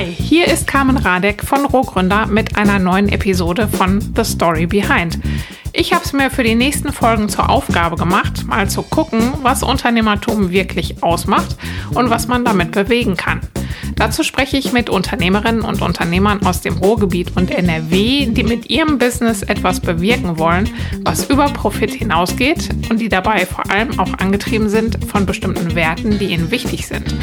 [0.00, 5.18] Hi, hier ist Carmen Radek von Rohgründer mit einer neuen Episode von The Story Behind.
[5.74, 9.62] Ich habe es mir für die nächsten Folgen zur Aufgabe gemacht, mal zu gucken, was
[9.62, 11.54] Unternehmertum wirklich ausmacht
[11.92, 13.42] und was man damit bewegen kann.
[13.96, 18.96] Dazu spreche ich mit Unternehmerinnen und Unternehmern aus dem Ruhrgebiet und NRW, die mit ihrem
[18.96, 20.70] Business etwas bewirken wollen,
[21.02, 26.18] was über Profit hinausgeht und die dabei vor allem auch angetrieben sind von bestimmten Werten,
[26.18, 27.14] die ihnen wichtig sind.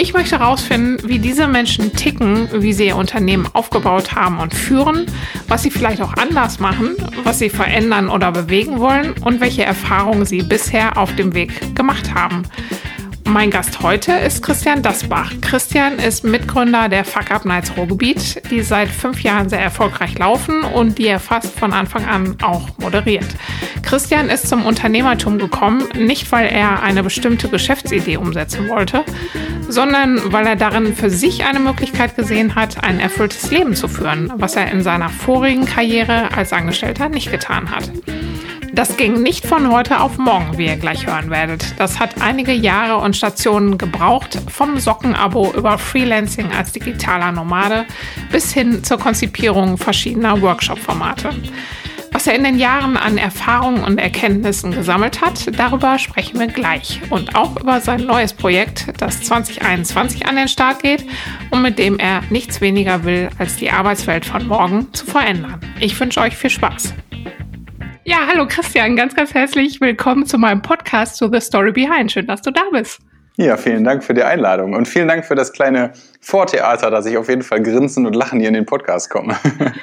[0.00, 5.06] Ich möchte herausfinden, wie diese Menschen ticken, wie sie ihr Unternehmen aufgebaut haben und führen,
[5.48, 6.94] was sie vielleicht auch anders machen,
[7.24, 12.14] was sie verändern oder bewegen wollen und welche Erfahrungen sie bisher auf dem Weg gemacht
[12.14, 12.44] haben.
[13.28, 15.32] Mein Gast heute ist Christian Dasbach.
[15.42, 20.62] Christian ist Mitgründer der Fuck Up Nights Ruhrgebiet, die seit fünf Jahren sehr erfolgreich laufen
[20.62, 23.26] und die er fast von Anfang an auch moderiert.
[23.82, 29.04] Christian ist zum Unternehmertum gekommen, nicht weil er eine bestimmte Geschäftsidee umsetzen wollte,
[29.68, 34.32] sondern weil er darin für sich eine Möglichkeit gesehen hat, ein erfülltes Leben zu führen,
[34.36, 37.90] was er in seiner vorigen Karriere als Angestellter nicht getan hat.
[38.78, 41.74] Das ging nicht von heute auf morgen, wie ihr gleich hören werdet.
[41.80, 47.86] Das hat einige Jahre und Stationen gebraucht, vom Sockenabo über Freelancing als digitaler Nomade
[48.30, 51.30] bis hin zur Konzipierung verschiedener Workshop-Formate.
[52.12, 57.00] Was er in den Jahren an Erfahrungen und Erkenntnissen gesammelt hat, darüber sprechen wir gleich.
[57.10, 61.04] Und auch über sein neues Projekt, das 2021 an den Start geht
[61.50, 65.58] und mit dem er nichts weniger will, als die Arbeitswelt von morgen zu verändern.
[65.80, 66.94] Ich wünsche euch viel Spaß.
[68.08, 72.10] Ja, hallo Christian, ganz, ganz herzlich willkommen zu meinem Podcast to The Story Behind.
[72.10, 73.00] Schön, dass du da bist.
[73.36, 75.92] Ja, vielen Dank für die Einladung und vielen Dank für das kleine
[76.22, 79.36] Vortheater, dass ich auf jeden Fall grinsen und lachen hier in den Podcast komme.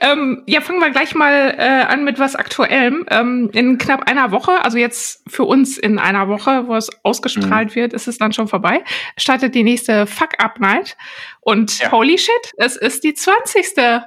[0.00, 3.06] ähm, ja, fangen wir gleich mal äh, an mit was Aktuellem.
[3.08, 7.70] Ähm, in knapp einer Woche, also jetzt für uns in einer Woche, wo es ausgestrahlt
[7.70, 7.74] mhm.
[7.76, 8.82] wird, ist es dann schon vorbei,
[9.16, 10.96] startet die nächste Fuck-Up-Night.
[11.40, 11.92] Und ja.
[11.92, 14.02] holy shit, es ist die 20.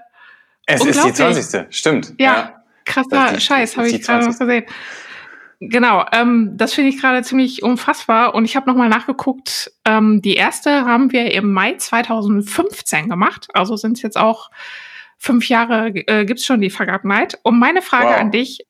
[0.66, 1.68] Es ist die 20.
[1.76, 2.14] Stimmt.
[2.18, 2.64] Ja, ja.
[2.86, 4.66] krasser Scheiß, habe ich gerade noch gesehen.
[5.60, 8.36] Genau, ähm, das finde ich gerade ziemlich unfassbar.
[8.36, 13.48] Und ich habe nochmal nachgeguckt, ähm, die erste haben wir im Mai 2015 gemacht.
[13.54, 14.50] Also sind es jetzt auch
[15.18, 17.40] fünf Jahre, äh, gibt schon die Fuck Up Night.
[17.44, 18.20] Und meine Frage wow.
[18.20, 18.66] an dich,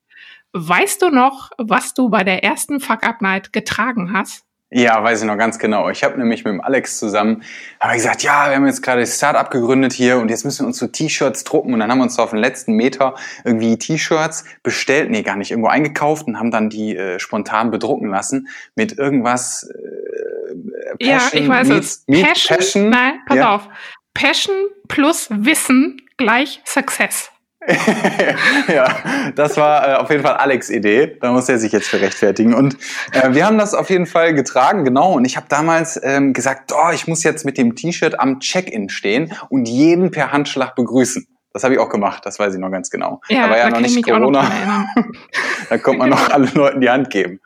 [0.53, 4.45] weißt du noch, was du bei der ersten Fuck Up Night getragen hast?
[4.75, 5.89] Ja, weiß ich noch ganz genau.
[5.91, 7.43] Ich habe nämlich mit dem Alex zusammen
[7.79, 10.67] hab gesagt, ja, wir haben jetzt gerade das Startup gegründet hier und jetzt müssen wir
[10.67, 13.13] uns so T-Shirts drucken und dann haben wir uns so auf den letzten Meter
[13.45, 18.09] irgendwie T-Shirts bestellt, nee, gar nicht, irgendwo eingekauft und haben dann die äh, spontan bedrucken
[18.09, 22.05] lassen mit irgendwas äh, Passion, Ja, ich weiß es.
[22.05, 23.55] Passion, Passion, nein, pass ja.
[23.55, 23.69] auf.
[24.15, 24.55] Passion
[24.87, 27.32] plus Wissen gleich Success.
[28.67, 28.95] ja,
[29.35, 31.17] das war äh, auf jeden Fall Alex Idee.
[31.21, 32.53] Da muss er sich jetzt für rechtfertigen.
[32.53, 32.77] Und
[33.11, 35.13] äh, wir haben das auf jeden Fall getragen, genau.
[35.13, 38.89] Und ich habe damals ähm, gesagt, oh, ich muss jetzt mit dem T-Shirt am Check-in
[38.89, 41.27] stehen und jeden per Handschlag begrüßen.
[41.53, 43.21] Das habe ich auch gemacht, das weiß ich noch ganz genau.
[43.29, 44.87] Ja, da war ja noch nicht Corona.
[45.69, 47.39] da konnte man noch allen Leuten die Hand geben.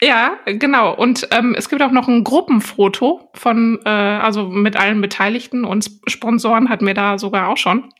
[0.00, 0.94] Ja, genau.
[0.94, 5.90] Und ähm, es gibt auch noch ein Gruppenfoto von, äh, also mit allen Beteiligten und
[6.06, 7.92] Sponsoren hatten wir da sogar auch schon.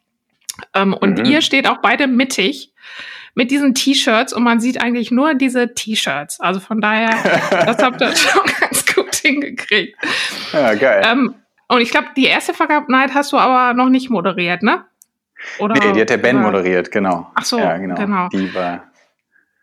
[0.75, 1.25] Ähm, und mhm.
[1.25, 2.73] ihr steht auch beide mittig
[3.35, 6.41] mit diesen T-Shirts und man sieht eigentlich nur diese T-Shirts.
[6.41, 7.17] Also von daher,
[7.51, 9.97] das habt ihr schon ganz gut hingekriegt.
[10.53, 11.03] Ja, geil.
[11.05, 11.35] Ähm,
[11.69, 14.85] und ich glaube, die erste Fuck Up Night hast du aber noch nicht moderiert, ne?
[15.59, 16.47] Oder, nee, die hat der Ben oder?
[16.47, 17.31] moderiert, genau.
[17.35, 17.97] Ach so, ja, genau.
[17.97, 18.29] genau.
[18.29, 18.85] Die war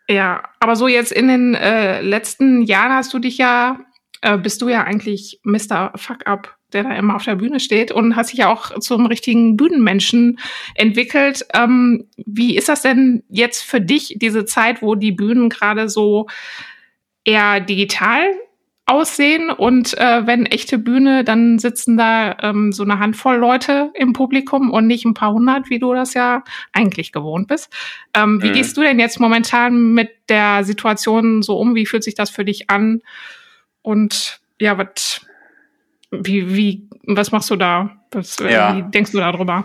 [0.08, 3.78] ja, aber so jetzt in den äh, letzten Jahren hast du dich ja,
[4.20, 5.92] äh, bist du ja eigentlich Mr.
[5.96, 9.06] Fuck Up der da immer auf der Bühne steht und hat sich ja auch zum
[9.06, 10.38] richtigen Bühnenmenschen
[10.74, 11.46] entwickelt.
[11.54, 16.26] Ähm, wie ist das denn jetzt für dich, diese Zeit, wo die Bühnen gerade so
[17.24, 18.22] eher digital
[18.84, 24.12] aussehen und äh, wenn echte Bühne, dann sitzen da ähm, so eine Handvoll Leute im
[24.12, 27.72] Publikum und nicht ein paar hundert, wie du das ja eigentlich gewohnt bist.
[28.12, 28.52] Ähm, wie mhm.
[28.54, 31.74] gehst du denn jetzt momentan mit der Situation so um?
[31.74, 33.02] Wie fühlt sich das für dich an?
[33.82, 35.24] Und ja, was
[36.12, 37.90] wie, wie, was machst du da?
[38.10, 38.76] Was, äh, ja.
[38.76, 39.64] Wie denkst du darüber?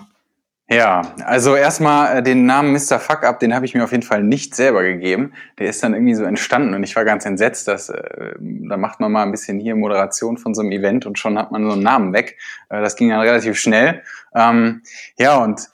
[0.70, 3.00] Ja, also erstmal äh, den Namen Mr.
[3.00, 5.32] Fuck Up, den habe ich mir auf jeden Fall nicht selber gegeben.
[5.60, 9.00] Der ist dann irgendwie so entstanden und ich war ganz entsetzt, dass äh, da macht
[9.00, 11.72] man mal ein bisschen hier Moderation von so einem Event und schon hat man so
[11.72, 12.38] einen Namen weg.
[12.70, 14.04] Äh, das ging dann relativ schnell.
[14.36, 14.82] Ähm,
[15.18, 15.70] ja, und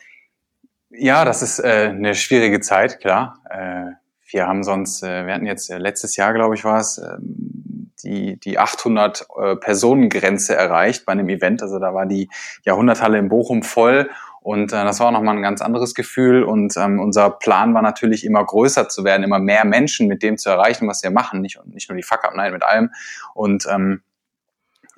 [0.91, 3.39] ja, das ist äh, eine schwierige Zeit, klar.
[3.49, 3.95] Äh,
[4.29, 7.63] wir haben sonst, äh, wir hatten jetzt äh, letztes Jahr, glaube ich, war es, ähm,
[8.03, 11.61] die, die 800 äh, Personengrenze erreicht bei einem Event.
[11.61, 12.29] Also da war die
[12.63, 14.09] Jahrhunderthalle in Bochum voll
[14.43, 16.43] und äh, das war auch nochmal ein ganz anderes Gefühl.
[16.43, 20.37] Und ähm, unser Plan war natürlich immer größer zu werden, immer mehr Menschen mit dem
[20.37, 21.41] zu erreichen, was wir machen.
[21.41, 22.91] Nicht, nicht nur die Fuck-Up-Night mit allem.
[23.33, 24.03] Und ähm,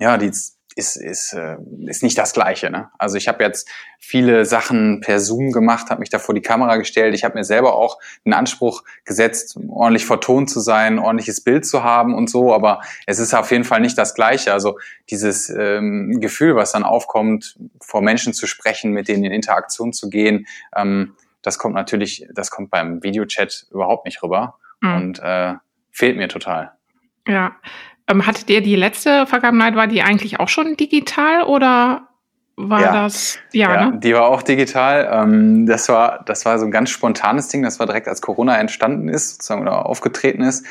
[0.00, 0.32] ja, die
[0.76, 1.56] ist, ist, äh,
[1.86, 2.70] ist nicht das Gleiche.
[2.70, 2.90] Ne?
[2.98, 3.68] Also ich habe jetzt
[3.98, 7.14] viele Sachen per Zoom gemacht, habe mich da vor die Kamera gestellt.
[7.14, 11.82] Ich habe mir selber auch einen Anspruch gesetzt, ordentlich vertont zu sein, ordentliches Bild zu
[11.82, 12.54] haben und so.
[12.54, 14.52] Aber es ist auf jeden Fall nicht das Gleiche.
[14.52, 14.78] Also
[15.08, 20.10] dieses ähm, Gefühl, was dann aufkommt, vor Menschen zu sprechen, mit denen in Interaktion zu
[20.10, 20.46] gehen,
[20.76, 24.94] ähm, das kommt natürlich, das kommt beim Videochat überhaupt nicht rüber mhm.
[24.94, 25.54] und äh,
[25.90, 26.72] fehlt mir total.
[27.26, 27.56] Ja,
[28.08, 32.08] ähm, hattet ihr die letzte Vergangenheit, war die eigentlich auch schon digital oder
[32.56, 32.92] war ja.
[32.92, 33.38] das?
[33.52, 34.00] Ja, ja ne?
[34.00, 35.08] die war auch digital.
[35.12, 37.62] Ähm, das war, das war so ein ganz spontanes Ding.
[37.62, 40.64] Das war direkt als Corona entstanden ist, sozusagen oder aufgetreten ist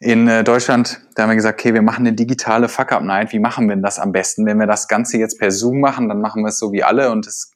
[0.00, 1.02] in äh, Deutschland.
[1.14, 3.32] Da haben wir gesagt, okay, wir machen eine digitale Fuck-Up-Night.
[3.32, 4.46] Wie machen wir denn das am besten?
[4.46, 7.10] Wenn wir das Ganze jetzt per Zoom machen, dann machen wir es so wie alle
[7.10, 7.52] und es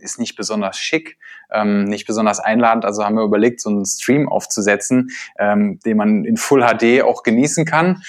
[0.00, 1.16] ist nicht besonders schick,
[1.52, 2.84] ähm, nicht besonders einladend.
[2.84, 7.22] Also haben wir überlegt, so einen Stream aufzusetzen, ähm, den man in Full HD auch
[7.22, 8.02] genießen kann.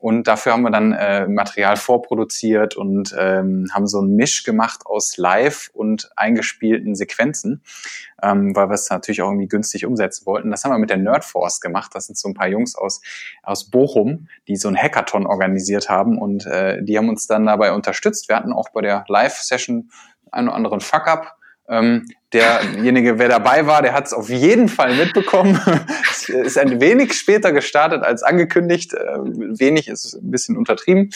[0.00, 4.86] Und dafür haben wir dann äh, Material vorproduziert und ähm, haben so einen Misch gemacht
[4.86, 7.62] aus Live und eingespielten Sequenzen,
[8.22, 10.50] ähm, weil wir es natürlich auch irgendwie günstig umsetzen wollten.
[10.50, 11.90] Das haben wir mit der Nerdforce gemacht.
[11.94, 13.02] Das sind so ein paar Jungs aus,
[13.42, 17.72] aus Bochum, die so ein Hackathon organisiert haben und äh, die haben uns dann dabei
[17.72, 18.30] unterstützt.
[18.30, 19.90] Wir hatten auch bei der Live-Session
[20.30, 21.36] einen oder anderen Fuck-up
[21.70, 25.60] ähm, derjenige, wer dabei war, der hat es auf jeden Fall mitbekommen.
[26.10, 28.92] es ist ein wenig später gestartet als angekündigt.
[28.92, 29.18] Äh,
[29.58, 31.10] wenig ist ein bisschen untertrieben.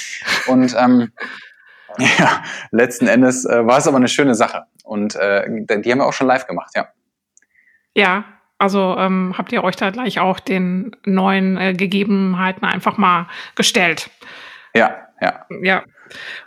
[0.47, 1.11] Und ähm,
[1.99, 4.63] ja, letzten Endes äh, war es aber eine schöne Sache.
[4.85, 6.89] Und äh, die haben wir auch schon live gemacht, ja.
[7.97, 8.25] Ja,
[8.59, 14.11] also ähm, habt ihr euch da gleich auch den neuen äh, Gegebenheiten einfach mal gestellt?
[14.75, 15.47] Ja, ja.
[15.63, 15.83] Ja.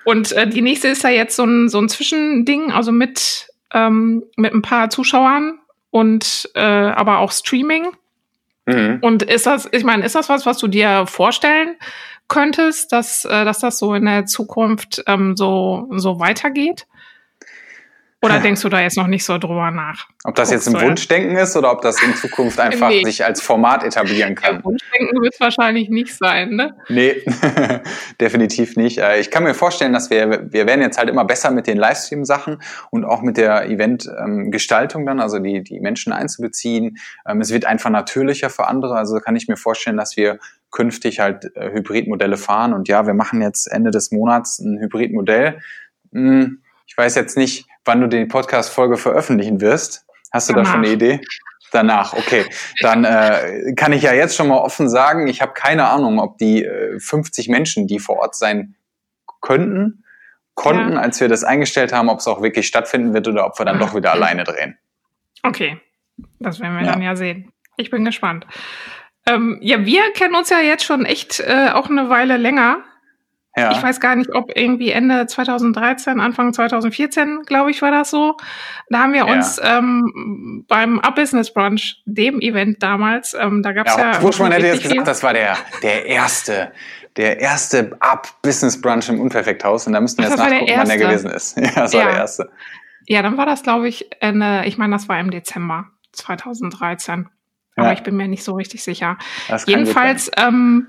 [0.06, 4.24] Und äh, die nächste ist ja jetzt so ein, so ein Zwischending, also mit ähm,
[4.36, 5.60] mit ein paar Zuschauern
[5.92, 7.88] und äh, aber auch Streaming.
[8.66, 9.00] Mhm.
[9.02, 11.76] Und ist das, ich meine, ist das was, was du dir vorstellen
[12.28, 16.86] könntest, dass, äh, dass das so in der Zukunft ähm, so, so weitergeht?
[18.28, 20.08] Oder denkst du da jetzt noch nicht so drüber nach?
[20.24, 23.04] Ob das jetzt ein Wunschdenken ist oder ob das in Zukunft einfach nee.
[23.04, 24.58] sich als Format etablieren kann?
[24.58, 26.76] Ja, Wunschdenken wird es wahrscheinlich nicht sein, ne?
[26.90, 27.24] Nee,
[28.22, 29.00] definitiv nicht.
[29.00, 31.78] Äh, ich kann mir vorstellen, dass wir, wir werden jetzt halt immer besser mit den
[31.78, 36.98] Livestream-Sachen und auch mit der Event-Gestaltung dann, also die, die Menschen einzubeziehen.
[37.28, 38.96] Ähm, es wird einfach natürlicher für andere.
[38.96, 40.40] Also kann ich mir vorstellen, dass wir
[40.72, 42.74] künftig halt äh, Hybridmodelle fahren.
[42.74, 45.60] Und ja, wir machen jetzt Ende des Monats ein Hybridmodell.
[46.12, 50.06] Hm, ich weiß jetzt nicht, wann du die Podcast-Folge veröffentlichen wirst.
[50.32, 50.68] Hast du Danach.
[50.68, 51.22] da schon eine Idee?
[51.72, 52.46] Danach, okay.
[52.82, 56.38] Dann äh, kann ich ja jetzt schon mal offen sagen, ich habe keine Ahnung, ob
[56.38, 58.76] die äh, 50 Menschen, die vor Ort sein
[59.42, 60.04] könnten,
[60.56, 61.00] konnten, ja.
[61.00, 63.80] als wir das eingestellt haben, ob es auch wirklich stattfinden wird oder ob wir dann
[63.80, 64.78] doch wieder alleine drehen.
[65.44, 65.80] Okay,
[66.40, 66.94] das werden wir ja.
[66.94, 67.52] dann ja sehen.
[67.76, 68.48] Ich bin gespannt.
[69.28, 72.84] Ähm, ja, wir kennen uns ja jetzt schon echt äh, auch eine Weile länger.
[73.58, 73.72] Ja.
[73.72, 78.38] Ich weiß gar nicht, ob irgendwie Ende 2013, Anfang 2014, glaube ich, war das so.
[78.90, 79.34] Da haben wir ja.
[79.34, 84.12] uns ähm, beim Up Business Brunch, dem Event damals, ähm, da gab es ja.
[84.12, 86.72] ja Buschmann hätte jetzt gesagt, das war der, der erste,
[87.16, 89.88] der erste Up Business Brunch im Unperfekthaus.
[89.88, 91.58] Und da müssten wir jetzt nachgucken, wann der gewesen ist.
[91.68, 92.52] Ja, das war der erste.
[93.08, 97.28] Ja, dann war das, glaube ich, Ende, ich meine, das war im Dezember 2013.
[97.76, 99.18] Aber ich bin mir nicht so richtig sicher.
[99.68, 100.88] Jedenfalls, ähm,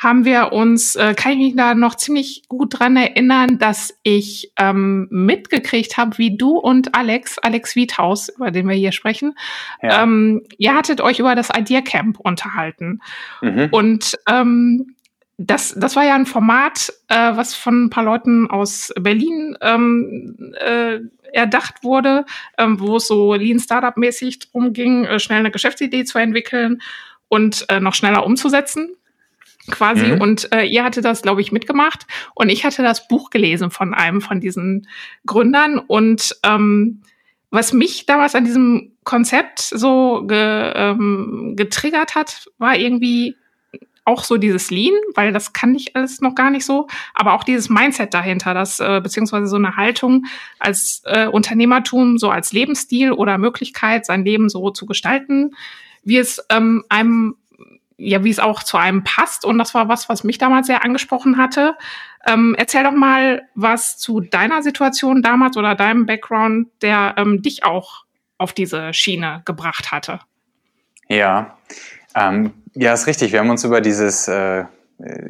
[0.00, 4.50] haben wir uns, äh, kann ich mich da noch ziemlich gut dran erinnern, dass ich
[4.58, 9.34] ähm, mitgekriegt habe, wie du und Alex, Alex Wiethaus, über den wir hier sprechen,
[9.82, 10.02] ja.
[10.02, 13.00] ähm, ihr hattet euch über das Idea Camp unterhalten.
[13.42, 13.68] Mhm.
[13.72, 14.96] Und ähm,
[15.36, 20.54] das, das war ja ein Format, äh, was von ein paar Leuten aus Berlin ähm,
[20.58, 21.00] äh,
[21.34, 22.24] erdacht wurde,
[22.56, 26.80] ähm, wo es so Lean Startup mäßig drum ging, äh, schnell eine Geschäftsidee zu entwickeln
[27.28, 28.96] und äh, noch schneller umzusetzen
[29.70, 30.06] quasi.
[30.06, 30.20] Mhm.
[30.20, 32.06] Und äh, ihr hatte das, glaube ich, mitgemacht.
[32.34, 34.86] Und ich hatte das Buch gelesen von einem von diesen
[35.26, 35.78] Gründern.
[35.78, 37.02] Und ähm,
[37.50, 43.36] was mich damals an diesem Konzept so ge, ähm, getriggert hat, war irgendwie
[44.04, 47.44] auch so dieses Lean, weil das kann ich alles noch gar nicht so, aber auch
[47.44, 50.26] dieses Mindset dahinter, das äh, beziehungsweise so eine Haltung
[50.58, 55.54] als äh, Unternehmertum, so als Lebensstil oder Möglichkeit, sein Leben so zu gestalten,
[56.02, 57.36] wie es ähm, einem
[58.00, 59.44] ja, wie es auch zu einem passt.
[59.44, 61.76] Und das war was, was mich damals sehr angesprochen hatte.
[62.26, 67.64] Ähm, erzähl doch mal was zu deiner Situation damals oder deinem Background, der ähm, dich
[67.64, 68.04] auch
[68.38, 70.20] auf diese Schiene gebracht hatte.
[71.08, 71.58] Ja,
[72.14, 73.32] ähm, ja, ist richtig.
[73.32, 74.64] Wir haben uns über dieses äh,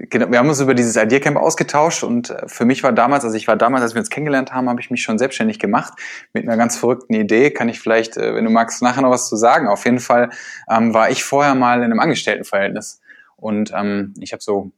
[0.08, 3.24] genau, wir haben uns über dieses Idea Camp ausgetauscht und äh, für mich war damals,
[3.24, 5.92] also ich war damals, als wir uns kennengelernt haben, habe ich mich schon selbstständig gemacht
[6.32, 7.50] mit einer ganz verrückten Idee.
[7.50, 9.68] Kann ich vielleicht, äh, wenn du magst, nachher noch was zu sagen.
[9.68, 10.30] Auf jeden Fall
[10.68, 13.00] ähm, war ich vorher mal in einem Angestelltenverhältnis
[13.36, 14.72] und ähm, ich habe so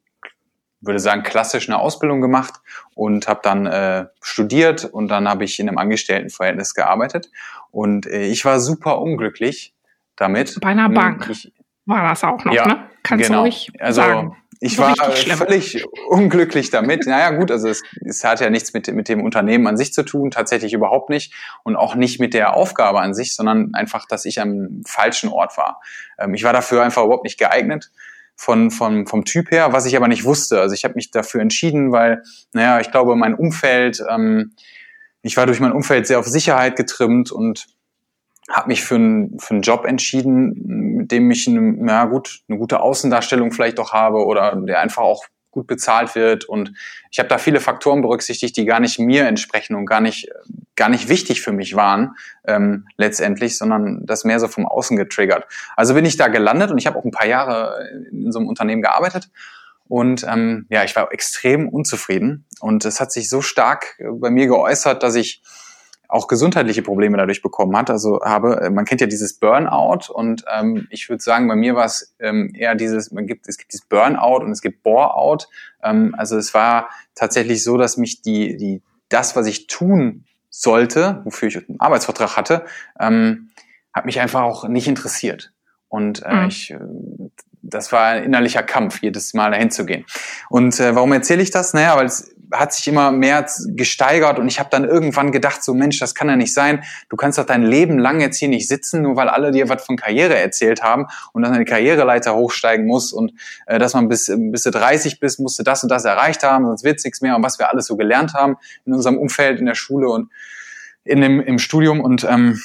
[0.83, 2.55] würde sagen, klassisch eine Ausbildung gemacht
[2.95, 7.31] und habe dann äh, studiert und dann habe ich in einem Angestelltenverhältnis gearbeitet.
[7.71, 9.75] Und äh, ich war super unglücklich
[10.17, 10.59] damit.
[10.61, 11.53] Bei einer Bank ich,
[11.87, 12.91] war das auch noch, ja, ne?
[13.03, 13.39] Kannst genau.
[13.39, 14.37] du ruhig also, sagen.
[14.65, 17.05] Ich war völlig unglücklich damit.
[17.07, 20.05] Naja, gut, also es, es hat ja nichts mit, mit dem Unternehmen an sich zu
[20.05, 21.35] tun, tatsächlich überhaupt nicht.
[21.65, 25.59] Und auch nicht mit der Aufgabe an sich, sondern einfach, dass ich am falschen Ort
[25.59, 25.81] war.
[26.17, 27.91] Ähm, ich war dafür einfach überhaupt nicht geeignet
[28.37, 30.61] von, von, vom Typ her, was ich aber nicht wusste.
[30.61, 34.53] Also ich habe mich dafür entschieden, weil, naja, ich glaube, mein Umfeld, ähm,
[35.23, 37.67] ich war durch mein Umfeld sehr auf Sicherheit getrimmt und
[38.53, 42.59] habe mich für, ein, für einen Job entschieden, mit dem ich eine, na gut, eine
[42.59, 46.45] gute Außendarstellung vielleicht auch habe oder der einfach auch gut bezahlt wird.
[46.45, 46.73] Und
[47.11, 50.29] ich habe da viele Faktoren berücksichtigt, die gar nicht mir entsprechen und gar nicht,
[50.77, 55.47] gar nicht wichtig für mich waren ähm, letztendlich, sondern das mehr so vom Außen getriggert.
[55.77, 58.49] Also bin ich da gelandet und ich habe auch ein paar Jahre in so einem
[58.49, 59.31] Unternehmen gearbeitet.
[59.89, 62.47] Und ähm, ja, ich war extrem unzufrieden.
[62.61, 65.43] Und es hat sich so stark bei mir geäußert, dass ich
[66.13, 67.89] auch gesundheitliche Probleme dadurch bekommen hat.
[67.89, 71.75] Also habe, äh, man kennt ja dieses Burnout und ähm, ich würde sagen, bei mir
[71.75, 75.47] war es ähm, eher dieses, man gibt, es gibt dieses Burnout und es gibt Boreout.
[75.83, 81.23] Ähm, also es war tatsächlich so, dass mich die, die, das, was ich tun sollte,
[81.25, 82.67] wofür ich einen Arbeitsvertrag hatte,
[83.01, 83.49] ähm,
[83.95, 85.55] hat mich einfach auch nicht interessiert.
[85.89, 86.49] Und äh, mhm.
[86.49, 86.79] ich, äh,
[87.63, 90.05] das war ein innerlicher Kampf, jedes Mal dahin zu gehen.
[90.51, 91.75] Und äh, warum erzähle ich das?
[91.75, 95.75] Naja, weil es hat sich immer mehr gesteigert und ich habe dann irgendwann gedacht, so
[95.75, 96.85] Mensch, das kann ja nicht sein.
[97.09, 99.85] Du kannst doch dein Leben lang jetzt hier nicht sitzen, nur weil alle dir was
[99.85, 103.33] von Karriere erzählt haben und dann eine Karriereleiter hochsteigen muss und
[103.67, 106.67] äh, dass man bis, bis du 30 bist, musst du das und das erreicht haben,
[106.67, 109.67] sonst wird's nichts mehr und was wir alles so gelernt haben in unserem Umfeld, in
[109.67, 110.31] der Schule und
[111.05, 112.61] in dem, im Studium und ähm,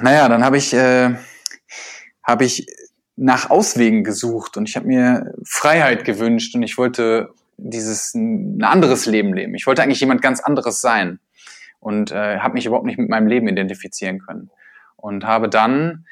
[0.00, 1.10] naja, dann habe ich, äh,
[2.22, 2.66] hab ich
[3.16, 9.06] nach Auswegen gesucht und ich habe mir Freiheit gewünscht und ich wollte dieses ein anderes
[9.06, 9.54] Leben leben.
[9.54, 11.20] Ich wollte eigentlich jemand ganz anderes sein
[11.80, 14.50] und äh, habe mich überhaupt nicht mit meinem Leben identifizieren können
[14.96, 16.06] und habe dann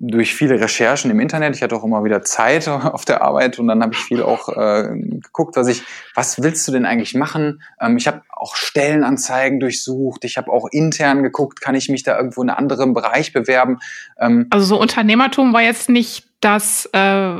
[0.00, 3.68] durch viele Recherchen im Internet, ich hatte auch immer wieder Zeit auf der Arbeit und
[3.68, 5.82] dann habe ich viel auch äh, geguckt, was ich,
[6.14, 7.62] was willst du denn eigentlich machen?
[7.80, 12.16] Ähm, ich habe auch Stellenanzeigen durchsucht, ich habe auch intern geguckt, kann ich mich da
[12.16, 13.78] irgendwo in einem anderen Bereich bewerben?
[14.18, 17.34] Ähm, also so Unternehmertum war jetzt nicht das äh,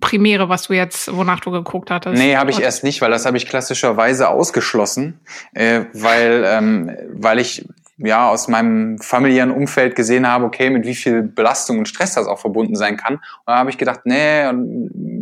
[0.00, 2.16] Primäre, was du jetzt, wonach du geguckt hattest?
[2.16, 5.20] Nee, habe ich erst nicht, weil das habe ich klassischerweise ausgeschlossen,
[5.52, 10.94] äh, weil, ähm, weil ich ja aus meinem familiären Umfeld gesehen habe, okay, mit wie
[10.94, 13.14] viel Belastung und Stress das auch verbunden sein kann.
[13.14, 14.50] Und da habe ich gedacht, nee,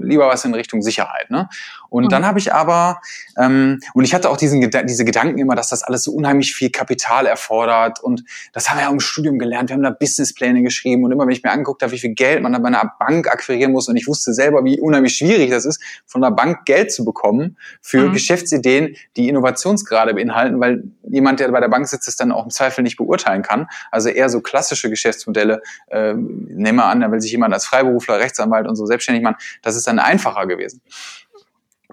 [0.02, 1.30] lieber was in Richtung Sicherheit.
[1.30, 1.48] Ne?
[1.92, 2.08] Und mhm.
[2.08, 3.02] dann habe ich aber,
[3.38, 6.70] ähm, und ich hatte auch diesen, diese Gedanken immer, dass das alles so unheimlich viel
[6.70, 8.02] Kapital erfordert.
[8.02, 9.68] Und das haben wir ja im Studium gelernt.
[9.68, 11.04] Wir haben da Businesspläne geschrieben.
[11.04, 13.28] Und immer wenn ich mir angeguckt habe, wie viel Geld man da bei einer Bank
[13.28, 16.92] akquirieren muss, und ich wusste selber, wie unheimlich schwierig das ist, von der Bank Geld
[16.92, 18.14] zu bekommen für mhm.
[18.14, 22.50] Geschäftsideen, die Innovationsgrade beinhalten, weil jemand, der bei der Bank sitzt, es dann auch im
[22.50, 23.66] Zweifel nicht beurteilen kann.
[23.90, 28.18] Also eher so klassische Geschäftsmodelle, äh, nehmen wir an, da will sich jemand als Freiberufler,
[28.18, 29.37] Rechtsanwalt und so selbstständig machen.
[29.61, 30.80] Das ist dann einfacher gewesen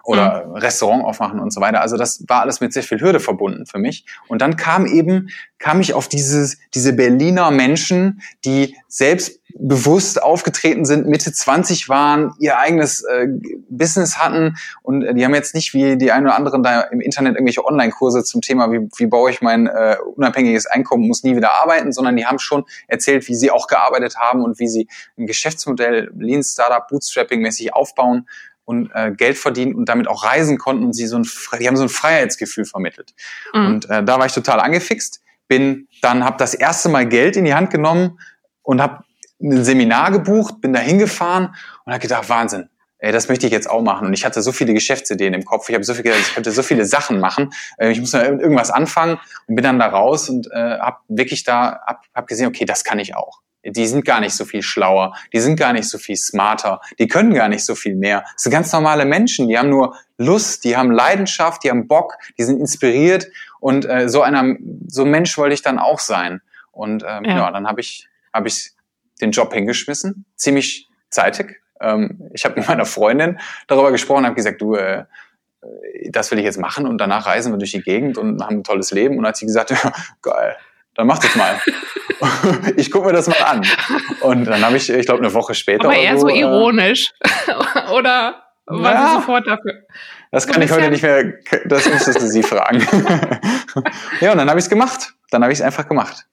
[0.10, 0.56] oder mhm.
[0.56, 1.82] Restaurant aufmachen und so weiter.
[1.82, 4.06] Also das war alles mit sehr viel Hürde verbunden für mich.
[4.28, 11.06] Und dann kam eben, kam ich auf dieses, diese Berliner Menschen, die selbstbewusst aufgetreten sind,
[11.06, 13.28] Mitte 20 waren, ihr eigenes äh,
[13.70, 17.02] Business hatten und äh, die haben jetzt nicht wie die einen oder anderen da im
[17.02, 21.36] Internet irgendwelche Online-Kurse zum Thema, wie, wie baue ich mein äh, unabhängiges Einkommen, muss nie
[21.36, 24.88] wieder arbeiten, sondern die haben schon erzählt, wie sie auch gearbeitet haben und wie sie
[25.20, 28.28] ein Geschäftsmodell Lean Startup Bootstrapping mäßig aufbauen
[28.70, 31.28] und äh, Geld verdienen und damit auch reisen konnten und sie so ein,
[31.60, 33.16] die haben so ein Freiheitsgefühl vermittelt.
[33.52, 33.66] Mhm.
[33.66, 37.46] Und äh, da war ich total angefixt, bin dann habe das erste Mal Geld in
[37.46, 38.20] die Hand genommen
[38.62, 39.04] und habe
[39.42, 43.68] ein Seminar gebucht, bin da hingefahren und habe gedacht, Wahnsinn, ey, das möchte ich jetzt
[43.68, 44.06] auch machen.
[44.06, 45.68] Und ich hatte so viele Geschäftsideen im Kopf.
[45.70, 47.52] Ich habe so viel, ich könnte so viele Sachen machen.
[47.80, 51.80] Äh, ich muss irgendwas anfangen und bin dann da raus und äh, habe wirklich da
[51.88, 55.14] hab, hab gesehen, okay, das kann ich auch die sind gar nicht so viel schlauer,
[55.34, 58.24] die sind gar nicht so viel smarter, die können gar nicht so viel mehr.
[58.34, 62.18] Das sind ganz normale Menschen, die haben nur Lust, die haben Leidenschaft, die haben Bock,
[62.38, 63.28] die sind inspiriert
[63.60, 64.56] und äh, so einer
[64.88, 66.42] so ein Mensch wollte ich dann auch sein.
[66.72, 67.38] Und ähm, ja.
[67.38, 68.72] ja, dann habe ich habe ich
[69.22, 71.62] den Job hingeschmissen, ziemlich zeitig.
[71.82, 75.06] Ähm, ich habe mit meiner Freundin darüber gesprochen, habe gesagt, du äh,
[76.10, 78.64] das will ich jetzt machen und danach reisen wir durch die Gegend und haben ein
[78.64, 79.18] tolles Leben.
[79.18, 80.56] Und hat sie gesagt, ja, geil,
[81.00, 81.58] dann mach das mal.
[82.76, 83.66] ich gucke mir das mal an.
[84.20, 85.86] Und dann habe ich, ich glaube, eine Woche später.
[85.86, 87.14] Aber eher so, so äh, ironisch.
[87.94, 89.86] Oder war ja, sie sofort dafür?
[90.32, 92.80] Das kann ich heute nicht mehr, das müsstest du sie fragen.
[94.20, 95.14] ja, und dann habe ich es gemacht.
[95.32, 96.26] Dann habe ich es einfach gemacht.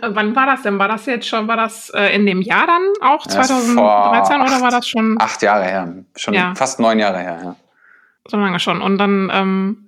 [0.00, 0.78] Wann war das denn?
[0.78, 4.70] War das jetzt schon, war das äh, in dem Jahr dann auch, 2013 oder war
[4.70, 5.16] das schon?
[5.20, 5.92] Acht Jahre her.
[6.14, 6.54] Schon ja.
[6.54, 7.56] fast neun Jahre her, ja.
[8.28, 8.80] So lange schon.
[8.80, 9.83] Und dann ähm,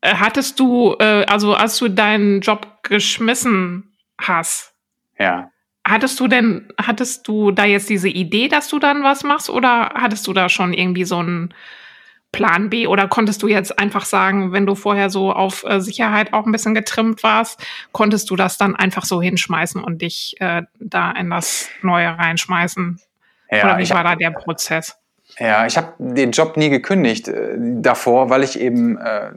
[0.00, 4.74] äh, hattest du, äh, also als du deinen Job geschmissen hast,
[5.18, 5.50] ja.
[5.86, 9.92] Hattest du denn, hattest du da jetzt diese Idee, dass du dann was machst oder
[9.94, 11.54] hattest du da schon irgendwie so einen
[12.30, 16.34] Plan B oder konntest du jetzt einfach sagen, wenn du vorher so auf äh, Sicherheit
[16.34, 20.62] auch ein bisschen getrimmt warst, konntest du das dann einfach so hinschmeißen und dich äh,
[20.78, 23.00] da in das Neue reinschmeißen?
[23.50, 24.98] Ja, oder wie war da der Prozess?
[25.38, 29.30] Ja, ich habe den Job nie gekündigt äh, davor, weil ich eben äh,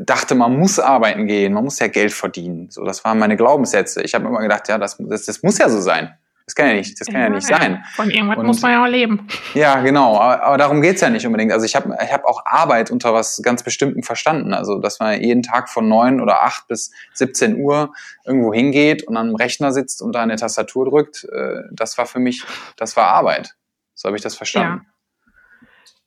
[0.00, 2.68] dachte, man muss arbeiten gehen, man muss ja Geld verdienen.
[2.70, 4.02] So, das waren meine Glaubenssätze.
[4.02, 6.16] Ich habe immer gedacht, ja, das, das, das muss ja so sein.
[6.46, 7.84] Das kann ja nicht, das kann ja, ja nicht sein.
[7.96, 9.26] Von irgendwas und, muss man ja auch leben.
[9.54, 10.16] Ja, genau.
[10.16, 11.52] Aber, aber darum geht's ja nicht unbedingt.
[11.52, 14.54] Also ich habe ich hab auch Arbeit unter was ganz Bestimmten verstanden.
[14.54, 17.92] Also dass man jeden Tag von neun oder acht bis 17 Uhr
[18.24, 22.20] irgendwo hingeht und am Rechner sitzt und da eine Tastatur drückt, äh, das war für
[22.20, 22.44] mich,
[22.76, 23.56] das war Arbeit.
[23.94, 24.82] So habe ich das verstanden.
[24.84, 24.95] Ja.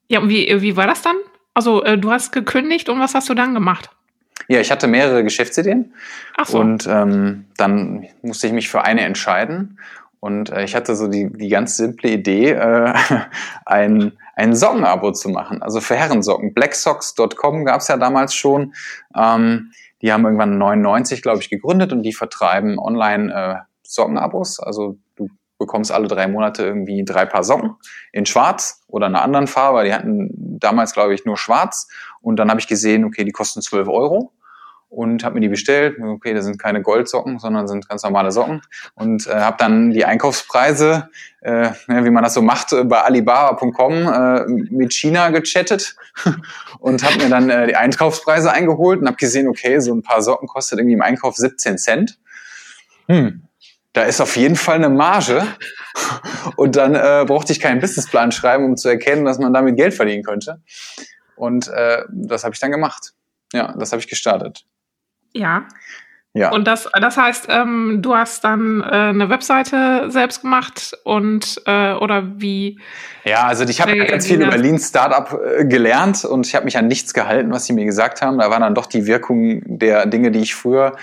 [0.09, 1.15] Ja, und wie, wie war das dann?
[1.53, 3.89] Also, äh, du hast gekündigt und was hast du dann gemacht?
[4.47, 5.93] Ja, ich hatte mehrere Geschäftsideen.
[6.35, 6.59] Ach so.
[6.59, 9.79] Und ähm, dann musste ich mich für eine entscheiden.
[10.19, 12.93] Und äh, ich hatte so die, die ganz simple Idee, äh,
[13.65, 15.61] ein, ein Sockenabo zu machen.
[15.61, 16.53] Also für Herrensocken.
[16.53, 18.73] Blacksocks.com gab es ja damals schon.
[19.15, 24.59] Ähm, die haben irgendwann 99, glaube ich, gegründet und die vertreiben online äh, Sockenabos.
[24.59, 24.97] Also
[25.59, 27.75] bekommst alle drei Monate irgendwie drei Paar Socken
[28.11, 29.83] in Schwarz oder einer anderen Farbe.
[29.83, 31.87] Die hatten damals, glaube ich, nur Schwarz.
[32.21, 34.33] Und dann habe ich gesehen, okay, die kosten 12 Euro
[34.89, 35.97] und habe mir die bestellt.
[36.01, 38.61] Okay, das sind keine Goldsocken, sondern sind ganz normale Socken
[38.95, 41.09] und äh, habe dann die Einkaufspreise,
[41.41, 45.95] äh, wie man das so macht, äh, bei Alibaba.com äh, mit China gechattet
[46.79, 50.21] und habe mir dann äh, die Einkaufspreise eingeholt und habe gesehen, okay, so ein paar
[50.21, 52.19] Socken kostet irgendwie im Einkauf 17 Cent.
[53.07, 53.43] Hm,
[53.99, 55.45] da ist auf jeden Fall eine Marge.
[56.55, 59.93] Und dann äh, brauchte ich keinen Businessplan schreiben, um zu erkennen, dass man damit Geld
[59.93, 60.61] verdienen könnte.
[61.35, 63.11] Und äh, das habe ich dann gemacht.
[63.51, 64.63] Ja, das habe ich gestartet.
[65.33, 65.67] Ja.
[66.33, 66.51] Ja.
[66.51, 71.93] Und das, das heißt, ähm, du hast dann äh, eine Webseite selbst gemacht und äh,
[71.93, 72.79] oder wie?
[73.25, 76.77] Ja, also ich habe ganz viel über Lean Startup äh, gelernt und ich habe mich
[76.77, 78.38] an nichts gehalten, was sie mir gesagt haben.
[78.38, 80.95] Da waren dann doch die Wirkungen der Dinge, die ich früher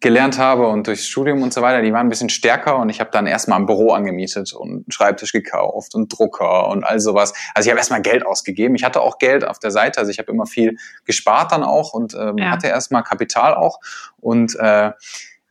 [0.00, 3.00] gelernt habe und durchs Studium und so weiter, die waren ein bisschen stärker und ich
[3.00, 7.34] habe dann erstmal ein Büro angemietet und einen Schreibtisch gekauft und Drucker und all sowas.
[7.54, 8.76] Also ich habe erstmal Geld ausgegeben.
[8.76, 11.94] Ich hatte auch Geld auf der Seite, also ich habe immer viel gespart dann auch
[11.94, 12.50] und ähm, ja.
[12.50, 13.80] hatte erstmal Kapital auch
[14.20, 14.92] und äh,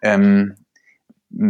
[0.01, 0.55] ähm,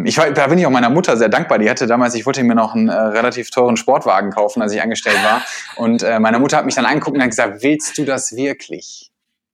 [0.03, 1.59] ich war, da bin ich auch meiner Mutter sehr dankbar.
[1.59, 4.81] Die hatte damals, ich wollte mir noch einen äh, relativ teuren Sportwagen kaufen, als ich
[4.81, 5.43] angestellt war.
[5.75, 9.11] Und äh, meine Mutter hat mich dann angeguckt und hat gesagt, willst du das wirklich?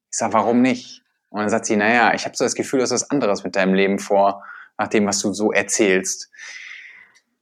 [0.09, 1.02] Ich sag, warum nicht?
[1.33, 3.55] Und dann sagt sie, naja, ich habe so das Gefühl, du hast was anderes mit
[3.55, 4.43] deinem Leben vor,
[4.77, 6.29] nach dem, was du so erzählst.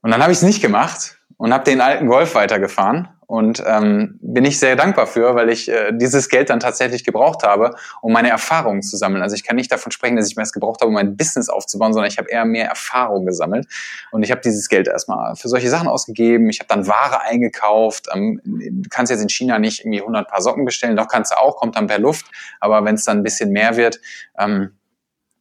[0.02, 4.20] Und dann habe ich es nicht gemacht und habe den alten Golf weitergefahren und ähm,
[4.22, 8.12] bin ich sehr dankbar für, weil ich äh, dieses Geld dann tatsächlich gebraucht habe, um
[8.12, 9.24] meine Erfahrungen zu sammeln.
[9.24, 11.48] Also ich kann nicht davon sprechen, dass ich mir das gebraucht habe, um mein Business
[11.48, 13.68] aufzubauen, sondern ich habe eher mehr Erfahrung gesammelt.
[14.12, 16.50] Und ich habe dieses Geld erstmal für solche Sachen ausgegeben.
[16.50, 18.10] Ich habe dann Ware eingekauft.
[18.14, 20.98] Ähm, du kannst jetzt in China nicht irgendwie 100 Paar Socken bestellen.
[20.98, 22.26] Doch kannst du auch, kommt dann per Luft.
[22.60, 24.02] Aber wenn es dann ein bisschen mehr wird,
[24.38, 24.72] ähm,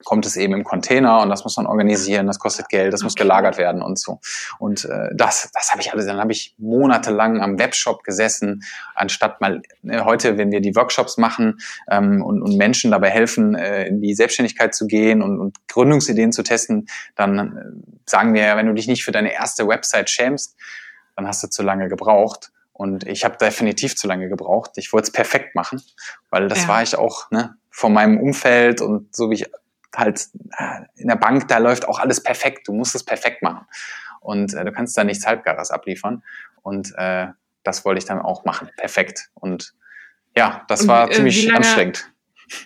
[0.05, 3.15] kommt es eben im Container und das muss man organisieren, das kostet Geld, das muss
[3.15, 4.21] gelagert werden und so.
[4.59, 6.07] Und äh, das, das habe ich alles.
[6.07, 8.63] Dann habe ich monatelang am Webshop gesessen,
[8.95, 11.61] anstatt mal äh, heute, wenn wir die Workshops machen
[11.91, 16.33] ähm, und, und Menschen dabei helfen, äh, in die Selbstständigkeit zu gehen und, und Gründungsideen
[16.33, 20.11] zu testen, dann äh, sagen wir ja, wenn du dich nicht für deine erste Website
[20.11, 20.57] schämst,
[21.17, 22.51] dann hast du zu lange gebraucht.
[22.73, 24.71] Und ich habe definitiv zu lange gebraucht.
[24.77, 25.83] Ich wollte es perfekt machen,
[26.31, 26.69] weil das ja.
[26.69, 29.51] war ich auch ne, von meinem Umfeld und so wie ich
[29.95, 32.69] halt äh, in der Bank, da läuft auch alles perfekt.
[32.69, 33.67] Du musst es perfekt machen.
[34.21, 36.23] Und äh, du kannst da nichts Halbgares abliefern.
[36.63, 37.29] Und äh,
[37.63, 38.71] das wollte ich dann auch machen.
[38.77, 39.31] Perfekt.
[39.35, 39.75] Und
[40.37, 42.11] ja, das war Und, äh, ziemlich lange, anstrengend.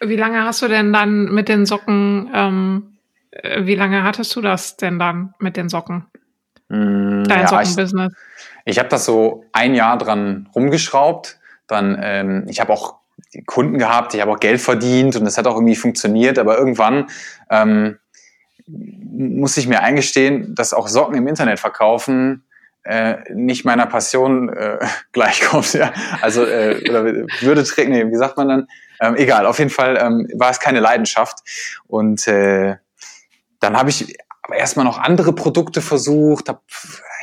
[0.01, 2.99] Wie lange hast du denn dann mit den Socken, ähm,
[3.31, 6.07] äh, wie lange hattest du das denn dann mit den Socken?
[6.69, 8.13] Mm, Dein ja, Sockenbusiness?
[8.65, 11.39] Ich, ich habe das so ein Jahr dran rumgeschraubt.
[11.67, 12.97] Dann, ähm, ich habe auch
[13.47, 17.09] Kunden gehabt, ich habe auch Geld verdient und es hat auch irgendwie funktioniert, aber irgendwann
[17.51, 17.99] ähm,
[18.67, 22.45] muss ich mir eingestehen, dass auch Socken im Internet verkaufen
[22.85, 24.79] äh, nicht meiner Passion äh,
[25.13, 25.73] gleichkommt.
[25.75, 25.93] Ja?
[26.21, 27.05] Also äh, oder
[27.41, 28.69] würde trägt, nee, wie sagt man dann?
[29.01, 31.39] Ähm, egal, auf jeden Fall ähm, war es keine Leidenschaft
[31.87, 32.77] und äh,
[33.61, 36.63] dann habe ich aber erstmal noch andere Produkte versucht, hab,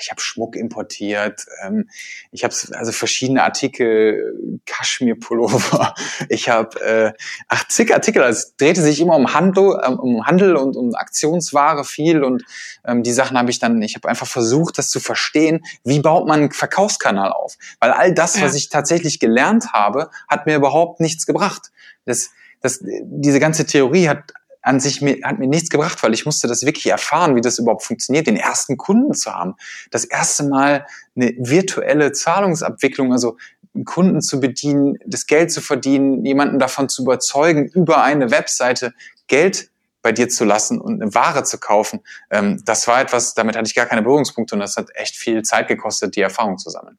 [0.01, 1.88] ich habe Schmuck importiert, ähm,
[2.31, 5.93] ich habe also verschiedene Artikel, Kaschmir-Pullover,
[6.29, 7.13] ich habe äh,
[7.47, 10.95] ach zig Artikel, also es drehte sich immer um Handel, ähm, um Handel und um
[10.95, 12.43] Aktionsware viel und
[12.86, 16.27] ähm, die Sachen habe ich dann, ich habe einfach versucht, das zu verstehen, wie baut
[16.27, 18.45] man einen Verkaufskanal auf, weil all das, ja.
[18.45, 21.71] was ich tatsächlich gelernt habe, hat mir überhaupt nichts gebracht.
[22.05, 22.31] Das,
[22.62, 26.47] das, diese ganze Theorie hat an sich mir, hat mir nichts gebracht, weil ich musste
[26.47, 29.56] das wirklich erfahren, wie das überhaupt funktioniert, den ersten Kunden zu haben.
[29.89, 33.38] Das erste Mal eine virtuelle Zahlungsabwicklung, also
[33.74, 38.93] einen Kunden zu bedienen, das Geld zu verdienen, jemanden davon zu überzeugen, über eine Webseite
[39.28, 39.69] Geld
[40.02, 42.02] bei dir zu lassen und eine Ware zu kaufen.
[42.30, 45.43] Ähm, das war etwas, damit hatte ich gar keine Berührungspunkte und das hat echt viel
[45.43, 46.97] Zeit gekostet, die Erfahrung zu sammeln.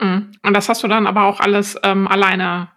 [0.00, 0.32] Mhm.
[0.42, 2.68] Und das hast du dann aber auch alles ähm, alleine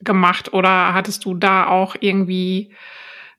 [0.00, 2.74] gemacht oder hattest du da auch irgendwie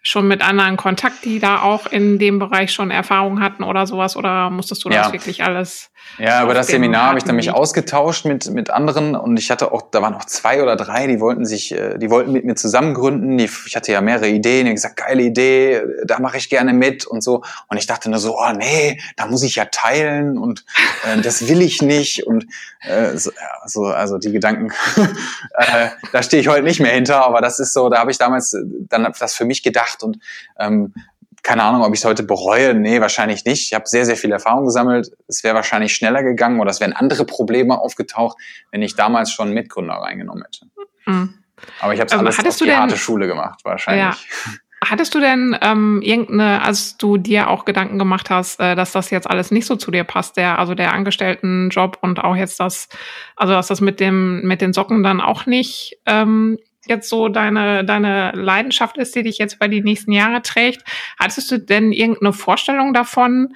[0.07, 4.15] schon mit anderen Kontakt, die da auch in dem Bereich schon Erfahrung hatten oder sowas?
[4.15, 5.89] Oder musstest du das wirklich alles?
[6.19, 9.71] Ja, über das Seminar habe ich dann mich ausgetauscht mit, mit anderen und ich hatte
[9.71, 12.55] auch, da waren auch zwei oder drei, die wollten sich, äh, die wollten mit mir
[12.55, 13.37] zusammen gründen.
[13.39, 17.05] Ich hatte ja mehrere Ideen, ich habe gesagt, geile Idee, da mache ich gerne mit
[17.05, 17.43] und so.
[17.67, 20.63] Und ich dachte nur so, oh nee, da muss ich ja teilen und
[21.05, 22.25] äh, das will ich nicht.
[22.25, 22.45] Und
[22.81, 24.71] äh, so, also, also die Gedanken,
[25.55, 28.17] äh, da stehe ich heute nicht mehr hinter, aber das ist so, da habe ich
[28.17, 30.19] damals äh, dann das für mich gedacht gemacht und
[30.59, 30.93] ähm,
[31.43, 32.73] keine Ahnung, ob ich es heute bereue.
[32.73, 33.67] Nee, wahrscheinlich nicht.
[33.67, 35.11] Ich habe sehr, sehr viel Erfahrung gesammelt.
[35.27, 38.37] Es wäre wahrscheinlich schneller gegangen oder es wären andere Probleme aufgetaucht,
[38.71, 40.65] wenn ich damals schon Mitgründer reingenommen hätte.
[41.05, 41.35] Mhm.
[41.79, 44.03] Aber ich habe es ähm, alles auf die denn, harte Schule gemacht, wahrscheinlich.
[44.03, 44.53] Ja.
[44.83, 49.09] Hattest du denn ähm, irgendeine, als du dir auch Gedanken gemacht hast, äh, dass das
[49.09, 52.89] jetzt alles nicht so zu dir passt, der, also der Angestelltenjob und auch jetzt das,
[53.35, 57.83] also dass das mit dem, mit den Socken dann auch nicht ähm, jetzt so deine,
[57.83, 60.83] deine Leidenschaft ist, die dich jetzt bei die nächsten Jahre trägt.
[61.19, 63.55] Hattest du denn irgendeine Vorstellung davon,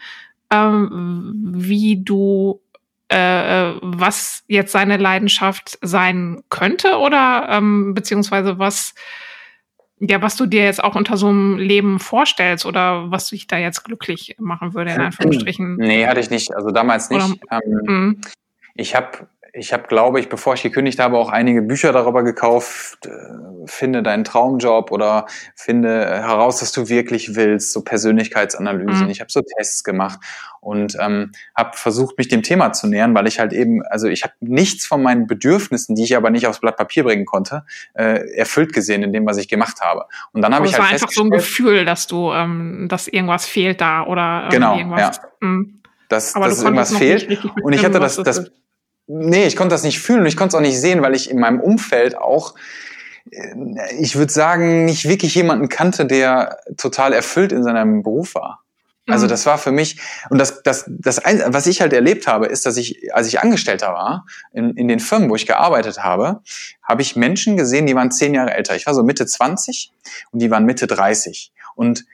[0.52, 2.62] ähm, wie du
[3.10, 8.94] äh, was jetzt seine Leidenschaft sein könnte oder ähm, beziehungsweise was
[10.00, 13.58] ja, was du dir jetzt auch unter so einem Leben vorstellst oder was dich da
[13.58, 15.76] jetzt glücklich machen würde, in Anführungsstrichen?
[15.76, 16.56] Nee, hatte ich nicht.
[16.56, 17.22] Also damals nicht.
[17.22, 18.22] Oder, ähm, mhm.
[18.76, 23.06] ich habe ich habe, glaube ich, bevor ich gekündigt habe, auch einige Bücher darüber gekauft.
[23.06, 23.10] Äh,
[23.66, 29.06] finde deinen Traumjob oder finde heraus, was du wirklich willst, so Persönlichkeitsanalysen.
[29.06, 29.10] Mhm.
[29.10, 30.20] Ich habe so Tests gemacht
[30.62, 34.24] und ähm, habe versucht, mich dem Thema zu nähern, weil ich halt eben, also ich
[34.24, 38.36] habe nichts von meinen Bedürfnissen, die ich aber nicht aufs Blatt Papier bringen konnte, äh,
[38.36, 40.06] erfüllt gesehen in dem, was ich gemacht habe.
[40.34, 43.46] Und dann habe ich halt war einfach so ein Gefühl, dass du, ähm, dass irgendwas
[43.46, 45.18] fehlt da oder ähm, genau, irgendwas.
[45.18, 45.48] Ja.
[45.48, 45.66] Mh.
[46.10, 47.40] Dass, dass irgendwas fehlt.
[47.62, 48.52] Und ich hatte das, das,
[49.10, 51.30] nee, ich konnte das nicht fühlen und ich konnte es auch nicht sehen, weil ich
[51.30, 52.56] in meinem Umfeld auch,
[53.32, 53.54] äh,
[54.00, 58.64] ich würde sagen, nicht wirklich jemanden kannte, der total erfüllt in seinem Beruf war.
[59.08, 59.30] Also mhm.
[59.30, 62.78] das war für mich, und das, das, das, was ich halt erlebt habe, ist, dass
[62.78, 66.42] ich, als ich Angestellter war, in, in den Firmen, wo ich gearbeitet habe,
[66.84, 68.76] habe ich Menschen gesehen, die waren zehn Jahre älter.
[68.76, 69.92] Ich war so Mitte 20
[70.32, 71.52] und die waren Mitte 30.
[71.76, 72.06] Und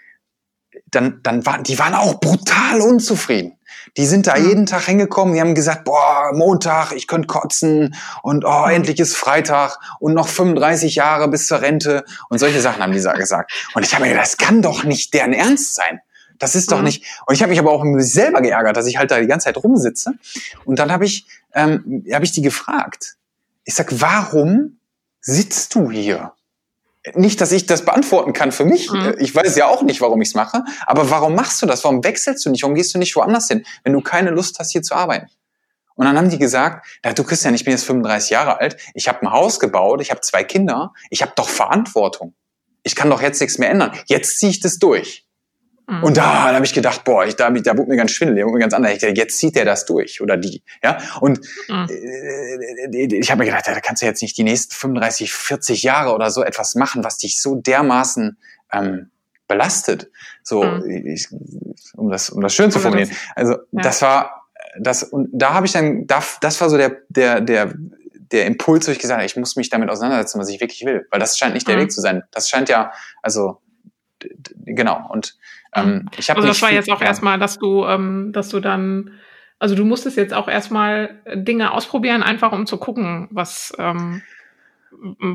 [0.88, 3.58] dann, dann waren, die waren auch brutal unzufrieden.
[3.98, 4.48] Die sind da mhm.
[4.48, 9.15] jeden Tag hingekommen, die haben gesagt, boah, Montag, ich könnte kotzen und oh, endlich ist
[9.15, 13.52] Freitag und noch 35 Jahre bis zur Rente und solche Sachen haben die da gesagt.
[13.74, 16.02] Und ich habe mir gedacht, das kann doch nicht deren Ernst sein.
[16.39, 16.86] Das ist doch mhm.
[16.86, 17.06] nicht.
[17.26, 19.58] Und ich habe mich aber auch selber geärgert, dass ich halt da die ganze Zeit
[19.58, 20.13] rumsitze.
[20.65, 23.15] Und dann habe ich, ähm, hab ich die gefragt.
[23.63, 24.80] Ich sag, warum
[25.21, 26.34] sitzt du hier?
[27.13, 28.91] Nicht, dass ich das beantworten kann für mich.
[28.91, 29.15] Mhm.
[29.20, 30.63] Ich weiß ja auch nicht, warum ich es mache.
[30.88, 31.84] Aber warum machst du das?
[31.84, 32.63] Warum wechselst du nicht?
[32.63, 35.28] Warum gehst du nicht woanders hin, wenn du keine Lust hast, hier zu arbeiten?
[35.96, 39.08] Und dann haben die gesagt, ja, du Christian, ich bin jetzt 35 Jahre alt, ich
[39.08, 42.34] habe ein Haus gebaut, ich habe zwei Kinder, ich habe doch Verantwortung.
[42.84, 43.91] Ich kann doch jetzt nichts mehr ändern.
[44.06, 45.25] Jetzt ziehe ich das durch.
[45.88, 46.04] Mhm.
[46.04, 48.56] Und da, da habe ich gedacht, boah, ich, da, da wurde mir ganz schwindelig, wurde
[48.56, 48.93] mir ganz anders.
[48.93, 50.63] Ich dachte, jetzt zieht der das durch oder die.
[50.84, 50.98] Ja.
[51.19, 51.88] Und mhm.
[51.89, 55.84] äh, ich habe mir gedacht, ja, da kannst du jetzt nicht die nächsten 35, 40
[55.84, 58.38] Jahre oder so etwas machen, was dich so dermaßen
[58.71, 59.12] ähm,
[59.48, 60.10] belastet.
[60.43, 61.08] So, mhm.
[61.08, 61.28] ich,
[61.95, 63.12] um das, um das schön zu formulieren.
[63.36, 63.82] Also ja.
[63.82, 64.45] das war
[64.80, 67.74] das und da habe ich dann, da, das war so der, der, der,
[68.32, 71.08] der Impuls, wo ich gesagt habe, ich muss mich damit auseinandersetzen, was ich wirklich will,
[71.12, 71.82] weil das scheint nicht der mhm.
[71.82, 72.24] Weg zu sein.
[72.32, 73.62] Das scheint ja, also
[74.65, 75.38] genau und
[75.76, 79.12] ähm, ich also das war jetzt auch erstmal, dass du, ähm, dass du dann,
[79.60, 84.22] also du musstest jetzt auch erstmal Dinge ausprobieren, einfach um zu gucken, was ähm,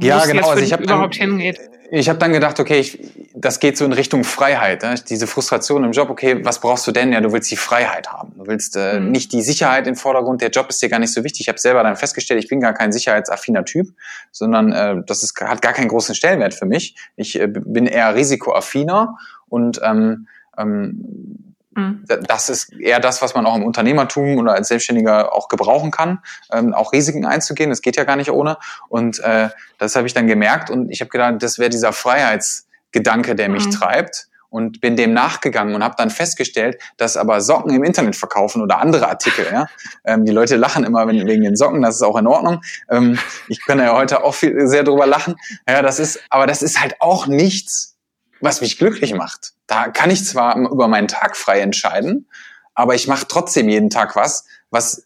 [0.02, 0.48] ja, genau.
[0.48, 1.58] also ich habe überhaupt dann, hingeht.
[1.92, 2.98] Ich habe dann gedacht, okay, ich,
[3.34, 4.82] das geht so in Richtung Freiheit.
[4.82, 4.94] Ne?
[5.08, 7.12] Diese Frustration im Job, okay, was brauchst du denn?
[7.12, 8.32] Ja, du willst die Freiheit haben.
[8.36, 9.10] Du willst äh, mhm.
[9.10, 10.40] nicht die Sicherheit im Vordergrund.
[10.40, 11.42] Der Job ist dir gar nicht so wichtig.
[11.42, 13.88] Ich habe selber dann festgestellt, ich bin gar kein sicherheitsaffiner Typ,
[14.30, 16.94] sondern äh, das ist, hat gar keinen großen Stellenwert für mich.
[17.16, 19.16] Ich äh, bin eher risikoaffiner
[19.50, 22.04] und ähm, ähm, Mhm.
[22.26, 26.20] Das ist eher das, was man auch im Unternehmertum oder als Selbstständiger auch gebrauchen kann,
[26.52, 27.70] ähm, auch Risiken einzugehen.
[27.70, 28.56] Das geht ja gar nicht ohne.
[28.88, 33.34] Und äh, das habe ich dann gemerkt und ich habe gedacht, das wäre dieser Freiheitsgedanke,
[33.34, 33.70] der mich mhm.
[33.70, 38.62] treibt und bin dem nachgegangen und habe dann festgestellt, dass aber Socken im Internet verkaufen
[38.62, 39.46] oder andere Artikel.
[39.50, 39.66] Ja?
[40.04, 42.60] Ähm, die Leute lachen immer wegen den Socken, das ist auch in Ordnung.
[42.90, 45.36] Ähm, ich kann ja heute auch viel, sehr drüber lachen.
[45.68, 47.96] Ja, das ist, aber das ist halt auch nichts,
[48.40, 49.52] was mich glücklich macht.
[49.66, 52.28] Da kann ich zwar über meinen Tag frei entscheiden,
[52.74, 55.04] aber ich mache trotzdem jeden Tag was, was,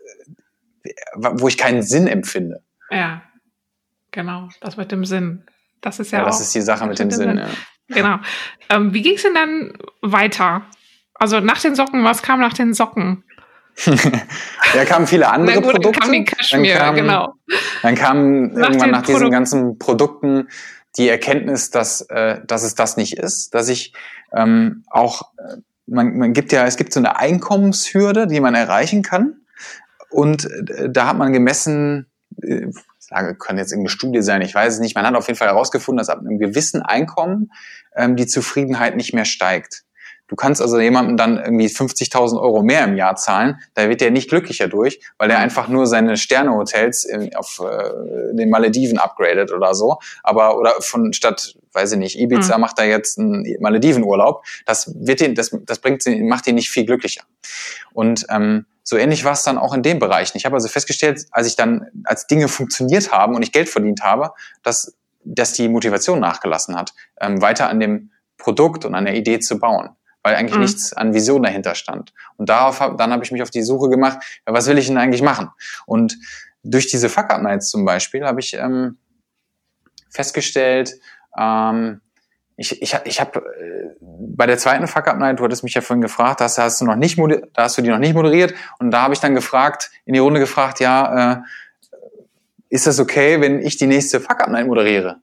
[1.14, 2.62] wo ich keinen Sinn empfinde.
[2.90, 3.22] Ja,
[4.10, 5.44] genau, das mit dem Sinn.
[5.80, 7.30] Das ist ja, ja das ist die Sache mit dem Sinn.
[7.30, 7.38] Sinn.
[7.38, 7.48] Ja.
[7.88, 8.18] Genau.
[8.70, 10.62] Ähm, wie ging es denn dann weiter?
[11.14, 13.24] Also nach den Socken, was kam nach den Socken?
[14.74, 16.00] da kamen viele andere gut, Produkte.
[16.00, 17.34] Dann kam die Kaschmir, dann kam, genau.
[17.82, 20.48] Dann kam nach irgendwann nach diesen Produk ganzen Produkten
[20.96, 23.92] die Erkenntnis, dass, äh, dass es das nicht ist, dass ich
[24.34, 29.02] ähm, auch, äh, man, man gibt ja, es gibt so eine Einkommenshürde, die man erreichen
[29.02, 29.40] kann.
[30.10, 32.06] Und äh, da hat man gemessen,
[32.42, 32.66] äh,
[32.98, 35.48] sage, kann jetzt irgendeine Studie sein, ich weiß es nicht, man hat auf jeden Fall
[35.48, 37.50] herausgefunden, dass ab einem gewissen Einkommen
[37.96, 39.84] ähm, die Zufriedenheit nicht mehr steigt.
[40.28, 44.10] Du kannst also jemandem dann irgendwie 50.000 Euro mehr im Jahr zahlen, da wird der
[44.10, 49.74] nicht glücklicher durch, weil er einfach nur seine Sternehotels auf äh, den Malediven upgradet oder
[49.74, 49.98] so.
[50.22, 52.62] Aber oder von statt, weiß ich nicht, Ibiza mhm.
[52.62, 54.44] macht er jetzt einen Maledivenurlaub.
[54.64, 57.22] Das wird ihn, das, das bringt, macht ihn nicht viel glücklicher.
[57.92, 60.34] Und ähm, so ähnlich war es dann auch in dem Bereich.
[60.34, 64.02] Ich habe also festgestellt, als ich dann, als Dinge funktioniert haben und ich Geld verdient
[64.02, 64.32] habe,
[64.62, 69.38] dass, dass die Motivation nachgelassen hat, ähm, weiter an dem Produkt und an der Idee
[69.38, 69.90] zu bauen
[70.24, 70.62] weil eigentlich mhm.
[70.62, 72.12] nichts an Vision dahinter stand.
[72.36, 74.88] Und darauf hab, dann habe ich mich auf die Suche gemacht, ja, was will ich
[74.88, 75.50] denn eigentlich machen?
[75.86, 76.18] Und
[76.64, 78.96] durch diese Fuck-Up-Nights zum Beispiel habe ich ähm,
[80.10, 80.94] festgestellt,
[81.38, 82.00] ähm,
[82.56, 86.40] ich, ich, ich habe äh, bei der zweiten Fuck-Up-Night, du hattest mich ja vorhin gefragt,
[86.40, 87.18] hast, hast du noch nicht
[87.52, 90.20] da hast du die noch nicht moderiert und da habe ich dann gefragt, in die
[90.20, 91.36] Runde gefragt, ja, äh,
[92.70, 95.20] ist das okay, wenn ich die nächste Fuck-Up-Night moderiere?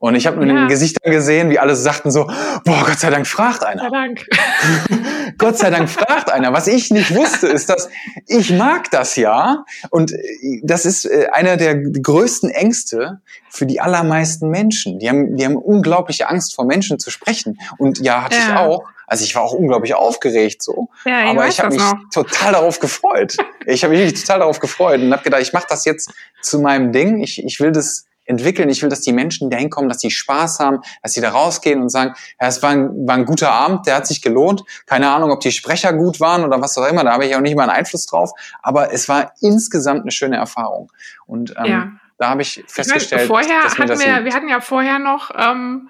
[0.00, 0.52] Und ich habe nur ja.
[0.52, 2.26] in den Gesichtern gesehen, wie alle sagten so,
[2.64, 3.82] boah, Gott sei Dank fragt einer.
[3.82, 4.26] Gott sei Dank.
[5.38, 6.52] Gott sei Dank fragt einer.
[6.52, 7.88] Was ich nicht wusste, ist, dass
[8.26, 9.64] ich mag das ja.
[9.90, 15.00] Und äh, das ist äh, einer der größten Ängste für die allermeisten Menschen.
[15.00, 17.58] Die haben, die haben unglaubliche Angst vor Menschen zu sprechen.
[17.76, 18.52] Und ja, hatte ja.
[18.52, 18.84] ich auch.
[19.08, 21.96] Also ich war auch unglaublich aufgeregt so, ja, ich aber ich habe mich noch.
[22.12, 23.38] total darauf gefreut.
[23.64, 26.92] Ich habe mich total darauf gefreut und habe gedacht, ich mache das jetzt zu meinem
[26.92, 27.22] Ding.
[27.22, 28.68] Ich, ich will das entwickeln.
[28.68, 31.80] Ich will, dass die Menschen da hinkommen, dass sie Spaß haben, dass sie da rausgehen
[31.80, 34.62] und sagen, ja, es war ein, war ein guter Abend, der hat sich gelohnt.
[34.86, 37.40] Keine Ahnung, ob die Sprecher gut waren oder was auch immer, da habe ich auch
[37.40, 38.30] nicht mal einen Einfluss drauf.
[38.62, 40.92] Aber es war insgesamt eine schöne Erfahrung.
[41.26, 41.92] Und ähm, ja.
[42.18, 44.98] da habe ich festgestellt, ich meine, vorher dass hatten das wir, wir hatten ja vorher
[44.98, 45.88] noch ähm,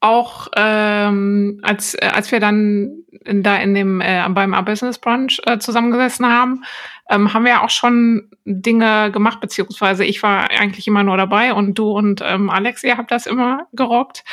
[0.00, 5.40] auch ähm, als äh, als wir dann in, da in dem äh, beim Business Brunch
[5.46, 6.64] äh, zusammengesessen haben,
[7.12, 11.78] ähm, haben wir auch schon Dinge gemacht, beziehungsweise ich war eigentlich immer nur dabei und
[11.78, 14.24] du und ähm, Alex, ihr habt das immer gerockt,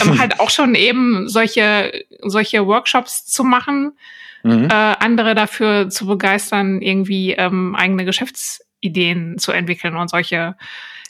[0.00, 3.92] ähm, halt auch schon eben solche solche Workshops zu machen,
[4.44, 4.68] mhm.
[4.70, 10.56] äh, andere dafür zu begeistern, irgendwie ähm, eigene Geschäftsideen zu entwickeln und solche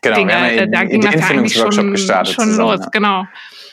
[0.00, 0.32] genau, Dinge.
[0.32, 2.88] Ja äh, da ging das ja eigentlich schon, schon zusammen, los, ja.
[2.90, 3.26] genau.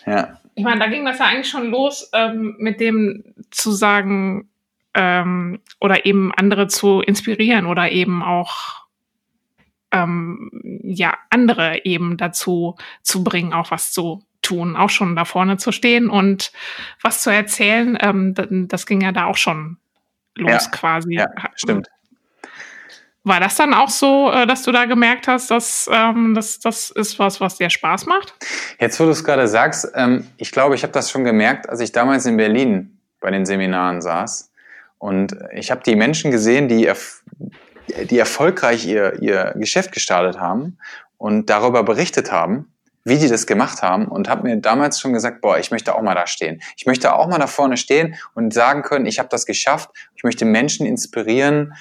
[0.06, 0.40] Ja.
[0.56, 4.50] Ich meine, da ging das ja eigentlich schon los ähm, mit dem zu sagen
[4.96, 8.86] ähm, oder eben andere zu inspirieren oder eben auch
[9.92, 10.50] ähm,
[10.84, 15.72] ja andere eben dazu zu bringen, auch was zu tun, auch schon da vorne zu
[15.72, 16.52] stehen und
[17.02, 17.98] was zu erzählen.
[18.02, 19.78] Ähm, das ging ja da auch schon
[20.36, 21.16] los ja, quasi.
[21.16, 21.88] Ja, stimmt.
[23.24, 26.92] War das dann auch so, äh, dass du da gemerkt hast, dass ähm, das, das
[26.92, 28.34] ist was, was dir Spaß macht?
[28.80, 31.80] Jetzt, wo du es gerade sagst, ähm, ich glaube, ich habe das schon gemerkt, als
[31.80, 34.52] ich damals in Berlin bei den Seminaren saß.
[35.06, 37.22] Und ich habe die Menschen gesehen, die, erf
[38.10, 40.80] die erfolgreich ihr, ihr Geschäft gestartet haben
[41.18, 45.42] und darüber berichtet haben, wie die das gemacht haben und habe mir damals schon gesagt,
[45.42, 46.60] boah, ich möchte auch mal da stehen.
[46.76, 49.92] Ich möchte auch mal da vorne stehen und sagen können, ich habe das geschafft.
[50.16, 51.76] Ich möchte Menschen inspirieren,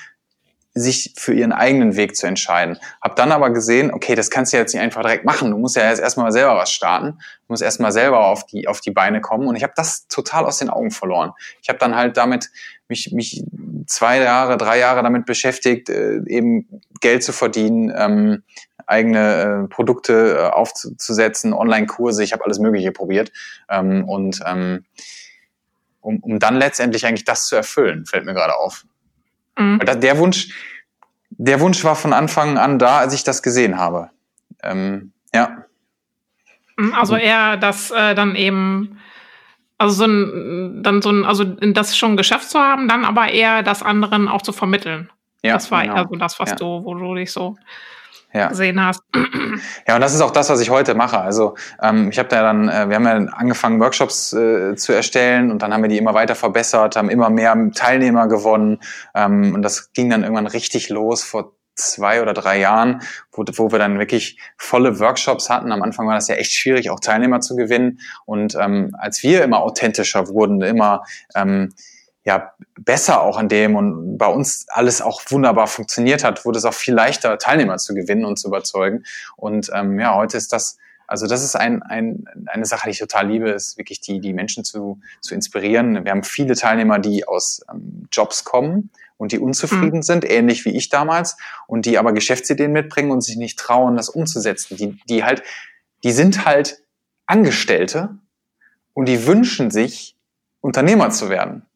[0.74, 2.78] sich für ihren eigenen Weg zu entscheiden.
[3.00, 5.52] Hab dann aber gesehen, okay, das kannst du jetzt nicht einfach direkt machen.
[5.52, 7.12] Du musst ja jetzt erstmal selber was starten.
[7.12, 9.46] Du musst erstmal selber auf die, auf die Beine kommen.
[9.46, 11.32] Und ich habe das total aus den Augen verloren.
[11.62, 12.50] Ich habe dann halt damit
[12.88, 13.44] mich, mich
[13.86, 18.42] zwei Jahre, drei Jahre damit beschäftigt, äh, eben Geld zu verdienen, ähm,
[18.86, 22.24] eigene äh, Produkte äh, aufzusetzen, Online-Kurse.
[22.24, 23.30] Ich habe alles Mögliche probiert.
[23.68, 24.84] Ähm, und ähm,
[26.00, 28.84] um, um dann letztendlich eigentlich das zu erfüllen, fällt mir gerade auf.
[29.58, 29.80] Mhm.
[29.80, 30.48] Der Wunsch,
[31.30, 34.10] der Wunsch war von Anfang an da, als ich das gesehen habe.
[34.62, 35.64] Ähm, ja.
[36.76, 38.98] Mhm, also eher, dass äh, dann eben
[39.76, 43.62] Also so ein, dann so ein, also das schon geschafft zu haben, dann aber eher
[43.62, 45.10] das anderen auch zu vermitteln.
[45.42, 45.96] Ja, das war genau.
[45.96, 46.56] eher so das, was ja.
[46.56, 47.56] du, wo du dich so
[48.34, 48.48] ja.
[48.48, 49.02] gesehen hast.
[49.86, 51.18] Ja, und das ist auch das, was ich heute mache.
[51.20, 55.50] Also ähm, ich habe da dann, äh, wir haben ja angefangen, Workshops äh, zu erstellen
[55.50, 58.80] und dann haben wir die immer weiter verbessert, haben immer mehr Teilnehmer gewonnen
[59.14, 63.72] ähm, und das ging dann irgendwann richtig los vor zwei oder drei Jahren, wo, wo
[63.72, 65.72] wir dann wirklich volle Workshops hatten.
[65.72, 68.00] Am Anfang war das ja echt schwierig, auch Teilnehmer zu gewinnen.
[68.26, 71.02] Und ähm, als wir immer authentischer wurden, immer
[71.34, 71.72] ähm,
[72.24, 76.64] ja besser auch an dem und bei uns alles auch wunderbar funktioniert hat, wurde es
[76.64, 79.04] auch viel leichter, Teilnehmer zu gewinnen und zu überzeugen.
[79.36, 82.98] Und ähm, ja, heute ist das, also das ist ein, ein, eine Sache, die ich
[82.98, 86.04] total liebe, ist wirklich die, die Menschen zu, zu inspirieren.
[86.04, 90.02] Wir haben viele Teilnehmer, die aus ähm, Jobs kommen und die unzufrieden mhm.
[90.02, 94.08] sind, ähnlich wie ich damals, und die aber Geschäftsideen mitbringen und sich nicht trauen, das
[94.08, 94.76] umzusetzen.
[94.78, 95.42] Die, die halt,
[96.02, 96.82] die sind halt
[97.26, 98.16] Angestellte
[98.94, 100.16] und die wünschen sich,
[100.60, 101.66] Unternehmer zu werden.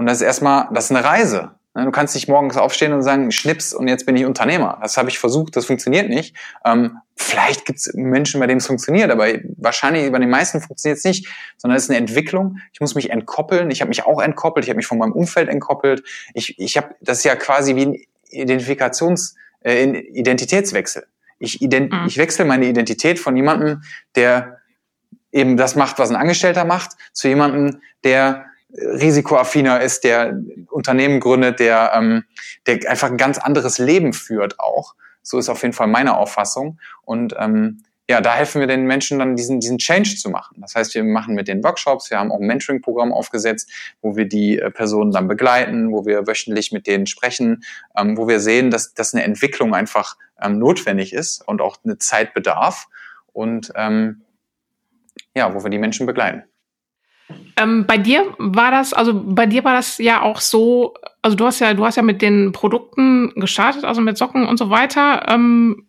[0.00, 1.50] Und das ist erstmal, das ist eine Reise.
[1.74, 4.78] Ne, du kannst nicht morgens aufstehen und sagen, schnips und jetzt bin ich Unternehmer.
[4.80, 6.34] Das habe ich versucht, das funktioniert nicht.
[6.64, 9.26] Ähm, vielleicht gibt es Menschen, bei denen es funktioniert, aber
[9.58, 12.56] wahrscheinlich bei den meisten funktioniert es nicht, sondern es ist eine Entwicklung.
[12.72, 13.70] Ich muss mich entkoppeln.
[13.70, 14.64] Ich habe mich auch entkoppelt.
[14.64, 16.02] Ich habe mich von meinem Umfeld entkoppelt.
[16.32, 17.96] Ich, ich habe, das ist ja quasi wie ein
[18.30, 21.06] Identifikations, äh, Identitätswechsel.
[21.38, 22.06] Ich, ident, mhm.
[22.06, 23.82] ich wechsle meine Identität von jemandem,
[24.14, 24.60] der
[25.30, 30.38] eben das macht, was ein Angestellter macht, zu jemandem, der risikoaffiner ist, der
[30.70, 32.24] Unternehmen gründet, der, ähm,
[32.66, 34.94] der einfach ein ganz anderes Leben führt auch.
[35.22, 36.78] So ist auf jeden Fall meine Auffassung.
[37.02, 40.60] Und ähm, ja, da helfen wir den Menschen dann, diesen, diesen Change zu machen.
[40.60, 43.70] Das heißt, wir machen mit den Workshops, wir haben auch ein Mentoring-Programm aufgesetzt,
[44.02, 47.62] wo wir die äh, Personen dann begleiten, wo wir wöchentlich mit denen sprechen,
[47.96, 51.98] ähm, wo wir sehen, dass, dass eine Entwicklung einfach ähm, notwendig ist und auch eine
[51.98, 52.88] Zeit bedarf.
[53.32, 54.22] Und ähm,
[55.36, 56.49] ja, wo wir die Menschen begleiten.
[57.56, 61.46] Ähm, bei dir war das, also bei dir war das ja auch so, also du
[61.46, 65.26] hast ja, du hast ja mit den Produkten gestartet, also mit Socken und so weiter,
[65.28, 65.86] ähm,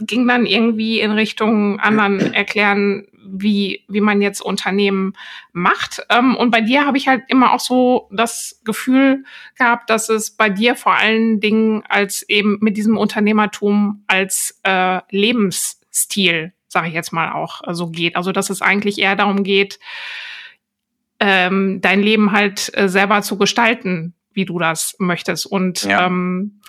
[0.00, 5.12] ging dann irgendwie in Richtung anderen erklären, wie, wie man jetzt Unternehmen
[5.52, 6.02] macht.
[6.08, 9.24] Ähm, und bei dir habe ich halt immer auch so das Gefühl
[9.56, 15.00] gehabt, dass es bei dir vor allen Dingen als eben mit diesem Unternehmertum als äh,
[15.10, 18.16] Lebensstil, sage ich jetzt mal auch, so also geht.
[18.16, 19.78] Also dass es eigentlich eher darum geht,
[21.20, 25.46] ähm, dein Leben halt äh, selber zu gestalten, wie du das möchtest.
[25.46, 26.06] Und ja.
[26.06, 26.60] ähm,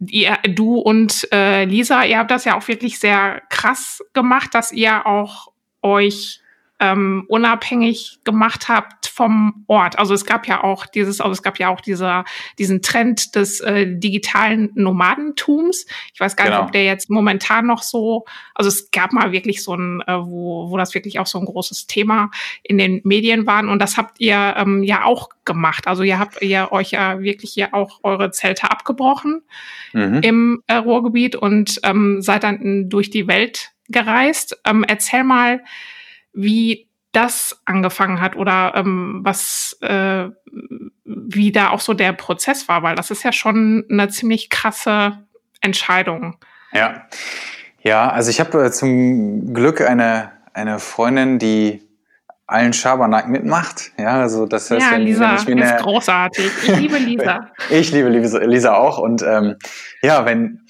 [0.00, 4.72] ihr, du und äh, Lisa, ihr habt das ja auch wirklich sehr krass gemacht, dass
[4.72, 5.48] ihr auch
[5.82, 6.40] euch
[6.80, 9.98] ähm, unabhängig gemacht habt vom Ort.
[9.98, 12.24] Also es gab ja auch dieses, also es gab ja auch dieser,
[12.58, 15.86] diesen Trend des äh, digitalen Nomadentums.
[16.14, 16.58] Ich weiß gar genau.
[16.58, 20.18] nicht, ob der jetzt momentan noch so, also es gab mal wirklich so ein, äh,
[20.18, 22.30] wo, wo das wirklich auch so ein großes Thema
[22.62, 23.58] in den Medien war.
[23.68, 25.88] Und das habt ihr ähm, ja auch gemacht.
[25.88, 29.42] Also ihr habt ihr euch ja wirklich hier auch eure Zelte abgebrochen
[29.92, 30.20] mhm.
[30.22, 34.60] im äh, Ruhrgebiet und ähm, seid dann durch die Welt gereist.
[34.64, 35.64] Ähm, erzähl mal,
[36.38, 40.28] wie das angefangen hat oder ähm, was, äh,
[41.04, 45.18] wie da auch so der Prozess war, weil das ist ja schon eine ziemlich krasse
[45.60, 46.36] Entscheidung.
[46.72, 47.06] Ja,
[47.80, 51.82] ja, also ich habe äh, zum Glück eine eine Freundin, die
[52.46, 53.92] allen Schabernack mitmacht.
[53.98, 56.50] Ja, also das heißt, ja, wenn, Lisa wenn ich mir ist eine, großartig.
[56.62, 57.50] Ich liebe Lisa.
[57.70, 59.56] ich liebe Lisa auch und ähm,
[60.02, 60.60] ja, wenn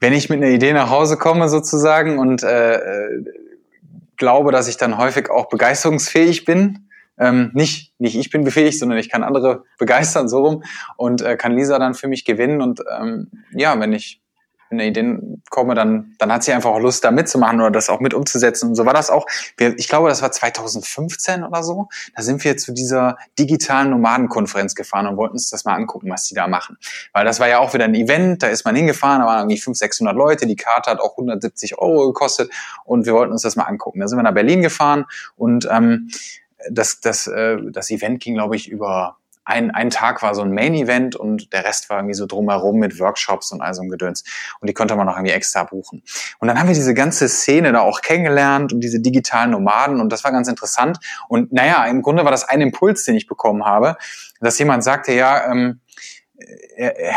[0.00, 3.24] wenn ich mit einer Idee nach Hause komme sozusagen und äh, äh
[4.16, 6.88] glaube, dass ich dann häufig auch begeisterungsfähig bin.
[7.18, 10.64] Ähm, nicht, nicht ich bin befähigt, sondern ich kann andere begeistern, so rum.
[10.96, 12.62] Und äh, kann Lisa dann für mich gewinnen.
[12.62, 14.21] Und ähm, ja, wenn ich
[14.72, 15.18] eine Idee
[15.50, 18.70] komme, dann, dann hat sie einfach auch Lust, da mitzumachen oder das auch mit umzusetzen.
[18.70, 19.26] Und so war das auch.
[19.56, 21.88] Wir, ich glaube, das war 2015 oder so.
[22.16, 26.24] Da sind wir zu dieser digitalen Nomadenkonferenz gefahren und wollten uns das mal angucken, was
[26.24, 26.76] die da machen.
[27.12, 29.58] Weil das war ja auch wieder ein Event, da ist man hingefahren, da waren irgendwie
[29.58, 32.50] 500, 600 Leute, die Karte hat auch 170 Euro gekostet
[32.84, 34.00] und wir wollten uns das mal angucken.
[34.00, 35.06] Da sind wir nach Berlin gefahren
[35.36, 36.08] und ähm,
[36.70, 40.52] das, das, äh, das Event ging, glaube ich, über ein, ein Tag war so ein
[40.52, 44.24] Main-Event und der Rest war irgendwie so drumherum mit Workshops und all so ein Gedöns.
[44.60, 46.02] Und die konnte man noch irgendwie extra buchen.
[46.38, 50.10] Und dann haben wir diese ganze Szene da auch kennengelernt und diese digitalen Nomaden und
[50.10, 50.98] das war ganz interessant.
[51.28, 53.96] Und naja, im Grunde war das ein Impuls, den ich bekommen habe,
[54.40, 55.80] dass jemand sagte, ja, ähm,
[56.76, 57.14] er,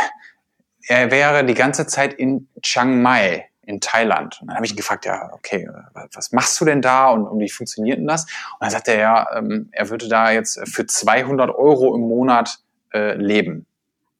[0.88, 4.39] er wäre die ganze Zeit in Chiang Mai in Thailand.
[4.41, 5.70] Und dann habe ich ihn gefragt, ja, okay,
[6.13, 8.24] was machst du denn da und, und wie funktioniert denn das?
[8.24, 12.59] Und dann sagt er, ja, ähm, er würde da jetzt für 200 Euro im Monat
[12.93, 13.66] äh, leben.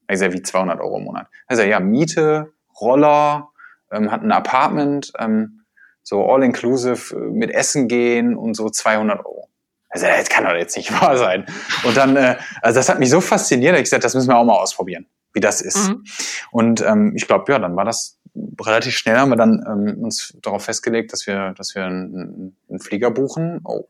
[0.10, 1.28] Ich sage, wie 200 Euro im Monat?
[1.48, 3.50] Also ja, Miete, Roller,
[3.92, 5.62] ähm, hat ein Apartment, ähm,
[6.04, 9.50] so all-inclusive äh, mit Essen gehen und so 200 Euro.
[9.90, 11.46] Also das kann doch jetzt nicht wahr sein.
[11.84, 14.46] Und dann, äh, also das hat mich so fasziniert, ich gesagt, das müssen wir auch
[14.46, 15.90] mal ausprobieren, wie das ist.
[15.90, 16.04] Mhm.
[16.52, 18.18] Und ähm, ich glaube, ja, dann war das
[18.62, 22.80] relativ schnell haben wir dann ähm, uns darauf festgelegt, dass wir, dass wir einen, einen
[22.80, 23.62] Flieger buchen.
[23.64, 23.86] Oh,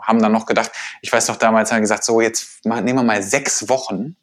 [0.00, 0.70] haben dann noch gedacht,
[1.02, 4.16] ich weiß noch damals haben wir gesagt, so jetzt nehmen wir mal sechs Wochen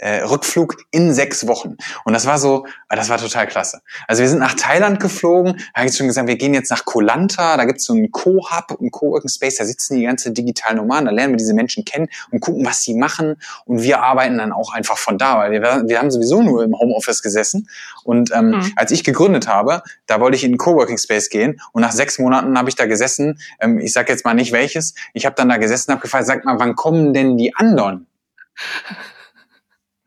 [0.00, 1.76] äh, Rückflug in sechs Wochen.
[2.04, 3.82] Und das war so, ah, das war total klasse.
[4.08, 6.84] Also wir sind nach Thailand geflogen, da habe ich schon gesagt, wir gehen jetzt nach
[6.84, 10.78] Koh Lanta, da gibt's so einen Co-Hub, einen Co-Working Space, da sitzen die ganze digitalen
[10.78, 13.36] Nomaden, da lernen wir diese Menschen kennen und gucken, was sie machen.
[13.66, 16.78] Und wir arbeiten dann auch einfach von da, weil wir, wir haben sowieso nur im
[16.78, 17.68] Homeoffice gesessen.
[18.04, 18.72] Und ähm, mhm.
[18.76, 22.18] als ich gegründet habe, da wollte ich in einen Coworking Space gehen und nach sechs
[22.18, 23.38] Monaten habe ich da gesessen.
[23.60, 24.94] Ähm, ich sage jetzt mal nicht welches.
[25.12, 28.06] Ich habe dann da gesessen, habe gefragt, sag mal, wann kommen denn die anderen?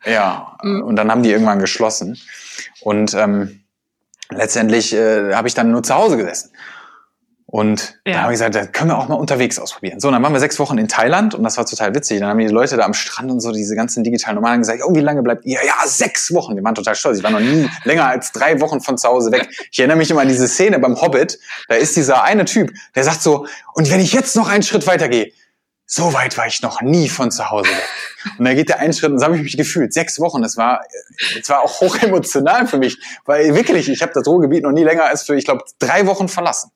[0.06, 0.84] Ja, mhm.
[0.84, 2.20] und dann haben die irgendwann geschlossen.
[2.82, 3.64] Und ähm,
[4.30, 6.52] letztendlich äh, habe ich dann nur zu Hause gesessen.
[7.54, 8.14] Und ja.
[8.14, 10.00] da habe ich gesagt, da können wir auch mal unterwegs ausprobieren.
[10.00, 12.20] So, dann waren wir sechs Wochen in Thailand und das war total witzig.
[12.20, 14.96] Dann haben die Leute da am Strand und so, diese ganzen digitalen Nomaden gesagt, oh,
[14.96, 15.60] wie lange bleibt ihr?
[15.64, 16.56] Ja, sechs Wochen.
[16.56, 17.20] Die waren total stolz.
[17.20, 19.48] Ich war noch nie länger als drei Wochen von zu Hause weg.
[19.72, 21.38] Ich erinnere mich immer an diese Szene beim Hobbit.
[21.68, 23.46] Da ist dieser eine Typ, der sagt so,
[23.76, 25.32] und wenn ich jetzt noch einen Schritt weiter gehe,
[25.86, 27.88] so weit war ich noch nie von zu Hause weg.
[28.38, 29.94] Und da geht der einen Schritt und so habe ich mich gefühlt.
[29.94, 30.84] Sechs Wochen, das war,
[31.38, 34.84] das war auch hoch emotional für mich, weil wirklich, ich habe das Ruhrgebiet noch nie
[34.84, 36.72] länger als für, ich glaube, drei Wochen verlassen.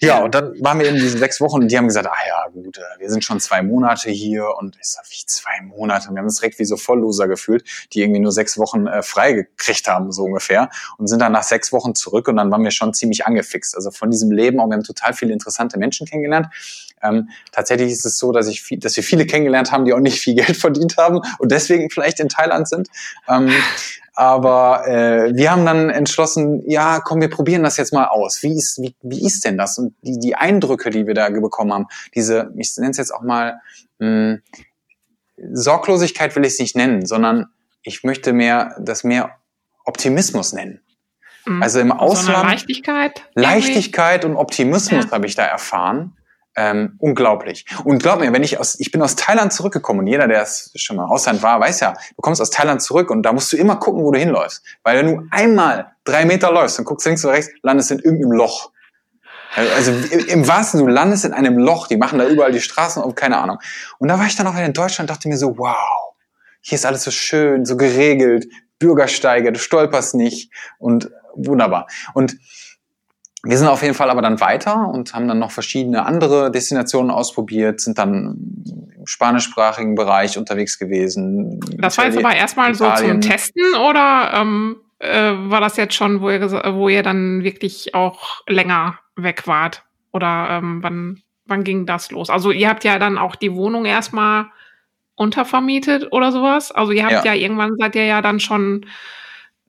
[0.00, 2.48] Ja, und dann waren wir in diesen sechs Wochen und die haben gesagt, ah ja,
[2.52, 6.08] gut, äh, wir sind schon zwei Monate hier und ich sag, wie zwei Monate?
[6.08, 9.02] Und wir haben uns direkt wie so Vollloser gefühlt, die irgendwie nur sechs Wochen äh,
[9.02, 9.46] frei
[9.86, 10.68] haben, so ungefähr.
[10.98, 13.76] Und sind dann nach sechs Wochen zurück und dann waren wir schon ziemlich angefixt.
[13.76, 16.48] Also von diesem Leben auch, wir haben total viele interessante Menschen kennengelernt.
[17.04, 20.00] Ähm, tatsächlich ist es so, dass ich viel, dass wir viele kennengelernt haben, die auch
[20.00, 22.88] nicht viel Geld verdient haben und deswegen vielleicht in Thailand sind.
[23.28, 23.50] Ähm,
[24.16, 28.42] aber äh, wir haben dann entschlossen, ja, komm, wir probieren das jetzt mal aus.
[28.42, 29.76] Wie ist, wie, wie ist denn das?
[29.76, 33.22] Und die, die Eindrücke, die wir da bekommen haben, diese, ich nenne es jetzt auch
[33.22, 33.60] mal,
[33.98, 34.42] mh, hm,
[35.52, 37.46] Sorglosigkeit will ich es nicht nennen, sondern
[37.82, 39.36] ich möchte mehr das mehr
[39.84, 40.80] Optimismus nennen.
[41.44, 41.62] Mhm.
[41.62, 42.38] Also im Ausland.
[42.38, 43.22] So Leichtigkeit.
[43.34, 45.10] Leichtigkeit und Optimismus ja.
[45.10, 46.16] habe ich da erfahren.
[46.56, 47.66] Ähm, unglaublich.
[47.82, 50.46] Und glaub mir, wenn ich aus, ich bin aus Thailand zurückgekommen und jeder, der
[50.76, 53.56] schon mal Ausland war, weiß ja, du kommst aus Thailand zurück und da musst du
[53.56, 54.62] immer gucken, wo du hinläufst.
[54.84, 58.32] Weil wenn du einmal drei Meter läufst und guckst links oder rechts, landest in irgendeinem
[58.32, 58.70] Loch.
[59.56, 59.92] Also
[60.28, 63.38] im wahrsten du landest in einem Loch, die machen da überall die Straßen auf, keine
[63.38, 63.58] Ahnung.
[63.98, 66.14] Und da war ich dann auch in Deutschland und dachte mir so, wow,
[66.60, 68.46] hier ist alles so schön, so geregelt,
[68.78, 71.86] Bürgersteige, du stolperst nicht und wunderbar.
[72.14, 72.36] Und
[73.44, 77.10] wir sind auf jeden Fall aber dann weiter und haben dann noch verschiedene andere Destinationen
[77.10, 78.36] ausprobiert, sind dann
[78.96, 81.60] im spanischsprachigen Bereich unterwegs gewesen.
[81.78, 86.20] Das war jetzt aber erstmal so zum Testen oder ähm, äh, war das jetzt schon,
[86.20, 89.82] wo ihr, wo ihr dann wirklich auch länger weg wart?
[90.12, 92.30] Oder ähm, wann, wann ging das los?
[92.30, 94.46] Also ihr habt ja dann auch die Wohnung erstmal
[95.16, 96.72] untervermietet oder sowas.
[96.72, 98.86] Also ihr habt ja, ja irgendwann seid ihr ja dann schon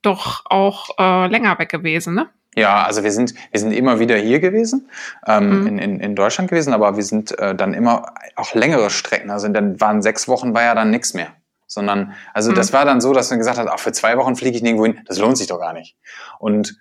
[0.01, 2.29] doch auch äh, länger weg gewesen, ne?
[2.55, 4.89] Ja, also wir sind, wir sind immer wieder hier gewesen,
[5.27, 5.67] ähm, mhm.
[5.67, 9.29] in, in, in Deutschland gewesen, aber wir sind äh, dann immer auch längere Strecken.
[9.29, 11.27] Also dann waren sechs Wochen war ja dann nichts mehr.
[11.67, 12.55] Sondern, also mhm.
[12.55, 14.85] das war dann so, dass man gesagt hat, ach, für zwei Wochen fliege ich nirgendwo
[14.85, 15.97] hin, das lohnt sich doch gar nicht.
[16.39, 16.77] Und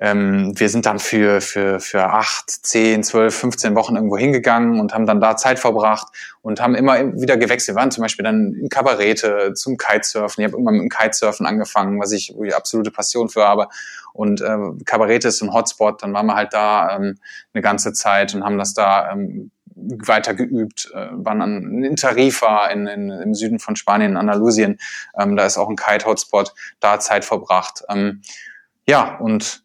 [0.00, 4.94] ähm, wir sind dann für, für, für acht, zehn, zwölf, 15 Wochen irgendwo hingegangen und
[4.94, 6.08] haben dann da Zeit verbracht
[6.40, 7.76] und haben immer wieder gewechselt.
[7.76, 10.40] Wir waren zum Beispiel dann in Kabarete zum Kitesurfen.
[10.42, 13.68] Ich habe irgendwann mit dem Kitesurfen angefangen, was ich, wo ich absolute Passion für habe.
[14.14, 16.02] Und äh, Kabarete ist ein Hotspot.
[16.02, 17.18] Dann waren wir halt da ähm,
[17.52, 22.68] eine ganze Zeit und haben das da ähm, weiter geübt, äh, waren an, in Tarifa
[22.68, 24.78] in, in, im Süden von Spanien, in Andalusien.
[25.18, 27.82] Ähm, da ist auch ein Kite-Hotspot, da Zeit verbracht.
[27.90, 28.22] Ähm,
[28.86, 29.62] ja, und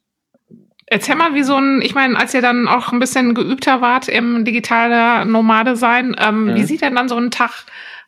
[0.87, 4.07] Erzähl mal, wie so ein, ich meine, als ihr dann auch ein bisschen geübter wart
[4.07, 6.55] im digitalen Nomade sein, ähm, mhm.
[6.55, 7.65] wie sieht denn dann so ein Tag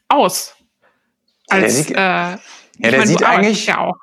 [0.09, 0.55] aus?
[1.49, 2.39] Als, ja, der sieht, äh, ja,
[2.81, 3.97] der mein, sieht eigentlich ja auch.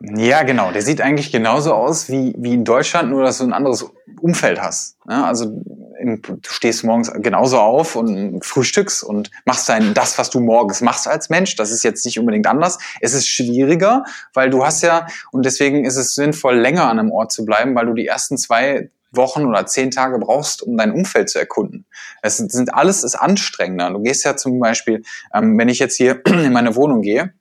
[0.00, 0.70] Ja, genau.
[0.70, 4.60] Der sieht eigentlich genauso aus wie, wie in Deutschland, nur dass du ein anderes Umfeld
[4.60, 4.96] hast.
[5.08, 5.60] Ja, also
[6.00, 11.08] du stehst morgens genauso auf und frühstückst und machst dann das, was du morgens machst
[11.08, 11.56] als Mensch.
[11.56, 12.78] Das ist jetzt nicht unbedingt anders.
[13.00, 17.12] Es ist schwieriger, weil du hast ja, und deswegen ist es sinnvoll, länger an einem
[17.12, 20.92] Ort zu bleiben, weil du die ersten zwei Wochen oder zehn Tage brauchst, um dein
[20.92, 21.86] Umfeld zu erkunden.
[22.22, 23.90] Es sind alles ist anstrengender.
[23.90, 27.32] Du gehst ja zum Beispiel, ähm, wenn ich jetzt hier in meine Wohnung gehe,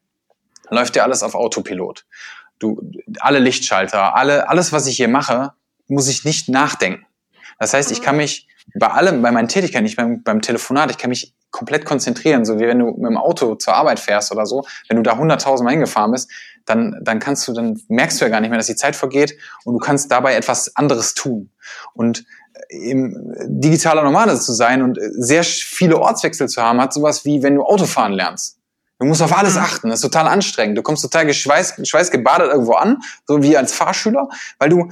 [0.70, 2.06] läuft ja alles auf Autopilot.
[2.60, 2.82] Du,
[3.20, 5.54] alle Lichtschalter, alle, alles, was ich hier mache,
[5.88, 7.07] muss ich nicht nachdenken.
[7.60, 8.22] Das heißt, ich kann mhm.
[8.22, 12.46] mich bei allem, bei meinen Tätigkeiten, nicht beim, beim Telefonat, ich kann mich komplett konzentrieren,
[12.46, 14.66] so wie wenn du mit dem Auto zur Arbeit fährst oder so.
[14.90, 16.30] Wenn du da hunderttausendmal hingefahren bist,
[16.66, 19.38] dann, dann kannst du, dann merkst du ja gar nicht mehr, dass die Zeit vergeht
[19.64, 21.50] und du kannst dabei etwas anderes tun.
[21.94, 22.26] Und
[22.70, 27.56] eben digitaler Nomade zu sein und sehr viele Ortswechsel zu haben, hat sowas wie, wenn
[27.56, 28.58] du Autofahren lernst.
[29.00, 29.62] Du musst auf alles mhm.
[29.62, 29.90] achten.
[29.90, 30.78] Das ist total anstrengend.
[30.78, 34.28] Du kommst total geschweißt, schweißgebadet irgendwo an, so wie als Fahrschüler,
[34.60, 34.90] weil du,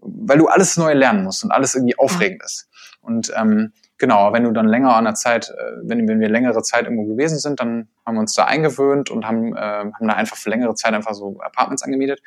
[0.00, 2.68] weil du alles neu lernen musst und alles irgendwie aufregend ist.
[3.00, 6.62] Und ähm, genau, wenn du dann länger an der Zeit, äh, wenn, wenn wir längere
[6.62, 10.14] Zeit irgendwo gewesen sind, dann haben wir uns da eingewöhnt und haben, äh, haben da
[10.14, 12.20] einfach für längere Zeit einfach so Apartments angemietet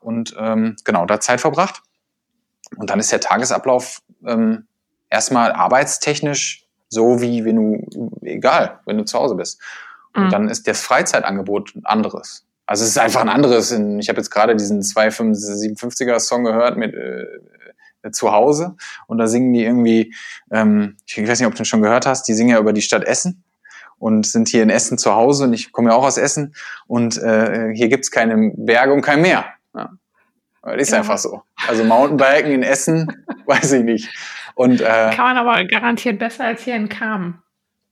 [0.00, 1.82] und ähm, genau, da Zeit verbracht.
[2.76, 4.66] Und dann ist der Tagesablauf ähm,
[5.10, 9.60] erstmal arbeitstechnisch so wie wenn du, egal, wenn du zu Hause bist.
[10.14, 10.30] Und mhm.
[10.30, 12.46] dann ist das Freizeitangebot ein anderes.
[12.66, 13.70] Also es ist einfach ein anderes.
[13.72, 19.52] Ich habe jetzt gerade diesen 257er Song gehört mit äh, zu Hause und da singen
[19.52, 20.14] die irgendwie,
[20.50, 22.82] ähm, ich weiß nicht, ob du den schon gehört hast, die singen ja über die
[22.82, 23.44] Stadt Essen
[23.98, 26.54] und sind hier in Essen zu Hause und ich komme ja auch aus Essen
[26.86, 29.44] und äh, hier gibt's keine Berge und kein Meer.
[29.74, 29.90] Ja.
[30.62, 30.98] Das ist ja.
[30.98, 31.42] einfach so.
[31.68, 34.08] Also Mountainbiken in Essen, weiß ich nicht.
[34.54, 37.42] Und, äh, Kann man aber garantiert besser als hier in Kamen.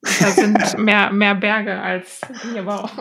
[0.03, 2.21] Da sind mehr, mehr Berge als
[2.53, 2.93] hier bei uns.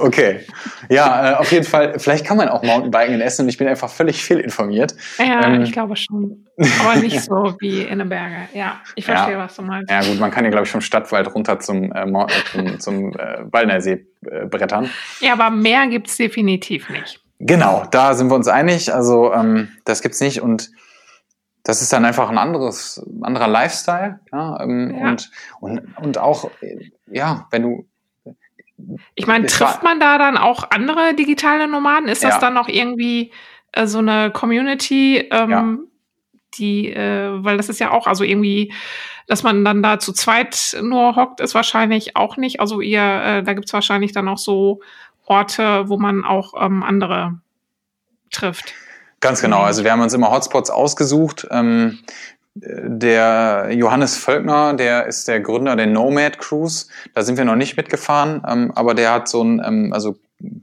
[0.00, 0.40] Okay.
[0.88, 1.98] Ja, äh, auf jeden Fall.
[1.98, 4.94] Vielleicht kann man auch Mountainbiken in Essen und ich bin einfach völlig fehlinformiert.
[5.18, 6.46] Ja, ähm, ich glaube schon.
[6.80, 8.48] Aber nicht so wie in den Bergen.
[8.54, 9.38] Ja, ich verstehe, ja.
[9.38, 9.90] was du meinst.
[9.90, 13.44] Ja, gut, man kann ja, glaube ich, vom Stadtwald runter zum, äh, zum, zum äh,
[13.50, 14.90] Waldnersee äh, brettern.
[15.20, 17.20] Ja, aber mehr gibt's definitiv nicht.
[17.38, 18.94] Genau, da sind wir uns einig.
[18.94, 20.70] Also ähm, das gibt's nicht und
[21.64, 24.20] das ist dann einfach ein anderes, anderer Lifestyle.
[24.32, 25.10] Ja, ähm, ja.
[25.10, 26.50] Und, und, und auch,
[27.06, 27.86] ja, wenn du.
[29.14, 32.08] Ich meine, trifft man da dann auch andere digitale Nomaden?
[32.08, 32.40] Ist das ja.
[32.40, 33.32] dann auch irgendwie
[33.70, 35.76] äh, so eine Community, ähm, ja.
[36.54, 38.72] die, äh, weil das ist ja auch, also irgendwie,
[39.28, 42.58] dass man dann da zu zweit nur hockt, ist wahrscheinlich auch nicht.
[42.58, 44.80] Also ihr, äh, da gibt's wahrscheinlich dann auch so
[45.26, 47.38] Orte, wo man auch ähm, andere
[48.32, 48.74] trifft.
[49.22, 49.60] Ganz genau.
[49.60, 49.64] Mhm.
[49.64, 51.46] Also wir haben uns immer Hotspots ausgesucht.
[51.50, 52.00] Ähm,
[52.54, 56.86] der Johannes Völkner, der ist der Gründer der Nomad Cruise.
[57.14, 60.16] Da sind wir noch nicht mitgefahren, ähm, aber der hat so ein, ähm, also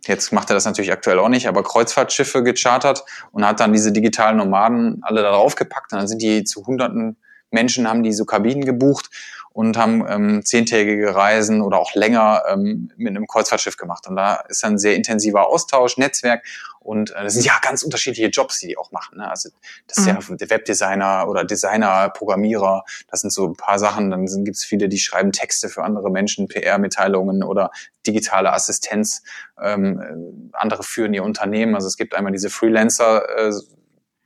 [0.05, 3.91] jetzt macht er das natürlich aktuell auch nicht, aber Kreuzfahrtschiffe gechartert und hat dann diese
[3.91, 5.93] digitalen Nomaden alle da draufgepackt.
[5.93, 7.15] Und dann sind die zu hunderten
[7.49, 9.09] Menschen, haben die so Kabinen gebucht
[9.51, 14.05] und haben ähm, zehntägige Reisen oder auch länger ähm, mit einem Kreuzfahrtschiff gemacht.
[14.07, 16.43] Und da ist dann sehr intensiver Austausch, Netzwerk
[16.79, 19.17] und äh, das sind ja ganz unterschiedliche Jobs, die die auch machen.
[19.17, 19.29] Ne?
[19.29, 19.49] Also
[19.87, 20.27] das ist mhm.
[20.29, 24.09] ja der Webdesigner oder Designer, Programmierer, das sind so ein paar Sachen.
[24.09, 27.71] Dann gibt es viele, die schreiben Texte für andere Menschen, PR-Mitteilungen oder
[28.07, 29.23] digitale Assistenz.
[29.61, 31.75] Ähm, äh, andere führen ihr Unternehmen.
[31.75, 33.27] Also es gibt einmal diese Freelancer.
[33.37, 33.53] Äh,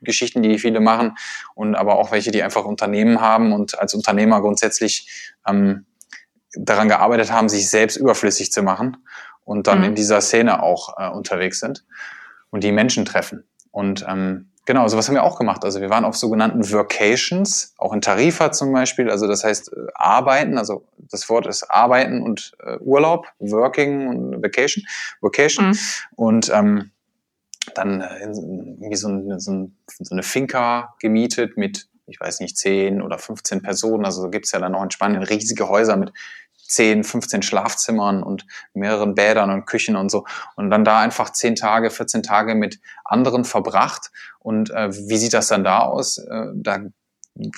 [0.01, 1.15] Geschichten, die viele machen
[1.55, 5.85] und aber auch welche, die einfach Unternehmen haben und als Unternehmer grundsätzlich ähm,
[6.57, 8.97] daran gearbeitet haben, sich selbst überflüssig zu machen
[9.45, 9.85] und dann mhm.
[9.85, 11.85] in dieser Szene auch äh, unterwegs sind
[12.53, 13.45] und die Menschen treffen.
[13.71, 15.65] Und ähm, genau, sowas haben wir auch gemacht.
[15.65, 19.09] Also wir waren auf sogenannten Workations, auch in Tarifa zum Beispiel.
[19.09, 24.43] Also das heißt äh, arbeiten, also das Wort ist arbeiten und äh, Urlaub, Working und
[24.43, 24.85] Vacation,
[25.19, 25.69] Vocation.
[25.69, 25.77] Mhm.
[26.15, 26.91] Und ähm,
[27.73, 32.55] dann äh, irgendwie so, ein, so, ein, so eine Finca gemietet mit, ich weiß nicht,
[32.55, 34.05] 10 oder 15 Personen.
[34.05, 36.13] Also gibt's ja dann noch in Spanien riesige Häuser mit
[36.73, 40.25] 10, 15 Schlafzimmern und mehreren Bädern und Küchen und so.
[40.55, 44.11] Und dann da einfach 10 Tage, 14 Tage mit anderen verbracht.
[44.39, 46.17] Und äh, wie sieht das dann da aus?
[46.17, 46.79] Äh, da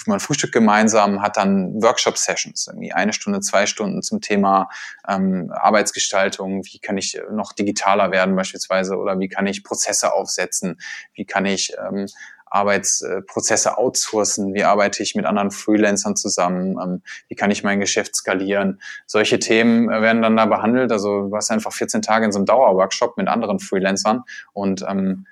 [0.05, 4.69] man Frühstück gemeinsam, hat dann Workshop-Sessions, irgendwie eine Stunde, zwei Stunden zum Thema
[5.07, 10.79] ähm, Arbeitsgestaltung, wie kann ich noch digitaler werden beispielsweise oder wie kann ich Prozesse aufsetzen,
[11.13, 12.07] wie kann ich ähm,
[12.45, 18.15] Arbeitsprozesse outsourcen, wie arbeite ich mit anderen Freelancern zusammen, ähm, wie kann ich mein Geschäft
[18.15, 18.81] skalieren.
[19.05, 20.91] Solche Themen äh, werden dann da behandelt.
[20.91, 24.23] Also du warst einfach 14 Tage in so einem Dauerworkshop mit anderen Freelancern
[24.53, 25.25] und ähm,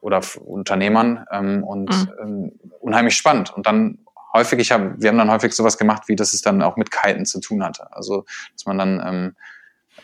[0.00, 2.12] oder Unternehmern ähm, und mhm.
[2.22, 3.52] ähm, unheimlich spannend.
[3.54, 3.98] Und dann
[4.32, 6.90] häufig, ich hab, wir haben dann häufig sowas gemacht, wie dass es dann auch mit
[6.90, 7.92] Kiten zu tun hatte.
[7.92, 9.36] Also dass man dann ähm,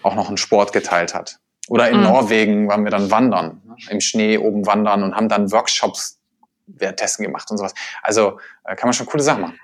[0.02, 1.38] auch noch einen Sport geteilt hat.
[1.68, 2.02] Oder in mhm.
[2.04, 3.76] Norwegen waren wir dann wandern, ne?
[3.88, 6.18] im Schnee oben wandern und haben dann Workshops
[6.96, 7.74] Testen gemacht und sowas.
[8.02, 9.58] Also äh, kann man schon coole Sachen machen.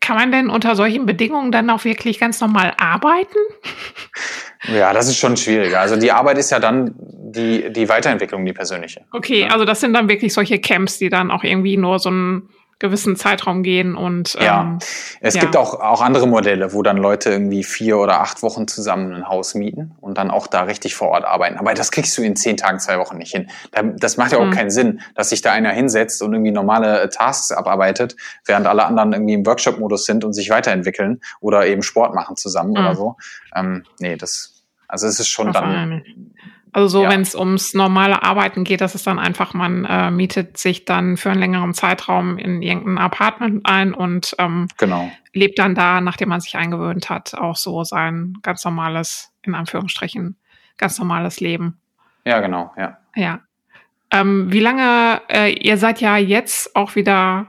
[0.00, 3.38] Kann man denn unter solchen Bedingungen dann auch wirklich ganz normal arbeiten?
[4.68, 5.80] Ja, das ist schon schwieriger.
[5.80, 9.04] Also die Arbeit ist ja dann die, die Weiterentwicklung, die persönliche.
[9.10, 12.48] Okay, also das sind dann wirklich solche Camps, die dann auch irgendwie nur so ein
[12.82, 14.78] gewissen Zeitraum gehen und ja, ähm,
[15.20, 15.40] es ja.
[15.40, 19.28] gibt auch auch andere Modelle, wo dann Leute irgendwie vier oder acht Wochen zusammen ein
[19.28, 21.56] Haus mieten und dann auch da richtig vor Ort arbeiten.
[21.56, 23.48] Aber das kriegst du in zehn Tagen, zwei Wochen nicht hin.
[23.96, 24.50] Das macht ja auch mhm.
[24.50, 28.84] keinen Sinn, dass sich da einer hinsetzt und irgendwie normale äh, Tasks abarbeitet, während alle
[28.84, 32.76] anderen irgendwie im Workshop-Modus sind und sich weiterentwickeln oder eben Sport machen zusammen mhm.
[32.76, 33.16] oder so.
[33.54, 34.52] Ähm, nee, das
[34.92, 36.02] also es ist schon auf dann
[36.72, 37.10] Also so, ja.
[37.10, 41.18] wenn es ums normale Arbeiten geht, das ist dann einfach, man äh, mietet sich dann
[41.18, 45.10] für einen längeren Zeitraum in irgendein Apartment ein und ähm, genau.
[45.34, 50.36] lebt dann da, nachdem man sich eingewöhnt hat, auch so sein ganz normales, in Anführungsstrichen,
[50.78, 51.78] ganz normales Leben.
[52.24, 52.96] Ja, genau, ja.
[53.14, 53.40] Ja.
[54.10, 57.48] Ähm, wie lange, äh, ihr seid ja jetzt auch wieder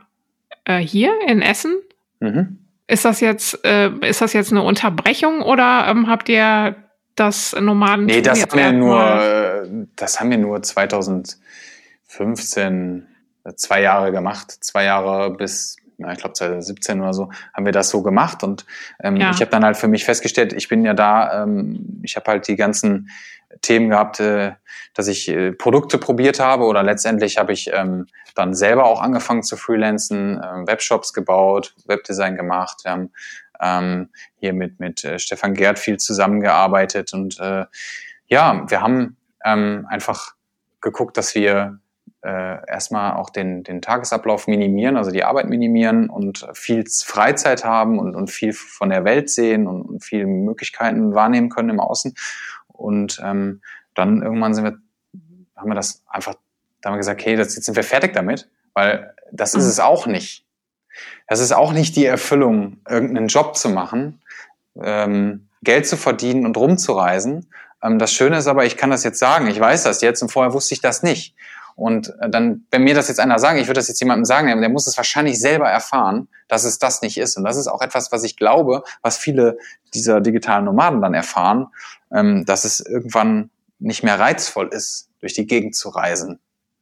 [0.66, 1.76] äh, hier in Essen?
[2.20, 2.60] Mhm.
[2.88, 6.76] Ist das jetzt, äh, ist das jetzt eine Unterbrechung oder ähm, habt ihr
[7.16, 8.06] das Nomaden.
[8.06, 13.08] Nee, das haben wir nur, das haben wir nur 2015,
[13.56, 17.90] zwei Jahre gemacht, zwei Jahre bis, ja, ich glaube 2017 oder so, haben wir das
[17.90, 18.66] so gemacht und
[19.02, 19.32] ähm, ja.
[19.32, 22.48] ich habe dann halt für mich festgestellt, ich bin ja da, ähm, ich habe halt
[22.48, 23.10] die ganzen
[23.62, 24.54] Themen gehabt, äh,
[24.94, 29.44] dass ich äh, Produkte probiert habe oder letztendlich habe ich ähm, dann selber auch angefangen
[29.44, 32.82] zu freelancen, äh, Webshops gebaut, Webdesign gemacht.
[32.84, 33.12] Wir haben
[33.64, 37.66] ähm, hier mit, mit äh, Stefan Gerd viel zusammengearbeitet und äh,
[38.28, 40.34] ja, wir haben ähm, einfach
[40.82, 41.80] geguckt, dass wir
[42.24, 48.00] äh, erstmal auch den, den Tagesablauf minimieren, also die Arbeit minimieren und viel Freizeit haben
[48.00, 52.16] und, und viel von der Welt sehen und, und viele Möglichkeiten wahrnehmen können im Außen.
[52.68, 53.62] Und ähm,
[53.94, 54.78] dann irgendwann sind wir,
[55.56, 56.36] haben wir das einfach,
[56.82, 59.70] da haben wir gesagt, okay, jetzt sind wir fertig damit, weil das ist mhm.
[59.70, 60.43] es auch nicht.
[61.28, 64.22] Das ist auch nicht die Erfüllung, irgendeinen Job zu machen,
[64.82, 67.50] ähm, Geld zu verdienen und rumzureisen.
[67.82, 70.30] Ähm, das Schöne ist aber, ich kann das jetzt sagen, ich weiß das jetzt und
[70.30, 71.36] vorher wusste ich das nicht.
[71.76, 74.62] Und äh, dann, wenn mir das jetzt einer sagen, ich würde das jetzt jemandem sagen,
[74.62, 77.38] der muss es wahrscheinlich selber erfahren, dass es das nicht ist.
[77.38, 79.58] Und das ist auch etwas, was ich glaube, was viele
[79.94, 81.68] dieser digitalen Nomaden dann erfahren,
[82.12, 86.40] ähm, dass es irgendwann nicht mehr reizvoll ist, durch die Gegend zu reisen.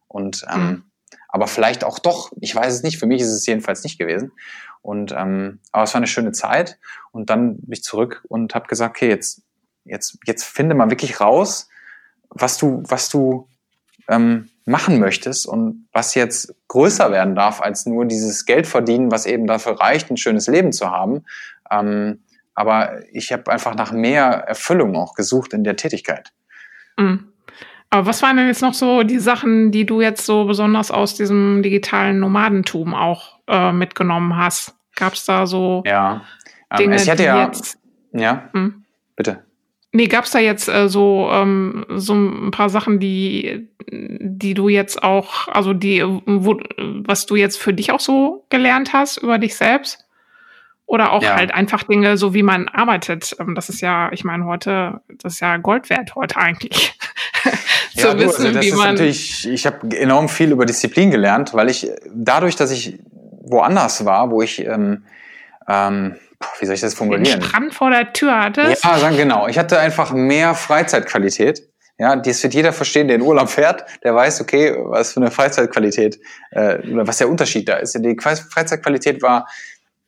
[0.08, 0.84] Und ähm, mhm
[1.32, 2.32] aber vielleicht auch doch.
[2.40, 3.00] Ich weiß es nicht.
[3.00, 4.32] Für mich ist es jedenfalls nicht gewesen.
[4.82, 6.78] Und ähm, aber es war eine schöne Zeit.
[7.12, 9.42] Und dann bin ich zurück und habe gesagt, okay, jetzt
[9.86, 11.70] jetzt jetzt finde mal wirklich raus,
[12.30, 13.48] was du was du
[14.08, 19.26] ähm, machen möchtest und was jetzt größer werden darf als nur dieses Geld verdienen, was
[19.26, 21.26] eben dafür reicht, ein schönes Leben zu haben.
[21.70, 22.24] Ähm,
[22.54, 26.32] aber ich habe einfach nach mehr Erfüllung auch gesucht in der Tätigkeit.
[26.98, 27.31] Mhm.
[27.92, 31.14] Aber was waren denn jetzt noch so die Sachen, die du jetzt so besonders aus
[31.14, 34.74] diesem digitalen Nomadentum auch äh, mitgenommen hast?
[34.96, 36.22] Gab es da so ja.
[36.72, 37.78] Ähm, Dinge, ich hätte ja, jetzt,
[38.14, 38.86] ja, hm?
[39.16, 39.44] bitte.
[39.92, 44.70] Nee, gab es da jetzt äh, so, ähm, so ein paar Sachen, die, die du
[44.70, 49.38] jetzt auch, also die, wo, was du jetzt für dich auch so gelernt hast über
[49.38, 50.08] dich selbst?
[50.92, 51.38] Oder auch ja.
[51.38, 53.34] halt einfach Dinge, so wie man arbeitet.
[53.40, 57.00] Ähm, das ist ja, ich meine, heute, das ist ja Gold wert heute eigentlich.
[57.96, 58.96] zu ja, wissen, also das wie ist man.
[58.96, 63.00] Natürlich, ich habe enorm viel über Disziplin gelernt, weil ich dadurch, dass ich
[63.42, 65.06] woanders war, wo ich ähm,
[65.70, 66.18] ähm,
[66.60, 67.40] wie soll ich das formulieren?
[67.40, 68.84] Den Strand vor der Tür hattest?
[68.84, 69.48] Ja, sagen genau.
[69.48, 71.70] Ich hatte einfach mehr Freizeitqualität.
[72.00, 75.32] Ja, das wird jeder verstehen, der in Urlaub fährt, der weiß, okay, was für eine
[75.32, 76.20] Freizeitqualität
[76.50, 77.94] äh, oder was der Unterschied da ist.
[77.94, 79.48] Die Freizeitqualität war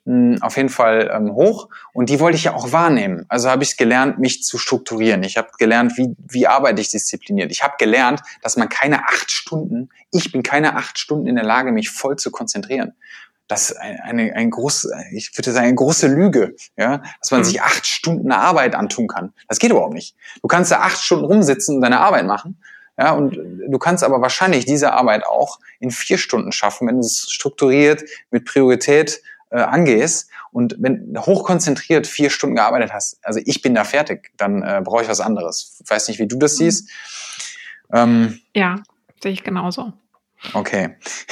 [0.05, 3.25] mh, auf jeden Fall ähm, hoch und die wollte ich ja auch wahrnehmen.
[3.29, 5.23] Also habe ich gelernt, mich zu strukturieren.
[5.23, 7.51] Ich habe gelernt, wie, wie arbeite ich diszipliniert.
[7.51, 11.45] Ich habe gelernt, dass man keine acht Stunden, ich bin keine acht Stunden in der
[11.45, 12.93] Lage, mich voll zu konzentrieren.
[13.47, 17.41] Das ist eine, eine, ein groß, ich würde sagen, eine große Lüge, ja, dass man
[17.41, 17.45] mhm.
[17.45, 19.33] sich acht Stunden Arbeit antun kann.
[19.47, 20.15] Das geht überhaupt nicht.
[20.41, 22.57] Du kannst da acht Stunden rumsitzen und deine Arbeit machen,
[22.97, 27.01] ja, und du kannst aber wahrscheinlich diese Arbeit auch in vier Stunden schaffen, wenn du
[27.01, 29.21] es strukturiert mit Priorität
[29.53, 34.63] äh, angehst und wenn hochkonzentriert vier Stunden gearbeitet hast, also ich bin da fertig, dann
[34.63, 35.79] äh, brauche ich was anderes.
[35.83, 36.57] Ich weiß nicht, wie du das mhm.
[36.57, 36.89] siehst.
[37.93, 38.77] Ähm, ja,
[39.21, 39.93] sehe ich genauso.
[40.53, 40.97] Okay.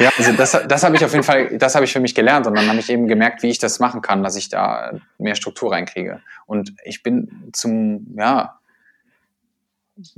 [0.00, 2.46] ja, also das, das habe ich auf jeden Fall, das habe ich für mich gelernt
[2.46, 5.36] und dann habe ich eben gemerkt, wie ich das machen kann, dass ich da mehr
[5.36, 6.22] Struktur reinkriege.
[6.46, 8.58] Und ich bin zum, ja,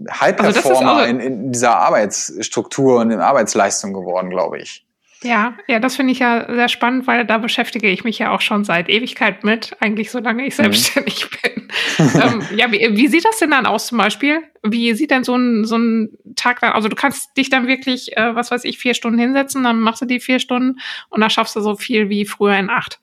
[0.08, 4.86] High-Performer also in, in dieser Arbeitsstruktur und in Arbeitsleistung geworden, glaube ich.
[5.24, 8.42] Ja, ja, das finde ich ja sehr spannend, weil da beschäftige ich mich ja auch
[8.42, 10.62] schon seit Ewigkeit mit, eigentlich solange ich mhm.
[10.64, 11.66] selbstständig mhm.
[11.98, 12.20] bin.
[12.22, 14.42] ähm, ja, wie, wie sieht das denn dann aus zum Beispiel?
[14.62, 18.14] Wie sieht denn so ein, so ein Tag dann, also du kannst dich dann wirklich,
[18.18, 21.30] äh, was weiß ich, vier Stunden hinsetzen, dann machst du die vier Stunden und dann
[21.30, 23.00] schaffst du so viel wie früher in acht.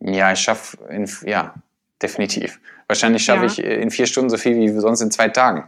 [0.00, 0.76] Ja, ich schaffe,
[1.24, 1.54] ja,
[2.02, 2.60] definitiv.
[2.88, 3.52] Wahrscheinlich schaffe ja.
[3.52, 5.64] ich in vier Stunden so viel wie sonst in zwei Tagen.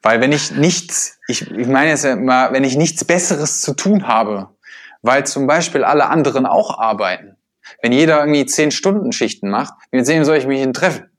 [0.00, 4.06] Weil wenn ich nichts, ich, ich meine ja immer, wenn ich nichts Besseres zu tun
[4.06, 4.50] habe,
[5.04, 7.36] weil zum Beispiel alle anderen auch arbeiten.
[7.82, 11.10] Wenn jeder irgendwie zehn Stunden Schichten macht, mit wem soll ich mich denn treffen?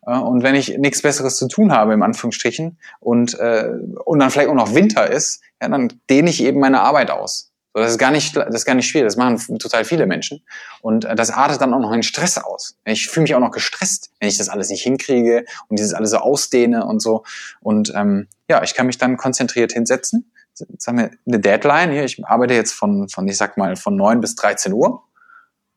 [0.00, 3.68] Und wenn ich nichts Besseres zu tun habe, im Anführungsstrichen, und, äh,
[4.04, 7.52] und dann vielleicht auch noch Winter ist, ja, dann dehne ich eben meine Arbeit aus.
[7.74, 9.06] Das ist gar nicht, das ist gar nicht schwierig.
[9.06, 10.42] Das machen total viele Menschen.
[10.80, 12.76] Und äh, das artet dann auch noch in Stress aus.
[12.84, 16.10] Ich fühle mich auch noch gestresst, wenn ich das alles nicht hinkriege und dieses alles
[16.10, 17.24] so ausdehne und so.
[17.60, 20.31] Und ähm, ja, ich kann mich dann konzentriert hinsetzen.
[20.54, 22.04] Sagen wir eine Deadline hier.
[22.04, 25.02] Ich arbeite jetzt von, von ich sag mal, von neun bis 13 Uhr.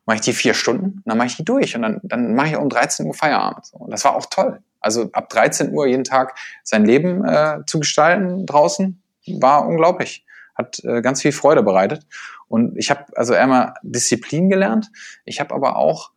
[0.06, 2.58] Mache ich die vier Stunden, dann mache ich die durch und dann, dann mache ich
[2.58, 3.72] um 13 Uhr Feierabend.
[3.74, 4.62] Und das war auch toll.
[4.80, 10.84] Also ab 13 Uhr jeden Tag sein Leben äh, zu gestalten draußen war unglaublich hat
[10.84, 12.08] äh, ganz viel Freude bereitet.
[12.48, 14.90] Und ich habe also einmal Disziplin gelernt.
[15.26, 16.12] Ich habe aber auch,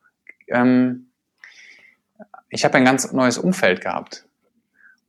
[0.48, 1.10] ähm,
[2.48, 4.26] ich habe ein ganz neues Umfeld gehabt.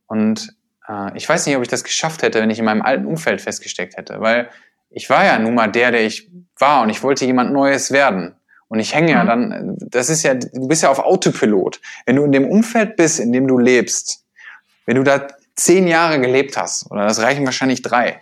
[0.06, 0.56] Und
[0.90, 3.40] äh, ich weiß nicht, ob ich das geschafft hätte, wenn ich in meinem alten Umfeld
[3.40, 4.50] festgesteckt hätte, weil
[4.90, 8.34] ich war ja nun mal der, der ich war und ich wollte jemand Neues werden.
[8.68, 9.28] Und ich hänge ja mhm.
[9.28, 11.80] dann, das ist ja, du bist ja auf Autopilot.
[12.06, 14.24] Wenn du in dem Umfeld bist, in dem du lebst,
[14.86, 15.26] wenn du da
[15.56, 18.20] zehn Jahre gelebt hast, oder das reichen wahrscheinlich drei,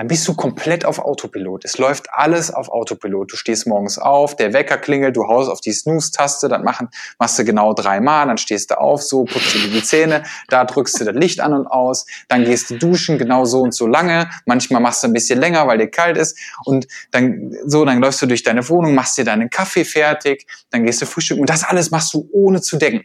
[0.00, 1.66] dann bist du komplett auf Autopilot.
[1.66, 3.32] Es läuft alles auf Autopilot.
[3.32, 6.88] Du stehst morgens auf, der Wecker klingelt, du haust auf die Snooze-Taste, dann machen,
[7.18, 10.64] machst du genau dreimal, dann stehst du auf, so putzt du dir die Zähne, da
[10.64, 13.86] drückst du das Licht an und aus, dann gehst du duschen, genau so und so
[13.86, 14.30] lange.
[14.46, 18.22] Manchmal machst du ein bisschen länger, weil dir kalt ist und dann so, dann läufst
[18.22, 21.62] du durch deine Wohnung, machst dir deinen Kaffee fertig, dann gehst du frühstücken und das
[21.62, 23.04] alles machst du ohne zu denken.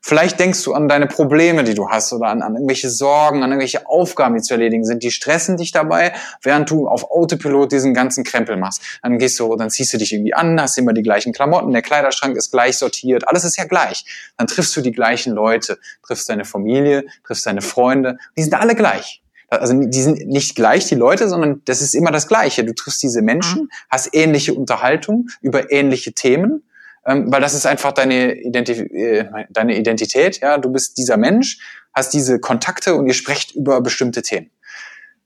[0.00, 3.50] Vielleicht denkst du an deine Probleme, die du hast oder an, an irgendwelche Sorgen, an
[3.50, 5.02] irgendwelche Aufgaben, die zu erledigen sind.
[5.02, 6.12] Die stressen dich dabei,
[6.42, 8.82] während du auf Autopilot diesen ganzen Krempel machst.
[9.02, 11.82] Dann gehst du, dann ziehst du dich irgendwie an, hast immer die gleichen Klamotten, der
[11.82, 14.04] Kleiderschrank ist gleich sortiert, alles ist ja gleich.
[14.36, 18.18] Dann triffst du die gleichen Leute, triffst deine Familie, triffst deine Freunde.
[18.36, 19.22] Die sind alle gleich.
[19.48, 22.64] Also die sind nicht gleich die Leute, sondern das ist immer das Gleiche.
[22.64, 23.68] Du triffst diese Menschen, mhm.
[23.90, 26.62] hast ähnliche Unterhaltung über ähnliche Themen
[27.06, 30.40] ähm, weil das ist einfach deine, Identif äh, deine Identität.
[30.40, 31.58] Ja, du bist dieser Mensch,
[31.92, 34.50] hast diese Kontakte und ihr sprecht über bestimmte Themen.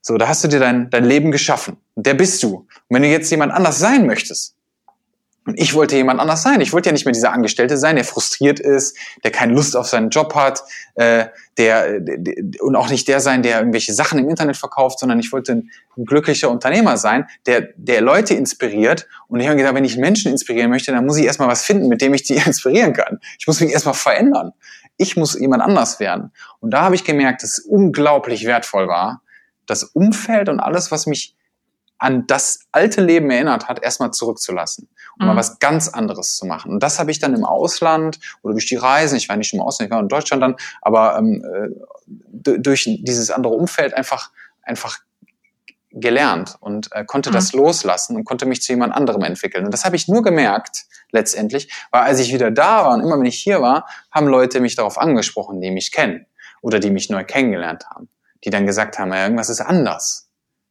[0.01, 1.79] So, da hast du dir dein, dein Leben geschaffen.
[1.97, 2.55] Der bist du.
[2.59, 4.56] Und wenn du jetzt jemand anders sein möchtest,
[5.55, 6.61] ich wollte jemand anders sein.
[6.61, 9.87] Ich wollte ja nicht mehr dieser Angestellte sein, der frustriert ist, der keine Lust auf
[9.87, 11.27] seinen Job hat, äh,
[11.57, 15.33] der, der und auch nicht der sein, der irgendwelche Sachen im Internet verkauft, sondern ich
[15.33, 19.07] wollte ein, ein glücklicher Unternehmer sein, der, der Leute inspiriert.
[19.29, 21.89] Und ich habe gedacht, wenn ich Menschen inspirieren möchte, dann muss ich erstmal was finden,
[21.89, 23.21] mit dem ich die inspirieren kann.
[23.39, 24.53] Ich muss mich erstmal verändern.
[24.97, 26.33] Ich muss jemand anders werden.
[26.61, 29.23] Und da habe ich gemerkt, dass es unglaublich wertvoll war,
[29.67, 31.37] das Umfeld und alles, was mich
[31.99, 34.89] an das alte Leben erinnert hat, erstmal zurückzulassen
[35.19, 35.33] um mhm.
[35.33, 36.73] mal was ganz anderes zu machen.
[36.73, 39.61] Und das habe ich dann im Ausland oder durch die Reisen, ich war nicht im
[39.61, 44.31] Ausland, ich war in Deutschland dann, aber ähm, äh, durch dieses andere Umfeld einfach,
[44.63, 44.99] einfach
[45.91, 47.35] gelernt und äh, konnte mhm.
[47.35, 49.65] das loslassen und konnte mich zu jemand anderem entwickeln.
[49.65, 53.19] Und das habe ich nur gemerkt, letztendlich, weil als ich wieder da war und immer
[53.19, 56.27] wenn ich hier war, haben Leute mich darauf angesprochen, die mich kennen
[56.61, 58.09] oder die mich neu kennengelernt haben,
[58.45, 60.26] die dann gesagt haben, ja, irgendwas ist anders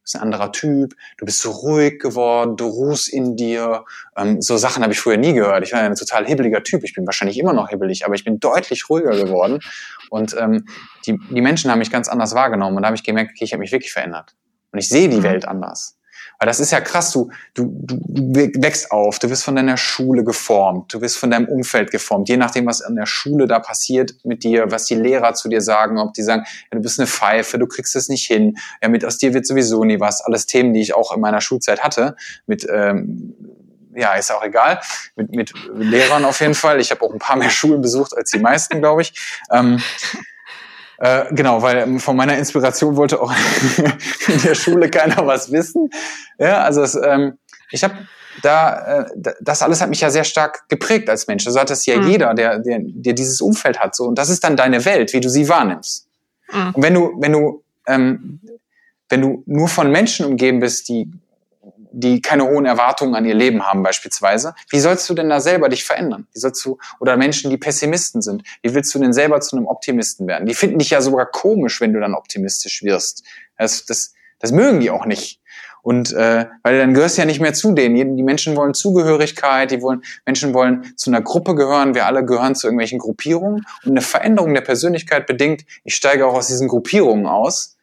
[0.05, 3.85] bist ein anderer Typ, du bist so ruhig geworden, du ruhst in dir.
[4.15, 5.63] Ähm, so Sachen habe ich früher nie gehört.
[5.65, 6.83] Ich war ja ein total hibbeliger Typ.
[6.83, 9.59] Ich bin wahrscheinlich immer noch hibbelig, aber ich bin deutlich ruhiger geworden.
[10.09, 10.67] Und ähm,
[11.05, 12.77] die, die Menschen haben mich ganz anders wahrgenommen.
[12.77, 14.35] Und da habe ich gemerkt, okay, ich habe mich wirklich verändert.
[14.71, 15.23] Und ich sehe die mhm.
[15.23, 15.94] Welt anders.
[16.39, 20.23] Weil das ist ja krass, du, du, du wächst auf, du wirst von deiner Schule
[20.23, 24.15] geformt, du wirst von deinem Umfeld geformt, je nachdem, was an der Schule da passiert
[24.23, 27.07] mit dir, was die Lehrer zu dir sagen, ob die sagen, ja, du bist eine
[27.07, 30.21] Pfeife, du kriegst es nicht hin, ja, mit aus dir wird sowieso nie was.
[30.21, 32.15] Alles Themen, die ich auch in meiner Schulzeit hatte,
[32.47, 33.35] mit ähm,
[33.95, 34.81] ja, ist auch egal,
[35.15, 36.79] mit, mit Lehrern auf jeden Fall.
[36.79, 39.13] Ich habe auch ein paar mehr Schulen besucht als die meisten, glaube ich.
[39.51, 39.81] Ähm,
[40.97, 43.33] äh, genau, weil ähm, von meiner Inspiration wollte auch
[44.27, 45.89] in der Schule keiner was wissen.
[46.39, 47.37] Ja, also es, ähm,
[47.71, 47.95] ich habe
[48.41, 51.43] da, äh, das alles hat mich ja sehr stark geprägt als Mensch.
[51.45, 52.09] So hat das ja mhm.
[52.09, 53.95] jeder, der, der, der dieses Umfeld hat.
[53.95, 56.07] So und das ist dann deine Welt, wie du sie wahrnimmst.
[56.51, 56.71] Mhm.
[56.73, 58.39] Und wenn du, wenn du, ähm,
[59.09, 61.11] wenn du nur von Menschen umgeben bist, die
[61.95, 64.53] die keine hohen Erwartungen an ihr Leben haben beispielsweise.
[64.69, 66.27] Wie sollst du denn da selber dich verändern?
[66.33, 69.65] Wie sollst du, oder Menschen, die Pessimisten sind, wie willst du denn selber zu einem
[69.65, 70.45] Optimisten werden?
[70.45, 73.23] Die finden dich ja sogar komisch, wenn du dann optimistisch wirst.
[73.57, 75.39] Das, das, das mögen die auch nicht.
[75.83, 78.17] Und äh, weil dann gehörst du ja nicht mehr zu denen.
[78.17, 82.55] Die Menschen wollen Zugehörigkeit, die wollen, Menschen wollen zu einer Gruppe gehören, wir alle gehören
[82.55, 83.65] zu irgendwelchen Gruppierungen.
[83.85, 87.77] Und eine Veränderung der Persönlichkeit bedingt, ich steige auch aus diesen Gruppierungen aus.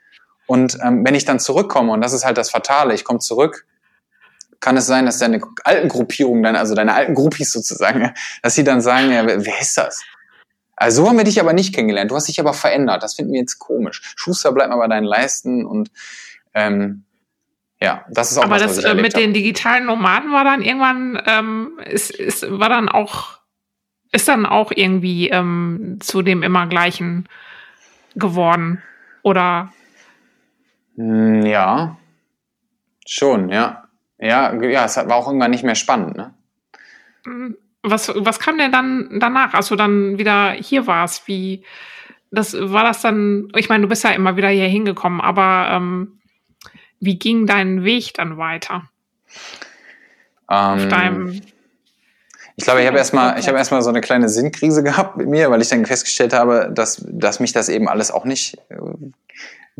[0.46, 3.64] Und ähm, wenn ich dann zurückkomme, und das ist halt das Fatale, ich komme zurück
[4.62, 8.64] kann es sein, dass deine alten Gruppierungen dann, also deine alten Groupies sozusagen, dass sie
[8.64, 10.02] dann sagen, ja, wer ist das?
[10.76, 12.10] Also so haben wir dich aber nicht kennengelernt.
[12.10, 13.02] Du hast dich aber verändert.
[13.02, 14.14] Das finden wir jetzt komisch.
[14.16, 15.90] Schuster, bleib mal bei deinen Leisten und
[16.54, 17.04] ähm,
[17.80, 19.20] ja, das ist auch aber was, das was äh, mit hab.
[19.20, 23.40] den digitalen Nomaden war dann irgendwann ähm, ist, ist war dann auch
[24.12, 27.28] ist dann auch irgendwie ähm, zu dem immer gleichen
[28.14, 28.82] geworden
[29.22, 29.72] oder
[30.96, 31.96] hm, ja
[33.04, 33.81] schon ja
[34.22, 36.32] ja, ja, es war auch irgendwann nicht mehr spannend, ne?
[37.24, 37.56] Mhm.
[37.84, 41.26] Was, was kam denn dann danach, als du dann wieder hier warst?
[41.26, 41.64] Wie,
[42.30, 46.20] das war das dann, ich meine, du bist ja immer wieder hier hingekommen, aber ähm,
[47.00, 48.84] wie ging dein Weg dann weiter?
[50.48, 51.42] Ähm,
[52.54, 55.50] ich glaube, ich habe erstmal, ich habe erstmal so eine kleine Sinnkrise gehabt mit mir,
[55.50, 58.76] weil ich dann festgestellt habe, dass, dass mich das eben alles auch nicht äh,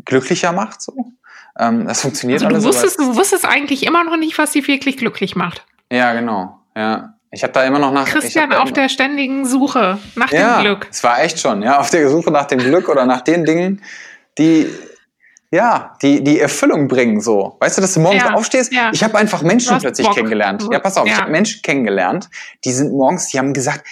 [0.03, 0.81] glücklicher macht.
[0.81, 1.13] So,
[1.59, 2.63] ähm, das funktioniert also alles.
[2.63, 5.65] Du wusstest, du wusstest eigentlich immer noch nicht, was sie wirklich glücklich macht.
[5.91, 6.59] Ja, genau.
[6.75, 8.05] Ja, ich habe da immer noch nach.
[8.05, 10.87] Christian auf der ständigen Suche nach ja, dem Glück.
[10.89, 13.81] Es war echt schon, ja, auf der Suche nach dem Glück oder nach den Dingen,
[14.37, 14.67] die
[15.53, 17.57] ja, die, die Erfüllung bringen so.
[17.59, 18.73] Weißt du, dass du morgens ja, aufstehst?
[18.73, 18.89] Ja.
[18.91, 20.15] Ich habe einfach Menschen plötzlich Bock.
[20.15, 20.67] kennengelernt.
[20.71, 21.13] Ja, pass auf, ja.
[21.13, 22.27] ich habe Menschen kennengelernt,
[22.65, 23.85] die sind morgens, die haben gesagt,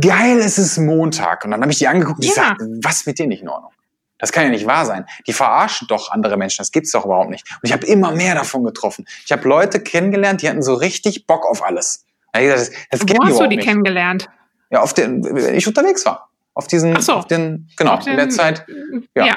[0.00, 1.46] geil, es ist Montag.
[1.46, 3.72] Und dann habe ich die angeguckt und gesagt, was mit dir nicht in Ordnung?
[4.20, 5.06] Das kann ja nicht wahr sein.
[5.26, 6.58] Die verarschen doch andere Menschen.
[6.58, 7.50] Das gibt's doch überhaupt nicht.
[7.50, 9.06] Und ich habe immer mehr davon getroffen.
[9.24, 12.04] Ich habe Leute kennengelernt, die hatten so richtig Bock auf alles.
[12.32, 13.66] Das, das Wo hast du die nicht.
[13.66, 14.28] kennengelernt?
[14.70, 16.30] Ja, auf den, wenn ich unterwegs war.
[16.54, 17.14] Auf diesen, so.
[17.14, 18.66] auf den, genau, auf den, in der Zeit.
[19.14, 19.26] ja.
[19.26, 19.36] ja.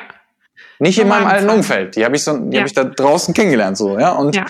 [0.79, 1.95] Nicht in meinem alten Umfeld.
[1.95, 2.61] Die habe ich so, die ja.
[2.61, 4.11] habe ich da draußen kennengelernt, so, ja.
[4.11, 4.45] Und ja.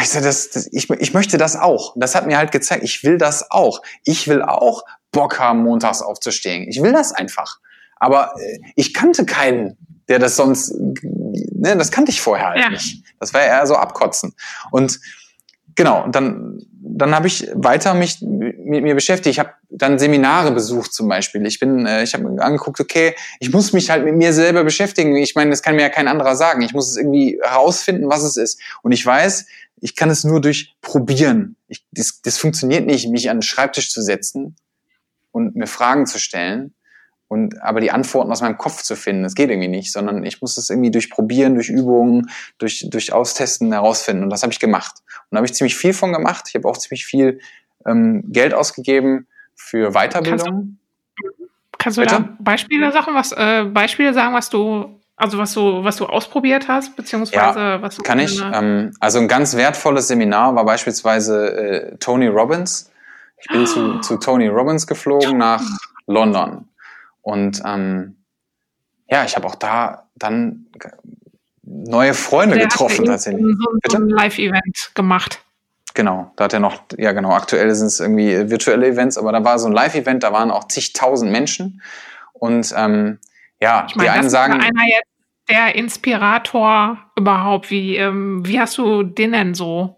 [0.00, 1.94] ich so, das, das, ich, ich möchte das auch.
[1.96, 3.82] Das hat mir halt gezeigt, ich will das auch.
[4.04, 4.82] Ich will auch
[5.12, 6.66] Bock haben, montags aufzustehen.
[6.68, 7.58] Ich will das einfach.
[7.96, 9.76] Aber äh, ich kannte keinen,
[10.08, 12.70] der das sonst, ne, das kannte ich vorher halt ja.
[12.70, 13.02] nicht.
[13.18, 14.34] Das war eher so abkotzen.
[14.70, 15.00] Und
[15.74, 19.34] genau, und dann, dann habe ich weiter mich mit mir beschäftigt.
[19.34, 21.44] Ich habe dann Seminare besucht zum Beispiel.
[21.46, 25.16] Ich bin, äh, ich habe angeguckt, okay, ich muss mich halt mit mir selber beschäftigen.
[25.16, 26.62] Ich meine, das kann mir ja kein anderer sagen.
[26.62, 28.60] Ich muss es irgendwie herausfinden, was es ist.
[28.82, 29.46] Und ich weiß,
[29.80, 31.56] ich kann es nur durch Probieren.
[31.68, 34.56] Ich, das, das funktioniert nicht, mich an den Schreibtisch zu setzen
[35.32, 36.75] und mir Fragen zu stellen
[37.28, 40.40] und aber die Antworten aus meinem Kopf zu finden, das geht irgendwie nicht, sondern ich
[40.40, 44.22] muss es irgendwie durch Probieren, durch Übungen, durch, durch Austesten herausfinden.
[44.22, 44.94] Und das habe ich gemacht.
[45.08, 46.46] Und da habe ich ziemlich viel von gemacht.
[46.48, 47.40] Ich habe auch ziemlich viel
[47.84, 50.78] ähm, Geld ausgegeben für Weiterbildung.
[51.78, 55.54] Kannst du, kannst du da Beispiele sagen, was äh, Beispiele sagen, was du also was
[55.54, 58.40] du was du ausprobiert hast beziehungsweise ja, was du kann ich.
[58.52, 62.92] Ähm, also ein ganz wertvolles Seminar war beispielsweise äh, Tony Robbins.
[63.40, 63.64] Ich bin oh.
[63.64, 65.62] zu, zu Tony Robbins geflogen nach
[66.06, 66.68] London
[67.26, 68.18] und ähm,
[69.08, 70.66] ja, ich habe auch da dann
[71.64, 73.42] neue Freunde Der getroffen tatsächlich.
[73.42, 75.40] So, so ein Live-Event gemacht.
[75.94, 79.42] Genau, da hat er noch, ja genau, aktuell sind es irgendwie virtuelle Events, aber da
[79.42, 81.82] war so ein Live-Event, da waren auch zigtausend Menschen.
[82.32, 83.18] Und ähm,
[83.60, 84.52] ja, ich meine, die einen sagen.
[84.52, 85.10] Einer jetzt
[85.48, 87.72] der Inspirator überhaupt.
[87.72, 89.96] Wie, ähm, wie hast du den denn so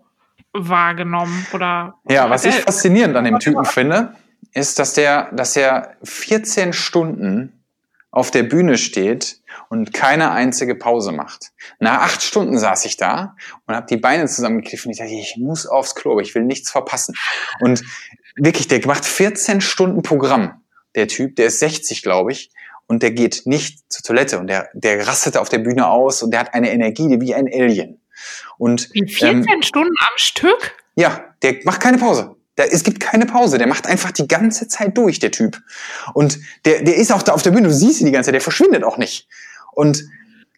[0.54, 1.46] wahrgenommen?
[1.52, 4.14] Oder ja, was ich faszinierend an dem Typen finde,
[4.54, 7.58] ist, dass der, dass er 14 Stunden
[8.10, 11.52] auf der Bühne steht und keine einzige Pause macht.
[11.78, 13.36] Nach acht Stunden saß ich da
[13.66, 14.90] und habe die Beine zusammengekniffen.
[14.90, 17.14] Ich dachte, ich muss aufs Klo, aber ich will nichts verpassen.
[17.60, 17.82] Und
[18.36, 20.62] wirklich, der macht 14 Stunden Programm.
[20.94, 22.50] Der Typ, der ist 60, glaube ich,
[22.86, 26.30] und der geht nicht zur Toilette und der, der rastet auf der Bühne aus und
[26.30, 28.00] der hat eine Energie wie ein Alien.
[28.56, 30.74] Und wie 14 ähm, Stunden am Stück?
[30.96, 32.37] Ja, der macht keine Pause.
[32.58, 33.56] Da, es gibt keine Pause.
[33.56, 35.62] Der macht einfach die ganze Zeit durch, der Typ.
[36.12, 37.68] Und der, der ist auch da auf der Bühne.
[37.68, 38.34] Du siehst ihn die ganze Zeit.
[38.34, 39.28] Der verschwindet auch nicht.
[39.70, 40.02] Und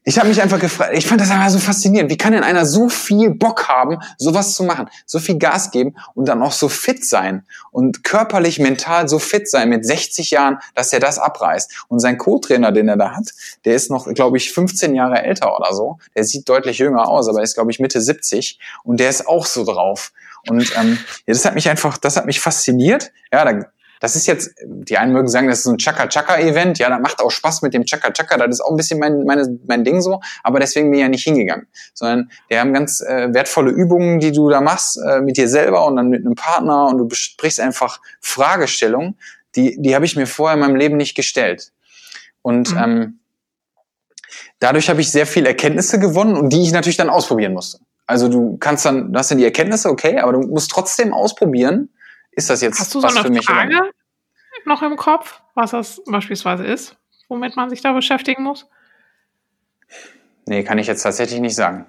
[0.02, 2.10] ich habe mich einfach gefragt, ich fand das einfach so faszinierend.
[2.10, 5.94] Wie kann denn einer so viel Bock haben, sowas zu machen, so viel Gas geben
[6.14, 10.56] und dann auch so fit sein und körperlich, mental so fit sein mit 60 Jahren,
[10.74, 11.84] dass er das abreißt.
[11.88, 13.28] Und sein Co-Trainer, den er da hat,
[13.66, 15.98] der ist noch, glaube ich, 15 Jahre älter oder so.
[16.16, 19.44] Der sieht deutlich jünger aus, aber ist, glaube ich, Mitte 70 und der ist auch
[19.44, 20.12] so drauf.
[20.48, 23.12] Und ähm, ja, das hat mich einfach, das hat mich fasziniert.
[23.32, 23.66] Ja, da,
[24.00, 26.78] das ist jetzt, die einen mögen sagen, das ist so ein Chaka-Chaka-Event.
[26.78, 28.38] Ja, da macht auch Spaß mit dem Chaka-Chaka.
[28.38, 30.20] Das ist auch ein bisschen mein, meine, mein Ding so.
[30.42, 31.66] Aber deswegen bin ich ja nicht hingegangen.
[31.92, 35.84] Sondern die haben ganz äh, wertvolle Übungen, die du da machst äh, mit dir selber
[35.84, 39.18] und dann mit einem Partner und du besprichst einfach Fragestellungen,
[39.54, 41.70] die, die habe ich mir vorher in meinem Leben nicht gestellt.
[42.40, 42.78] Und mhm.
[42.82, 43.20] ähm,
[44.60, 47.80] dadurch habe ich sehr viel Erkenntnisse gewonnen und die ich natürlich dann ausprobieren musste.
[48.10, 51.88] Also du kannst dann, du hast dann die Erkenntnisse, okay, aber du musst trotzdem ausprobieren,
[52.32, 53.90] ist das jetzt Hast du so was eine für mich Frage oder?
[54.64, 56.96] noch im Kopf, was das beispielsweise ist,
[57.28, 58.66] womit man sich da beschäftigen muss?
[60.46, 61.86] Nee, kann ich jetzt tatsächlich nicht sagen.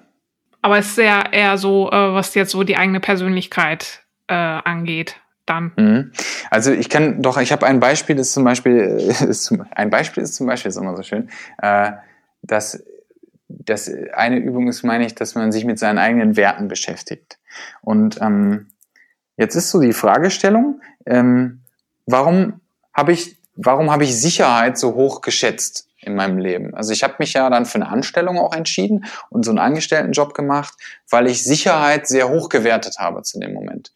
[0.60, 5.16] Aber es ist sehr eher so, äh, was jetzt so die eigene Persönlichkeit äh, angeht.
[5.44, 5.72] Dann.
[5.76, 6.12] Mhm.
[6.50, 8.76] Also ich kann doch, ich habe ein Beispiel, das ist zum Beispiel,
[9.28, 11.90] ist, ein Beispiel ist zum Beispiel, ist immer so schön, äh,
[12.42, 12.84] dass
[13.64, 17.38] das eine Übung ist, meine ich, dass man sich mit seinen eigenen Werten beschäftigt.
[17.80, 18.68] Und ähm,
[19.36, 21.60] jetzt ist so die Fragestellung, ähm,
[22.06, 22.60] warum
[22.94, 25.88] habe ich, warum habe ich Sicherheit so hoch geschätzt?
[26.04, 26.74] in meinem Leben.
[26.74, 30.34] Also ich habe mich ja dann für eine Anstellung auch entschieden und so einen Angestelltenjob
[30.34, 30.74] gemacht,
[31.08, 33.92] weil ich Sicherheit sehr hoch gewertet habe zu dem Moment.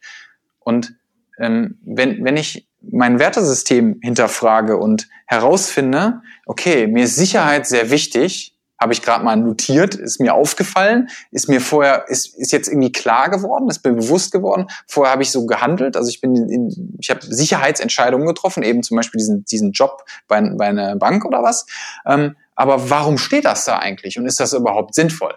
[0.59, 0.95] Und
[1.37, 8.56] ähm, wenn, wenn ich mein Wertesystem hinterfrage und herausfinde, okay, mir ist Sicherheit sehr wichtig,
[8.79, 12.91] habe ich gerade mal notiert, ist mir aufgefallen, ist mir vorher, ist, ist jetzt irgendwie
[12.91, 14.67] klar geworden, ist mir bewusst geworden.
[14.87, 18.97] Vorher habe ich so gehandelt, also ich bin in, ich habe Sicherheitsentscheidungen getroffen, eben zum
[18.97, 21.65] Beispiel diesen, diesen Job bei, bei einer Bank oder was.
[22.05, 25.35] Ähm, aber warum steht das da eigentlich und ist das überhaupt sinnvoll?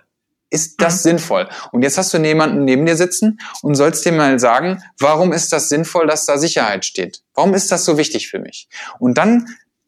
[0.51, 1.11] Ist das mhm.
[1.11, 1.49] sinnvoll?
[1.71, 5.53] Und jetzt hast du jemanden neben dir sitzen und sollst dir mal sagen, warum ist
[5.53, 7.23] das sinnvoll, dass da Sicherheit steht?
[7.35, 8.69] Warum ist das so wichtig für mich?
[8.99, 9.47] Und dann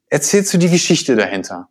[0.08, 1.68] erzählst du die Geschichte dahinter.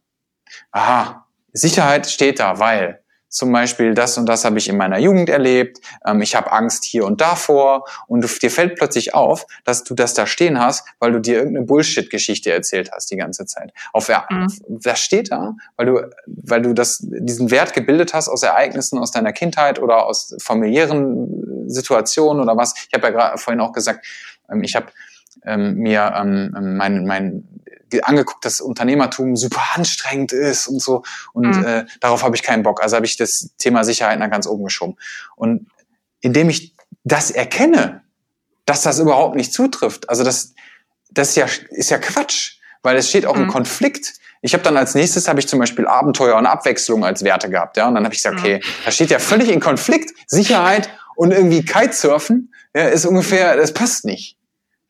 [0.72, 1.21] Aha,
[1.54, 5.80] Sicherheit steht da, weil zum Beispiel das und das habe ich in meiner Jugend erlebt,
[6.06, 9.96] ähm, ich habe Angst hier und davor und du, dir fällt plötzlich auf, dass du
[9.96, 13.72] das da stehen hast, weil du dir irgendeine Bullshit-Geschichte erzählt hast die ganze Zeit.
[13.94, 14.48] Auf mhm.
[14.68, 19.12] Das steht da, weil du, weil du das, diesen Wert gebildet hast aus Ereignissen aus
[19.12, 22.74] deiner Kindheit oder aus familiären Situationen oder was.
[22.90, 24.06] Ich habe ja gerade vorhin auch gesagt,
[24.52, 24.88] ähm, ich habe
[25.46, 27.48] ähm, mir ähm, mein, mein
[28.04, 31.04] angeguckt, dass Unternehmertum super anstrengend ist und so.
[31.34, 31.66] Und mhm.
[31.66, 32.82] äh, darauf habe ich keinen Bock.
[32.82, 34.98] Also habe ich das Thema Sicherheit nach ganz oben geschoben.
[35.36, 35.68] Und
[36.22, 36.74] indem ich
[37.04, 38.04] das erkenne,
[38.66, 40.54] dass das überhaupt nicht zutrifft, also das,
[41.10, 43.44] das ist ja, ist ja Quatsch, weil es steht auch mhm.
[43.44, 44.14] im Konflikt.
[44.42, 47.78] Ich habe dann als nächstes habe ich zum Beispiel Abenteuer und Abwechslung als Werte gehabt,
[47.78, 47.88] ja.
[47.88, 48.42] Und dann habe ich gesagt, mhm.
[48.42, 53.74] okay, da steht ja völlig in Konflikt Sicherheit und irgendwie Kitesurfen, ja, ist ungefähr, das
[53.74, 54.38] passt nicht.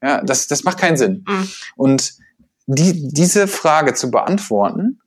[0.03, 1.25] Ja, das, das macht keinen Sinn.
[1.27, 1.51] Mhm.
[1.75, 2.13] Und
[2.75, 4.99] die, diese Frage zu beantworten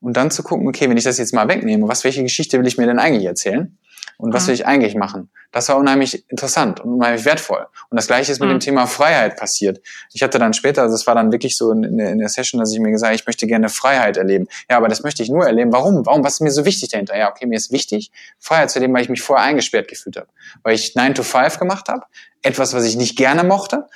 [0.00, 2.66] und dann zu gucken, okay, wenn ich das jetzt mal wegnehme, was, welche Geschichte will
[2.66, 3.78] ich mir denn eigentlich erzählen?
[4.18, 4.48] Und was mhm.
[4.48, 5.30] will ich eigentlich machen?
[5.50, 7.66] Das war unheimlich interessant und unheimlich wertvoll.
[7.90, 8.54] Und das Gleiche ist mit mhm.
[8.54, 9.80] dem Thema Freiheit passiert.
[10.12, 12.60] Ich hatte dann später, also es war dann wirklich so in der, in der Session,
[12.60, 14.46] dass ich mir gesagt habe, ich möchte gerne Freiheit erleben.
[14.70, 15.72] Ja, aber das möchte ich nur erleben.
[15.72, 16.06] Warum?
[16.06, 16.22] Warum?
[16.22, 17.18] Was ist mir so wichtig dahinter?
[17.18, 20.28] Ja, okay, mir ist wichtig, Freiheit zu erleben, weil ich mich vorher eingesperrt gefühlt habe.
[20.62, 22.04] Weil ich 9 to 5 gemacht habe,
[22.42, 23.86] etwas, was ich nicht gerne mochte.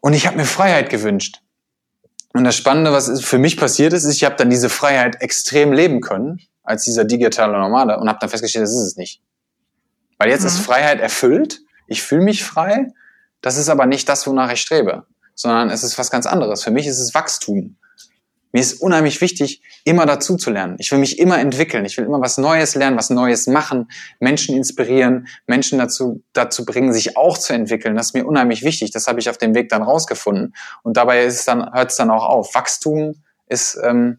[0.00, 1.42] Und ich habe mir Freiheit gewünscht.
[2.34, 5.72] Und das Spannende, was für mich passiert ist, ist, ich habe dann diese Freiheit extrem
[5.72, 9.22] leben können, als dieser digitale Nomade, und habe dann festgestellt, das ist es nicht.
[10.18, 10.48] Weil jetzt mhm.
[10.48, 12.92] ist Freiheit erfüllt, ich fühle mich frei,
[13.40, 16.62] das ist aber nicht das, wonach ich strebe, sondern es ist was ganz anderes.
[16.62, 17.76] Für mich ist es Wachstum.
[18.52, 20.76] Mir ist unheimlich wichtig, immer dazu zu lernen.
[20.78, 21.84] Ich will mich immer entwickeln.
[21.84, 23.90] Ich will immer was Neues lernen, was Neues machen,
[24.20, 27.94] Menschen inspirieren, Menschen dazu, dazu bringen, sich auch zu entwickeln.
[27.94, 28.90] Das ist mir unheimlich wichtig.
[28.90, 30.54] Das habe ich auf dem Weg dann rausgefunden.
[30.82, 32.54] Und dabei ist es dann, hört es dann auch auf.
[32.54, 33.16] Wachstum
[33.48, 34.18] ist, ähm,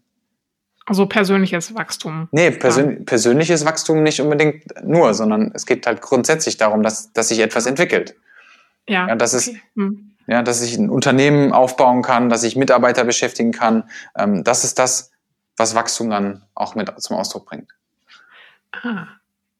[0.85, 2.29] also persönliches Wachstum.
[2.31, 7.27] Nee, persön persönliches Wachstum nicht unbedingt nur, sondern es geht halt grundsätzlich darum, dass, dass
[7.27, 8.15] sich etwas entwickelt.
[8.87, 9.07] Ja.
[9.07, 9.51] ja das okay.
[9.51, 13.89] ist, hm ja, dass ich ein Unternehmen aufbauen kann, dass ich Mitarbeiter beschäftigen kann.
[14.15, 15.11] Ähm, das ist das,
[15.57, 17.71] was Wachstum dann auch mit zum Ausdruck bringt.
[18.83, 19.07] Ah.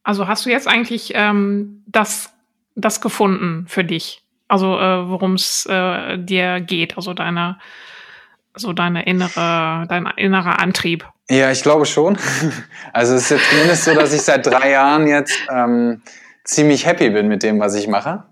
[0.04, 2.32] Also hast du jetzt eigentlich ähm, das,
[2.76, 4.24] das gefunden für dich?
[4.48, 7.60] Also äh, worum es äh, dir geht, also deine,
[8.56, 11.06] so deine innere, dein innerer Antrieb.
[11.30, 12.18] Ja, ich glaube schon.
[12.94, 16.02] Also es ist jetzt zumindest so, dass ich seit drei Jahren jetzt ähm,
[16.50, 18.24] ziemlich happy bin mit dem, was ich mache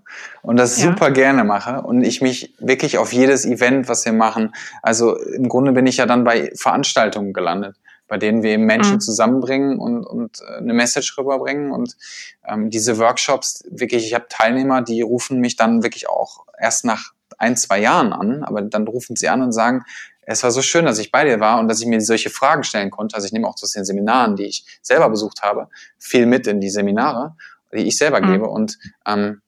[0.42, 0.88] und das ja.
[0.88, 5.48] super gerne mache und ich mich wirklich auf jedes Event, was wir machen, also im
[5.48, 7.76] Grunde bin ich ja dann bei Veranstaltungen gelandet,
[8.08, 9.00] bei denen wir eben Menschen mhm.
[9.00, 11.96] zusammenbringen und, und äh, eine Message rüberbringen und
[12.44, 17.12] ähm, diese Workshops, wirklich, ich habe Teilnehmer, die rufen mich dann wirklich auch erst nach
[17.38, 19.84] ein, zwei Jahren an, aber dann rufen sie an und sagen,
[20.22, 22.64] es war so schön, dass ich bei dir war und dass ich mir solche Fragen
[22.64, 23.14] stellen konnte.
[23.14, 26.60] Also ich nehme auch zu den Seminaren, die ich selber besucht habe, viel mit in
[26.60, 27.36] die Seminare
[27.72, 28.32] die ich selber mhm.
[28.32, 28.48] gebe.
[28.48, 29.40] Und ähm,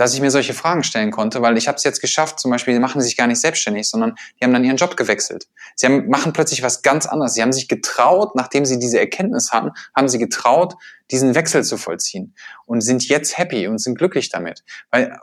[0.00, 2.72] dass ich mir solche Fragen stellen konnte, weil ich habe es jetzt geschafft, zum Beispiel,
[2.72, 5.46] die machen sich gar nicht selbstständig, sondern die haben dann ihren Job gewechselt.
[5.76, 7.34] Sie haben, machen plötzlich was ganz anderes.
[7.34, 10.74] Sie haben sich getraut, nachdem sie diese Erkenntnis hatten, haben sie getraut,
[11.10, 14.64] diesen Wechsel zu vollziehen und sind jetzt happy und sind glücklich damit.
[14.90, 15.18] Weil,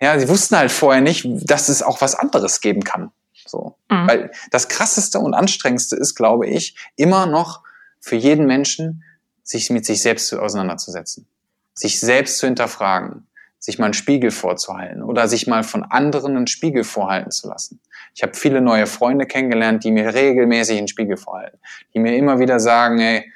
[0.00, 3.10] ja, sie wussten halt vorher nicht, dass es auch was anderes geben kann.
[3.46, 3.76] So.
[3.90, 4.08] Mhm.
[4.08, 7.62] Weil das krasseste und anstrengendste ist, glaube ich, immer noch
[8.00, 9.04] für jeden Menschen,
[9.42, 11.26] sich mit sich selbst auseinanderzusetzen
[11.74, 13.26] sich selbst zu hinterfragen,
[13.58, 17.80] sich mal einen Spiegel vorzuhalten oder sich mal von anderen einen Spiegel vorhalten zu lassen.
[18.14, 21.58] Ich habe viele neue Freunde kennengelernt, die mir regelmäßig einen Spiegel vorhalten,
[21.94, 23.32] die mir immer wieder sagen, ey,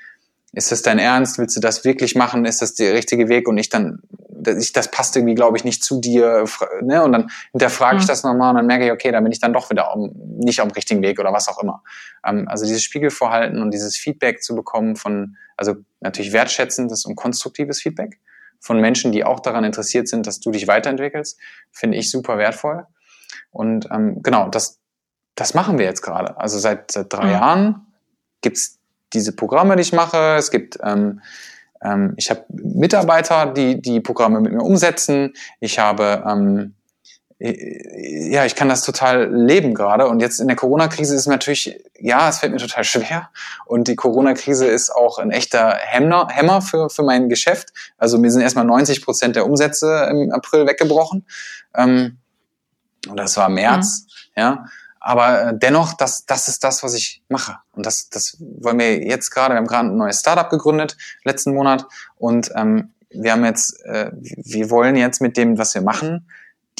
[0.53, 1.39] ist das dein Ernst?
[1.39, 2.45] Willst du das wirklich machen?
[2.45, 3.49] Ist das der richtige Weg?
[3.49, 6.45] Und ich dann, das, das passt irgendwie, glaube ich, nicht zu dir.
[6.81, 7.03] Ne?
[7.03, 8.09] Und dann hinterfrage ich mhm.
[8.09, 10.61] das nochmal und dann merke ich, okay, da bin ich dann doch wieder um, nicht
[10.61, 11.83] am richtigen Weg oder was auch immer.
[12.25, 17.81] Ähm, also dieses Spiegelvorhalten und dieses Feedback zu bekommen von, also natürlich wertschätzendes und konstruktives
[17.81, 18.19] Feedback
[18.61, 21.39] von Menschen, die auch daran interessiert sind, dass du dich weiterentwickelst,
[21.71, 22.87] finde ich super wertvoll.
[23.51, 24.81] Und ähm, genau, das,
[25.35, 26.39] das machen wir jetzt gerade.
[26.39, 27.33] Also seit, seit drei mhm.
[27.33, 27.87] Jahren
[28.41, 28.79] gibt's
[29.17, 30.37] diese Programme, die ich mache.
[30.37, 31.21] Es gibt ähm,
[31.83, 35.35] ähm, ich habe Mitarbeiter, die die Programme mit mir umsetzen.
[35.61, 36.75] Ich habe ähm,
[37.39, 40.07] ja, ich kann das total leben gerade.
[40.09, 43.31] Und jetzt in der Corona-Krise ist natürlich, ja, es fällt mir total schwer.
[43.67, 47.73] Und die Corona-Krise ist auch ein echter Hemmer, Hämmer für, für mein Geschäft.
[47.99, 51.27] Also mir sind erstmal 90 Prozent der Umsätze im April weggebrochen.
[51.75, 52.19] Ähm,
[53.09, 54.41] und das war März, mhm.
[54.41, 54.65] ja.
[55.07, 57.59] Aber äh, dennoch, das, das ist das, was ich mache.
[57.71, 61.55] Und das, das wollen wir jetzt gerade, wir haben gerade ein neues Startup gegründet, letzten
[61.55, 61.87] Monat.
[62.17, 66.29] Und ähm, wir haben jetzt, äh, wir wollen jetzt mit dem, was wir machen,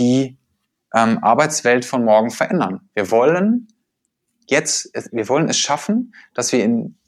[0.01, 0.37] die
[0.93, 2.81] ähm, Arbeitswelt von morgen verändern.
[2.95, 3.69] Wir wollen
[4.49, 6.99] jetzt, wir wollen es schaffen, dass wir in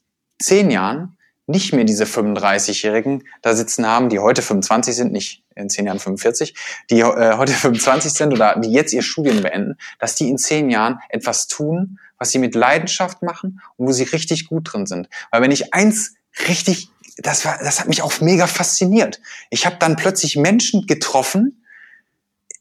[0.41, 1.18] zehn Jahren
[1.49, 5.99] nicht mehr diese 35-Jährigen da sitzen haben, die heute 25 sind, nicht in zehn Jahren
[5.99, 6.55] 45,
[6.91, 10.69] die äh, heute 25 sind oder die jetzt ihr Studium beenden, dass die in zehn
[10.71, 15.09] Jahren etwas tun, was sie mit Leidenschaft machen und wo sie richtig gut drin sind.
[15.31, 16.15] Weil wenn ich eins
[16.49, 19.21] richtig, das war, das hat mich auch mega fasziniert.
[19.49, 21.65] Ich habe dann plötzlich Menschen getroffen.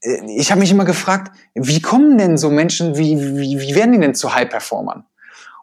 [0.02, 3.92] Äh, ich habe mich immer gefragt, wie kommen denn so Menschen, wie, wie, wie werden
[3.92, 5.04] die denn zu High-Performern?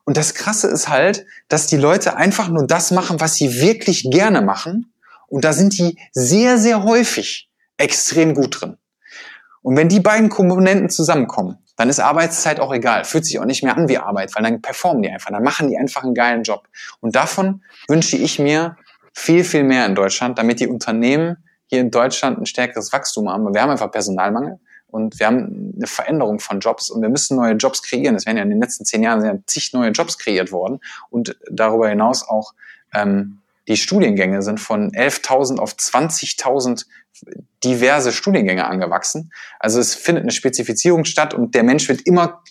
[0.05, 4.11] Und das Krasse ist halt, dass die Leute einfach nur das machen, was sie wirklich
[4.11, 4.93] gerne machen.
[5.29, 7.49] Und da sind die sehr, sehr häufig
[7.79, 8.77] extrem gut drin.
[9.63, 13.05] Und wenn die beiden Komponenten zusammenkommen, dann ist Arbeitszeit auch egal.
[13.05, 15.69] Fühlt sich auch nicht mehr an wie Arbeit, weil dann performen die einfach, dann machen
[15.69, 16.69] die einfach einen geilen Job.
[17.01, 18.77] Und davon wünsche ich mir
[19.13, 23.53] viel, viel mehr in Deutschland, damit die Unternehmen hier in Deutschland ein stärkeres Wachstum haben.
[23.55, 24.61] Wir haben einfach Personalmangel.
[24.95, 28.15] Und wir haben eine Veränderung von Jobs und wir müssen neue Jobs kreieren.
[28.15, 30.79] Es werden ja in den letzten zehn Jahren ja zig neue Jobs kreiert worden
[31.11, 32.55] und darüber hinaus auch
[32.95, 36.87] ähm, die Studiengänge sind von 11.000 auf 20.000
[37.65, 39.33] diverse Studiengänge angewachsen.
[39.59, 42.45] Also es findet eine Spezifizierung statt und der Mensch wird immer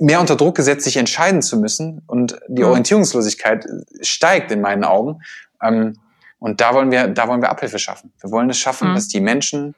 [0.00, 3.64] mehr unter Druck gesetzt, sich entscheiden zu müssen und die Orientierungslosigkeit
[4.02, 5.22] steigt in meinen Augen.
[5.62, 5.94] Ähm,
[6.40, 8.12] und da wollen wir, da wollen wir Abhilfe schaffen.
[8.20, 8.94] Wir wollen es schaffen, mhm.
[8.96, 9.74] dass die Menschen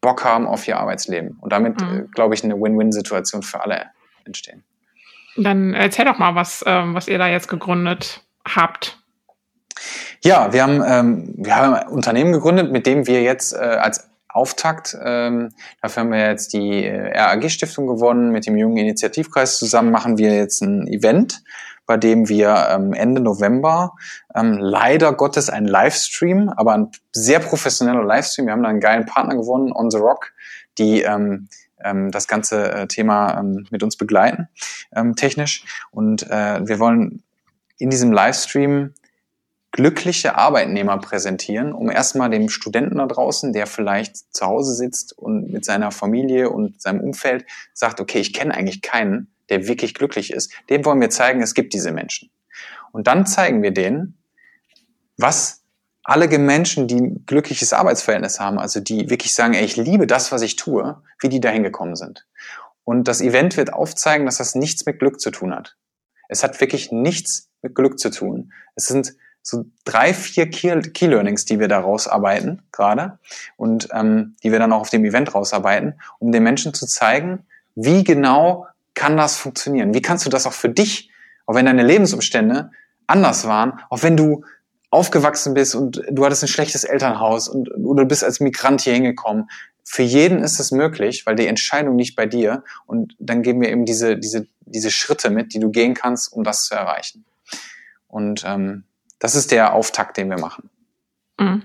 [0.00, 1.38] Bock haben auf ihr Arbeitsleben.
[1.40, 1.98] Und damit, mhm.
[1.98, 3.86] Äh, glaube ich, eine Win-Win-Situation für alle
[4.24, 4.64] entstehen.
[5.36, 8.98] Dann erzähl doch mal, was, ähm, was ihr da jetzt gegründet habt.
[10.22, 14.08] Ja, wir haben, ähm, wir haben ein Unternehmen gegründet, mit dem wir jetzt äh, als
[14.28, 19.90] Auftakt, ähm, dafür haben wir jetzt die äh, RAG-Stiftung gewonnen, mit dem Jungen Initiativkreis zusammen
[19.90, 21.42] machen wir jetzt ein Event,
[21.88, 23.96] bei dem wir ähm, Ende November
[24.34, 28.46] ähm, leider Gottes ein Livestream, aber ein sehr professioneller Livestream.
[28.46, 30.32] Wir haben da einen geilen Partner gewonnen, On the Rock,
[30.76, 31.48] die ähm,
[31.82, 34.48] ähm, das ganze äh, Thema ähm, mit uns begleiten,
[34.94, 35.64] ähm, technisch.
[35.90, 37.22] Und äh, wir wollen
[37.78, 38.92] in diesem Livestream
[39.70, 45.50] glückliche Arbeitnehmer präsentieren, um erstmal dem Studenten da draußen, der vielleicht zu Hause sitzt und
[45.50, 50.32] mit seiner Familie und seinem Umfeld sagt, okay, ich kenne eigentlich keinen, der wirklich glücklich
[50.32, 52.30] ist, dem wollen wir zeigen, es gibt diese Menschen.
[52.92, 54.18] Und dann zeigen wir denen,
[55.16, 55.62] was
[56.04, 60.32] alle Menschen, die ein glückliches Arbeitsverhältnis haben, also die wirklich sagen, ey, ich liebe das,
[60.32, 62.26] was ich tue, wie die dahin gekommen sind.
[62.84, 65.76] Und das Event wird aufzeigen, dass das nichts mit Glück zu tun hat.
[66.28, 68.52] Es hat wirklich nichts mit Glück zu tun.
[68.74, 73.18] Es sind so drei, vier Key, Key Learnings, die wir da rausarbeiten gerade
[73.56, 77.46] und ähm, die wir dann auch auf dem Event rausarbeiten, um den Menschen zu zeigen,
[77.74, 78.66] wie genau
[78.98, 79.94] kann das funktionieren?
[79.94, 81.10] Wie kannst du das auch für dich,
[81.46, 82.72] auch wenn deine Lebensumstände
[83.06, 84.44] anders waren, auch wenn du
[84.90, 89.48] aufgewachsen bist und du hattest ein schlechtes Elternhaus und oder bist als Migrant hier hingekommen.
[89.84, 93.68] Für jeden ist es möglich, weil die Entscheidung nicht bei dir und dann geben wir
[93.70, 97.24] eben diese, diese, diese Schritte mit, die du gehen kannst, um das zu erreichen.
[98.08, 98.82] Und ähm,
[99.20, 100.70] das ist der Auftakt, den wir machen.
[101.38, 101.62] Mhm.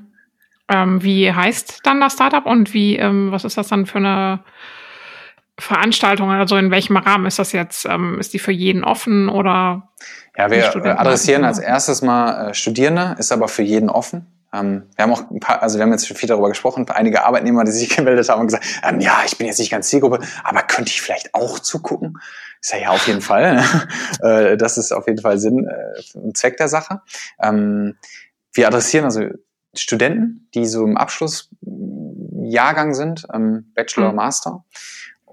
[0.69, 4.43] Ähm, wie heißt dann das Startup und wie, ähm, was ist das dann für eine
[5.59, 7.85] Veranstaltungen, also in welchem Rahmen ist das jetzt?
[7.85, 9.89] Ähm, ist die für jeden offen oder?
[10.35, 14.27] Ja, wir adressieren als erstes mal äh, Studierende, ist aber für jeden offen.
[14.53, 17.23] Ähm, wir haben auch ein paar, also wir haben jetzt schon viel darüber gesprochen, einige
[17.23, 20.19] Arbeitnehmer, die sich gemeldet haben und gesagt, ähm, ja, ich bin jetzt nicht ganz Zielgruppe,
[20.43, 22.19] aber könnte ich vielleicht auch zugucken?
[22.61, 23.55] Ist ja ja auf jeden Fall.
[23.55, 23.87] Ne?
[24.53, 27.01] äh, das ist auf jeden Fall Sinn äh, und Zweck der Sache.
[27.41, 27.97] Ähm,
[28.53, 29.25] wir adressieren also
[29.75, 34.15] Studenten, die so im Abschlussjahrgang sind, ähm, Bachelor, mhm.
[34.15, 34.63] Master.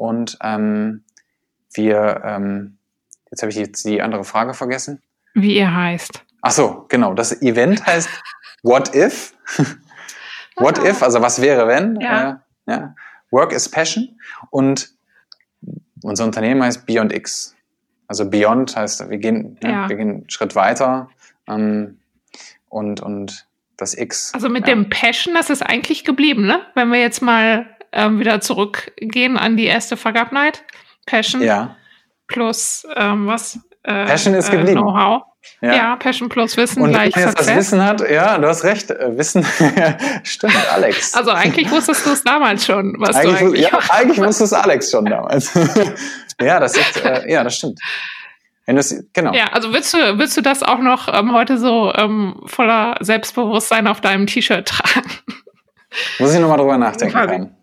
[0.00, 1.04] Und ähm,
[1.74, 2.78] wir, ähm,
[3.30, 5.02] jetzt habe ich jetzt die andere Frage vergessen.
[5.34, 6.24] Wie ihr heißt.
[6.40, 7.12] Ach so, genau.
[7.12, 8.08] Das Event heißt
[8.62, 9.34] What If?
[10.56, 10.86] What ah.
[10.86, 12.00] If, also was wäre wenn?
[12.00, 12.42] Ja.
[12.66, 12.94] Äh, ja.
[13.30, 14.18] Work is Passion.
[14.48, 14.90] Und
[16.02, 17.54] unser Unternehmen heißt Beyond X.
[18.06, 19.88] Also Beyond heißt, wir gehen, ne, ja.
[19.90, 21.10] wir gehen einen Schritt weiter.
[21.46, 21.98] Ähm,
[22.70, 23.46] und, und
[23.76, 24.32] das X.
[24.32, 24.74] Also mit ja.
[24.74, 26.62] dem Passion, das ist eigentlich geblieben, ne?
[26.74, 30.64] Wenn wir jetzt mal ähm, wieder zurückgehen an die erste Fuck Up Night.
[31.06, 31.42] Passion.
[31.42, 31.76] Ja.
[32.26, 33.58] Plus ähm, was?
[33.82, 34.80] Äh, Passion ist geblieben.
[34.80, 35.22] Know-how.
[35.62, 35.74] Ja.
[35.74, 38.62] ja, Passion plus Wissen und gleich wenn man jetzt das Wissen hat, ja, du hast
[38.64, 39.44] recht, äh, Wissen,
[40.22, 41.14] stimmt, Alex.
[41.14, 44.52] Also eigentlich wusstest du es damals schon, was eigentlich, du eigentlich Ja, eigentlich wusste es
[44.52, 45.52] Alex schon damals.
[46.40, 47.78] ja, das ist, äh, ja, das stimmt.
[48.66, 48.80] Wenn
[49.12, 49.32] genau.
[49.32, 53.86] Ja, also willst du, willst du das auch noch ähm, heute so ähm, voller Selbstbewusstsein
[53.86, 55.10] auf deinem T-Shirt tragen?
[56.18, 57.56] Muss ich nochmal drüber nachdenken.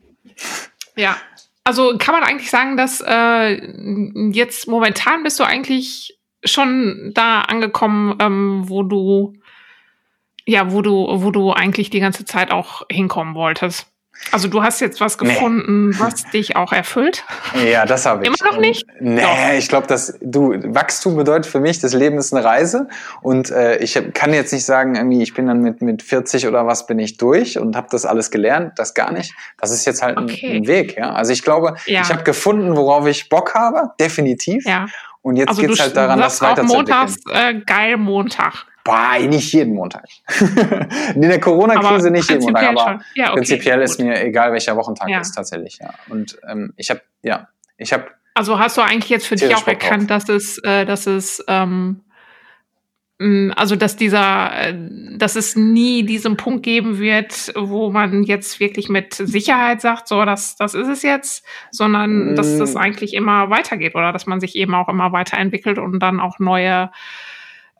[0.96, 1.18] Ja,
[1.64, 3.62] also kann man eigentlich sagen, dass äh,
[4.32, 9.34] jetzt momentan bist du eigentlich schon da angekommen, ähm, wo du
[10.48, 13.92] ja, wo du, wo du eigentlich die ganze Zeit auch hinkommen wolltest.
[14.32, 15.96] Also du hast jetzt was gefunden, nee.
[16.00, 17.24] was dich auch erfüllt?
[17.66, 18.28] Ja, das habe ich.
[18.28, 18.86] Immer noch nicht?
[19.00, 19.58] Nee, Doch.
[19.58, 22.88] ich glaube, dass du Wachstum bedeutet für mich, das Leben ist eine Reise
[23.22, 26.48] und äh, ich hab, kann jetzt nicht sagen, irgendwie ich bin dann mit mit 40
[26.48, 29.34] oder was bin ich durch und habe das alles gelernt, das gar nicht.
[29.60, 30.52] Das ist jetzt halt okay.
[30.52, 31.14] ein, ein, Weg, ja.
[31.14, 32.02] Also ich glaube, ja.
[32.02, 34.66] ich habe gefunden, worauf ich Bock habe, definitiv.
[34.66, 34.88] Ja.
[35.22, 36.98] Und jetzt also geht's halt daran, das weiterzuentwickeln.
[36.98, 38.66] Montags äh, geil Montag.
[38.88, 40.08] Bah, nicht jeden Montag.
[41.14, 45.10] In der Corona-Krise nicht jeden Montag, aber ja, okay, prinzipiell ist mir egal, welcher Wochentag
[45.10, 45.20] ja.
[45.20, 45.78] ist tatsächlich.
[45.82, 45.94] Ja.
[46.10, 48.06] Und ähm, ich habe, ja, ich habe.
[48.34, 52.04] Also hast du eigentlich jetzt für dich auch erkannt, dass es, äh, dass es, ähm,
[53.20, 54.76] also dass dieser, äh,
[55.18, 60.24] dass es nie diesen Punkt geben wird, wo man jetzt wirklich mit Sicherheit sagt, so,
[60.24, 62.36] das, das ist es jetzt, sondern mm.
[62.36, 66.20] dass das eigentlich immer weitergeht oder dass man sich eben auch immer weiterentwickelt und dann
[66.20, 66.92] auch neue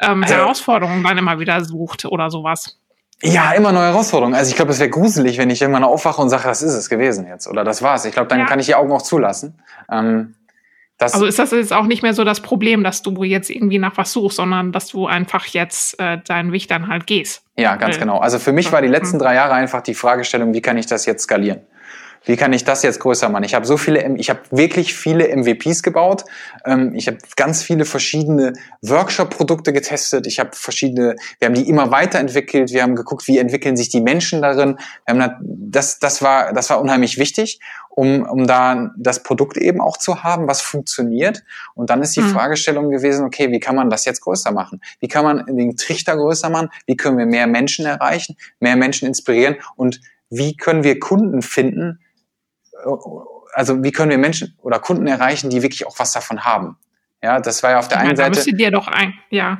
[0.02, 2.78] ähm, also, Herausforderungen dann immer wieder sucht oder sowas.
[3.24, 4.36] Ja, immer neue Herausforderungen.
[4.36, 6.88] Also ich glaube, es wäre gruselig, wenn ich irgendwann aufwache und sage, das ist es
[6.88, 8.06] gewesen jetzt oder das war's.
[8.06, 8.46] Ich glaube, dann ja.
[8.46, 9.60] kann ich die Augen auch zulassen.
[9.92, 10.36] Ähm,
[11.00, 13.98] also ist das jetzt auch nicht mehr so das Problem, dass du jetzt irgendwie nach
[13.98, 17.44] was suchst, sondern dass du einfach jetzt äh, deinen Weg dann halt gehst.
[17.56, 18.18] Ja, ganz genau.
[18.18, 21.06] Also für mich war die letzten drei Jahre einfach die Fragestellung, wie kann ich das
[21.06, 21.62] jetzt skalieren?
[22.28, 23.46] Wie kann ich das jetzt größer machen?
[23.46, 26.26] Ich habe so viele, ich habe wirklich viele MVPs gebaut.
[26.66, 30.28] Ähm, ich habe ganz viele verschiedene Workshop-Produkte getestet.
[30.28, 32.72] Ich habe verschiedene, wir haben die immer weiterentwickelt.
[32.72, 34.78] Wir haben geguckt, wie entwickeln sich die Menschen darin.
[35.42, 40.24] das, das war, das war unheimlich wichtig, um, um da das Produkt eben auch zu
[40.24, 41.44] haben, was funktioniert.
[41.76, 42.32] Und dann ist die mhm.
[42.32, 44.82] Fragestellung gewesen, okay, wie kann man das jetzt größer machen?
[45.00, 46.70] Wie kann man den Trichter größer machen?
[46.86, 49.56] Wie können wir mehr Menschen erreichen, mehr Menschen inspirieren?
[49.78, 52.00] Und wie können wir Kunden finden,
[53.54, 56.78] also wie können wir Menschen oder Kunden erreichen, die wirklich auch was davon haben?
[57.24, 58.30] Ja, das war ja auf der einen ja, Seite.
[58.32, 59.60] Müsste dir doch ein, ja,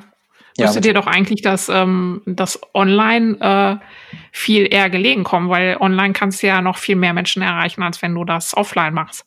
[0.60, 5.78] müsste ja, dir doch eigentlich das, ähm, das Online äh, viel eher gelegen kommen, weil
[5.80, 9.26] online kannst du ja noch viel mehr Menschen erreichen, als wenn du das offline machst.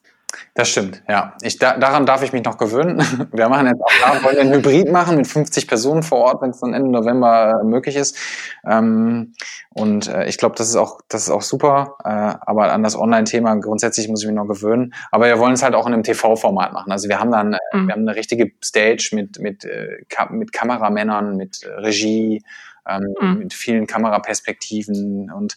[0.55, 1.35] Das stimmt, ja.
[1.43, 2.99] Ich, da, daran darf ich mich noch gewöhnen.
[3.33, 6.51] Wir machen jetzt auch da, wollen einen Hybrid machen mit 50 Personen vor Ort, wenn
[6.51, 8.17] es dann Ende November äh, möglich ist.
[8.67, 9.35] Ähm,
[9.71, 11.97] und äh, ich glaube, das ist auch, das ist auch super.
[12.05, 14.93] Äh, aber an das Online-Thema grundsätzlich muss ich mich noch gewöhnen.
[15.11, 16.93] Aber wir wollen es halt auch in einem TV-Format machen.
[16.93, 17.87] Also wir haben dann, äh, mhm.
[17.87, 19.99] wir haben eine richtige Stage mit mit äh,
[20.31, 22.43] mit Kameramännern, mit Regie,
[22.89, 23.39] ähm, mhm.
[23.39, 25.57] mit vielen Kameraperspektiven und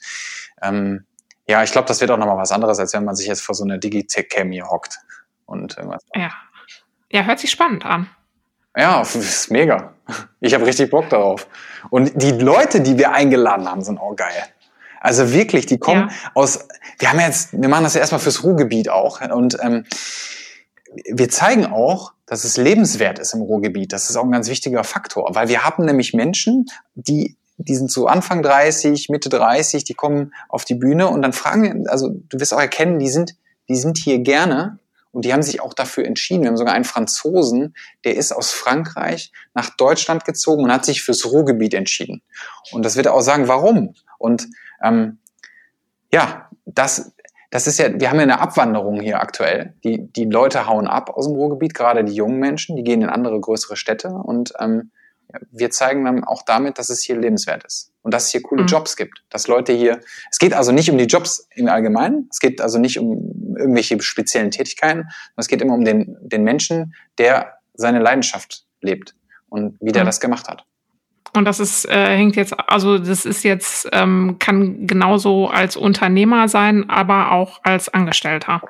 [0.62, 1.06] ähm,
[1.48, 3.56] ja, ich glaube, das wird auch nochmal was anderes, als wenn man sich jetzt vor
[3.56, 4.98] so einer Digitech-Cam hier hockt
[5.46, 6.04] und irgendwas.
[6.16, 6.32] Ja.
[7.12, 8.10] Ja, hört sich spannend an.
[8.76, 9.94] Ja, ist mega.
[10.40, 11.48] Ich habe richtig Bock darauf.
[11.92, 14.44] Und die Leute, die wir eingeladen haben, sind auch geil.
[15.00, 16.32] Also wirklich, die kommen ja.
[16.34, 16.68] aus,
[16.98, 19.22] wir haben jetzt, wir machen das ja erstmal fürs Ruhrgebiet auch.
[19.22, 19.86] Und ähm,
[21.06, 23.94] wir zeigen auch, dass es lebenswert ist im Ruhrgebiet.
[23.94, 26.66] Das ist auch ein ganz wichtiger Faktor, weil wir haben nämlich Menschen,
[26.96, 31.34] die die sind so Anfang 30, Mitte 30, die kommen auf die Bühne und dann
[31.34, 33.36] fragen, also du wirst auch erkennen, die sind,
[33.70, 34.80] die sind hier gerne
[35.12, 36.42] und die haben sich auch dafür entschieden.
[36.42, 41.04] Wir haben sogar einen Franzosen, der ist aus Frankreich nach Deutschland gezogen und hat sich
[41.04, 42.24] fürs Ruhrgebiet entschieden.
[42.72, 43.94] Und das wird er auch sagen, warum.
[44.18, 44.48] Und
[44.84, 45.20] ähm,
[46.12, 47.14] ja, das,
[47.52, 49.76] das ist ja, wir haben ja eine Abwanderung hier aktuell.
[49.84, 53.10] Die, die Leute hauen ab aus dem Ruhrgebiet, gerade die jungen Menschen, die gehen in
[53.10, 54.92] andere größere Städte und ähm,
[55.52, 58.64] wir zeigen dann auch damit, dass es hier lebenswert ist und dass es hier coole
[58.64, 58.68] mhm.
[58.68, 60.00] Jobs gibt, dass Leute hier,
[60.32, 64.02] es geht also nicht um die Jobs im Allgemeinen, es geht also nicht um irgendwelche
[64.02, 69.16] speziellen Tätigkeiten, es geht immer um den, den Menschen, der seine Leidenschaft lebt
[69.50, 70.08] und wie der mhm.
[70.08, 70.66] das gemacht hat.
[71.36, 76.48] Und das ist, äh, hängt jetzt, also das ist jetzt, ähm, kann genauso als Unternehmer
[76.48, 78.62] sein, aber auch als Angestellter.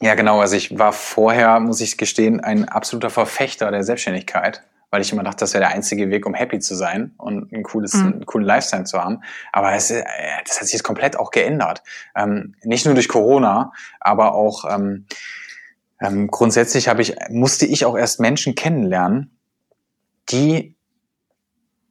[0.00, 0.40] Ja, genau.
[0.40, 4.62] Also ich war vorher, muss ich gestehen, ein absoluter Verfechter der Selbstständigkeit
[4.92, 7.62] weil ich immer dachte, das wäre der einzige Weg, um happy zu sein und ein
[7.62, 8.06] cooles, mhm.
[8.06, 9.22] einen coolen Lifestyle zu haben.
[9.50, 10.04] Aber das, äh,
[10.44, 11.82] das hat sich jetzt komplett auch geändert.
[12.14, 15.06] Ähm, nicht nur durch Corona, aber auch ähm,
[15.98, 19.38] ähm, grundsätzlich habe ich, musste ich auch erst Menschen kennenlernen,
[20.28, 20.76] die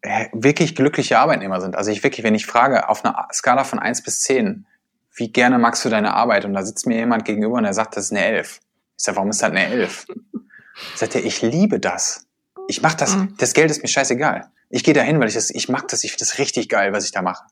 [0.02, 1.76] äh, wirklich glückliche Arbeitnehmer sind.
[1.76, 4.68] Also ich wirklich, wenn ich frage, auf einer Skala von eins bis zehn,
[5.15, 6.45] wie gerne magst du deine Arbeit?
[6.45, 8.60] Und da sitzt mir jemand gegenüber und er sagt, das ist eine elf.
[8.95, 10.06] Ich sage, warum ist das eine elf?
[10.95, 12.28] Sagt er, ich liebe das.
[12.67, 13.35] Ich mach das, mhm.
[13.38, 14.49] das Geld ist mir scheißegal.
[14.69, 17.05] Ich gehe dahin, weil ich das, ich mag das, ich finde das richtig geil, was
[17.05, 17.43] ich da mache.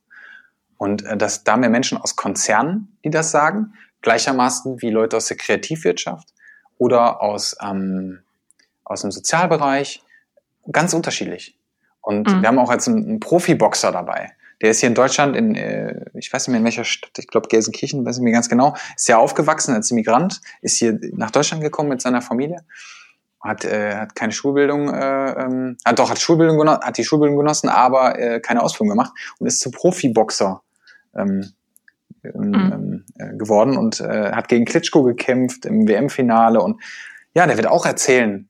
[0.77, 5.27] Und äh, dass da mehr Menschen aus Konzernen, die das sagen, gleichermaßen wie Leute aus
[5.27, 6.33] der Kreativwirtschaft
[6.77, 8.19] oder aus, ähm,
[8.85, 10.01] aus dem Sozialbereich,
[10.71, 11.57] ganz unterschiedlich.
[12.01, 12.41] Und mhm.
[12.41, 14.31] wir haben auch jetzt einen, einen Profiboxer dabei.
[14.61, 17.27] Der ist hier in Deutschland in, äh, ich weiß nicht mehr in welcher Stadt, ich
[17.27, 21.31] glaube Gelsenkirchen, weiß ich mir ganz genau, ist ja aufgewachsen als Immigrant, ist hier nach
[21.31, 22.63] Deutschland gekommen mit seiner Familie,
[23.41, 27.37] hat, äh, hat keine Schulbildung, äh, ähm, hat doch hat Schulbildung genossen, hat die Schulbildung
[27.37, 30.61] genossen, aber äh, keine Ausbildung gemacht und ist zum Profiboxer
[31.15, 31.53] ähm,
[32.23, 33.05] ähm, mhm.
[33.15, 36.81] äh, geworden und äh, hat gegen Klitschko gekämpft im WM-Finale und
[37.33, 38.49] ja, der wird auch erzählen,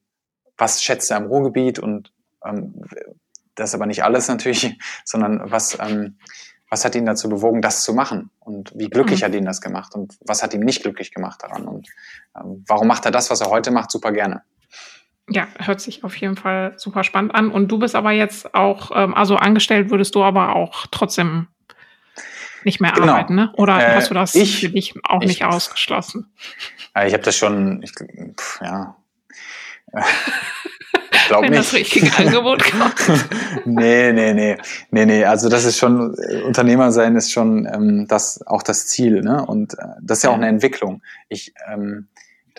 [0.58, 2.12] was schätzt er am Ruhrgebiet und
[2.44, 2.82] ähm,
[3.56, 6.18] das ist aber nicht alles natürlich, sondern was, ähm,
[6.70, 8.30] was hat ihn dazu bewogen, das zu machen?
[8.40, 9.26] Und wie glücklich mhm.
[9.26, 9.96] hat ihn das gemacht?
[9.96, 11.68] Und was hat ihn nicht glücklich gemacht daran?
[11.68, 11.90] Und
[12.36, 14.44] ähm, warum macht er das, was er heute macht, super gerne?
[15.30, 17.52] Ja, hört sich auf jeden Fall super spannend an.
[17.52, 21.48] Und du bist aber jetzt auch, ähm, also angestellt würdest du aber auch trotzdem
[22.64, 23.14] nicht mehr genau.
[23.14, 23.52] arbeiten, ne?
[23.54, 26.32] Oder äh, hast du das ich, für dich auch ich, nicht ausgeschlossen?
[26.96, 28.96] Äh, ich habe das schon, ich, pff, ja.
[31.30, 31.60] glaube nicht.
[31.60, 32.96] Das richtige Angebot kommt.
[33.66, 34.58] nee, nee, nee.
[34.92, 35.24] Nee, nee.
[35.24, 36.16] Also das ist schon,
[36.46, 39.46] Unternehmer sein ist schon ähm, das auch das Ziel, ne?
[39.46, 41.02] Und äh, das ist ja auch eine Entwicklung.
[41.30, 42.08] Ich, ähm,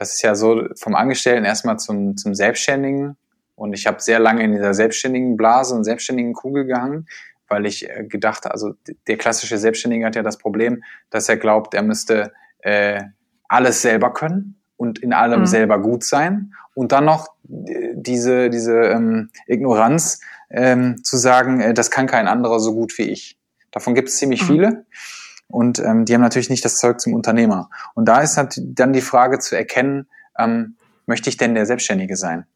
[0.01, 3.19] das ist ja so vom Angestellten erstmal zum, zum Selbstständigen.
[3.55, 7.07] Und ich habe sehr lange in dieser selbstständigen Blase und selbstständigen Kugel gehangen,
[7.49, 8.73] weil ich äh, gedacht, also
[9.07, 13.03] der klassische Selbstständige hat ja das Problem, dass er glaubt, er müsste äh,
[13.47, 15.47] alles selber können und in allem mhm.
[15.47, 21.91] selber gut sein und dann noch diese, diese ähm, Ignoranz ähm, zu sagen, äh, das
[21.91, 23.39] kann kein anderer so gut wie ich.
[23.71, 24.47] Davon gibt es ziemlich mhm.
[24.47, 24.87] viele
[25.51, 27.71] und ähm, die haben natürlich nicht das Zeug zum Unternehmer.
[27.95, 30.07] Und da ist dann die Frage zu erkennen,
[30.39, 32.47] ähm, möchte ich denn der Selbstständige sein?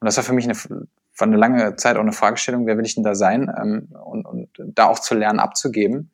[0.00, 2.86] Und das war für mich eine, war eine lange Zeit auch eine Fragestellung, wer will
[2.86, 3.52] ich denn da sein?
[3.60, 6.10] Ähm, und, und da auch zu lernen abzugeben.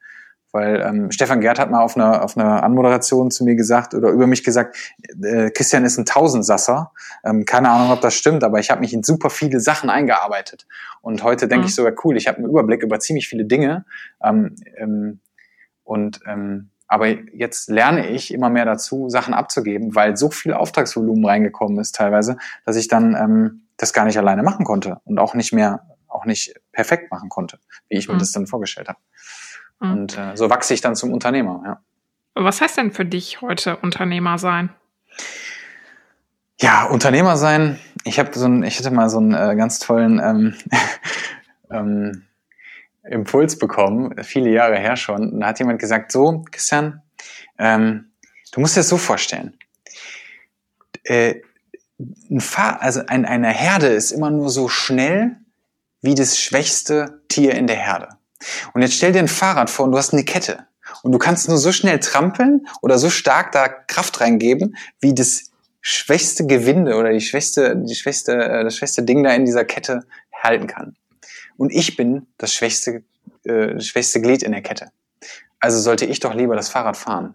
[0.53, 4.09] Weil ähm, Stefan Gerd hat mal auf einer, auf einer Anmoderation zu mir gesagt oder
[4.09, 6.93] über mich gesagt, äh, Christian ist ein Tausendsasser.
[7.25, 10.67] Ähm, keine Ahnung, ob das stimmt, aber ich habe mich in super viele Sachen eingearbeitet.
[11.03, 11.69] Und heute denke mhm.
[11.69, 13.85] ich sogar, cool, ich habe einen Überblick über ziemlich viele Dinge.
[14.25, 15.21] Ähm, ähm,
[15.87, 21.25] und ähm, aber jetzt lerne ich immer mehr dazu, Sachen abzugeben, weil so viel Auftragsvolumen
[21.25, 25.35] reingekommen ist teilweise, dass ich dann ähm, das gar nicht alleine machen konnte und auch
[25.35, 27.59] nicht mehr, auch nicht perfekt machen konnte,
[27.89, 28.21] wie ich mir mhm.
[28.21, 28.99] das dann vorgestellt habe.
[29.81, 29.93] Mhm.
[29.93, 31.81] Und äh, so wachse ich dann zum Unternehmer, ja.
[32.39, 34.69] Was heißt denn für dich heute Unternehmer sein?
[36.61, 37.79] Ja, Unternehmer sein.
[38.05, 40.55] Ich habe so ein, ich hatte mal so einen äh, ganz tollen ähm,
[41.71, 42.27] ähm,
[43.11, 45.33] Impuls bekommen, viele Jahre her schon.
[45.33, 47.03] Und da hat jemand gesagt: So, Christian,
[47.59, 48.13] ähm,
[48.53, 49.59] du musst dir das so vorstellen.
[51.05, 51.37] Äh,
[52.31, 55.37] ein Fahr also ein, eine Herde ist immer nur so schnell
[56.03, 58.09] wie das schwächste Tier in der Herde.
[58.75, 60.67] Und jetzt stell dir ein Fahrrad vor und du hast eine Kette.
[61.03, 65.51] Und du kannst nur so schnell trampeln oder so stark da Kraft reingeben, wie das
[65.81, 70.05] schwächste Gewinde oder die schwächste, die schwächste, äh, das schwächste Ding da in dieser Kette
[70.33, 70.97] halten kann.
[71.57, 73.03] Und ich bin das schwächste,
[73.45, 74.91] äh, das schwächste Glied in der Kette.
[75.61, 77.35] Also sollte ich doch lieber das Fahrrad fahren.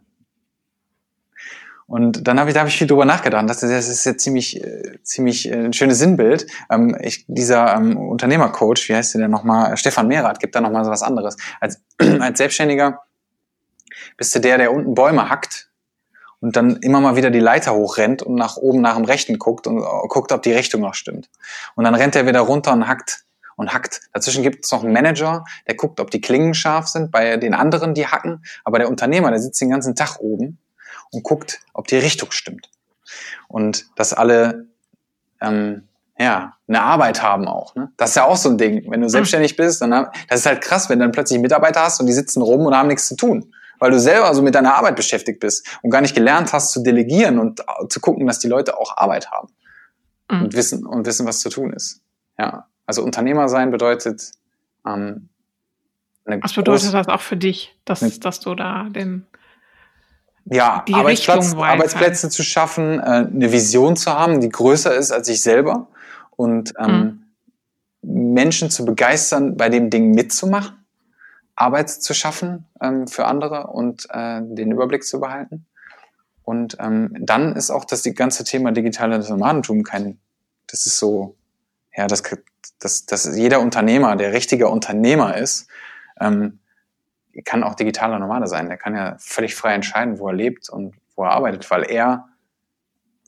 [1.92, 3.50] Und dann habe ich, da habe ich viel drüber nachgedacht.
[3.50, 6.48] Das, das ist jetzt ziemlich, äh, ziemlich äh, ein schönes Sinnbild.
[6.70, 9.76] Ähm, ich, dieser ähm, Unternehmercoach, wie heißt der denn nochmal?
[9.76, 11.36] Stefan Mehrath gibt da nochmal so was anderes.
[11.60, 11.82] Als,
[12.22, 13.02] als Selbstständiger
[14.16, 15.70] bist du der, der unten Bäume hackt
[16.40, 19.68] und dann immer mal wieder die Leiter hochrennt und nach oben nach dem Rechten guckt
[19.68, 21.30] und uh, guckt, ob die Richtung noch stimmt.
[21.76, 23.26] Und dann rennt er wieder runter und hackt
[23.62, 24.02] und hackt.
[24.14, 27.54] Dazwischen gibt es noch einen Manager, der guckt, ob die Klingen scharf sind bei den
[27.54, 28.44] anderen, die hacken.
[28.66, 30.58] Aber der Unternehmer, der sitzt den ganzen Tag oben
[31.12, 32.70] und guckt, ob die Richtung stimmt.
[33.48, 34.66] Und dass alle
[35.42, 37.76] ähm, ja, eine Arbeit haben auch.
[37.76, 37.92] Ne?
[37.98, 38.86] Das ist ja auch so ein Ding.
[38.90, 39.10] Wenn du hm.
[39.10, 42.14] selbstständig bist, dann das ist halt krass, wenn du dann plötzlich Mitarbeiter hast und die
[42.14, 43.54] sitzen rum und haben nichts zu tun.
[43.80, 46.84] Weil du selber so mit deiner Arbeit beschäftigt bist und gar nicht gelernt hast zu
[46.84, 49.48] delegieren und zu gucken, dass die Leute auch Arbeit haben.
[50.30, 50.44] Mhm.
[50.44, 52.02] Und wissen, und wissen, was zu tun ist.
[52.38, 52.68] Ja.
[52.92, 54.34] Also Unternehmer sein bedeutet,
[54.86, 55.30] ähm,
[56.26, 59.26] Was bedeutet das auch für dich, dass, dass du da den
[60.44, 65.42] ja, Arbeitsplatz, Arbeitsplätze zu schaffen, äh, eine Vision zu haben, die größer ist als ich
[65.42, 65.88] selber
[66.32, 67.24] und ähm,
[68.02, 68.34] mhm.
[68.34, 70.76] Menschen zu begeistern, bei dem Ding mitzumachen,
[71.56, 75.66] Arbeit zu schaffen ähm, für andere und äh, den Überblick zu behalten.
[76.44, 80.20] Und ähm, dann ist auch das die ganze Thema digitales Nomadentum kein,
[80.68, 81.38] das ist so,
[81.96, 82.22] ja, das,
[82.80, 85.68] das, das jeder Unternehmer, der richtiger Unternehmer ist,
[86.20, 86.60] ähm,
[87.46, 88.68] kann auch digitaler Nomade sein.
[88.68, 92.28] Der kann ja völlig frei entscheiden, wo er lebt und wo er arbeitet, weil er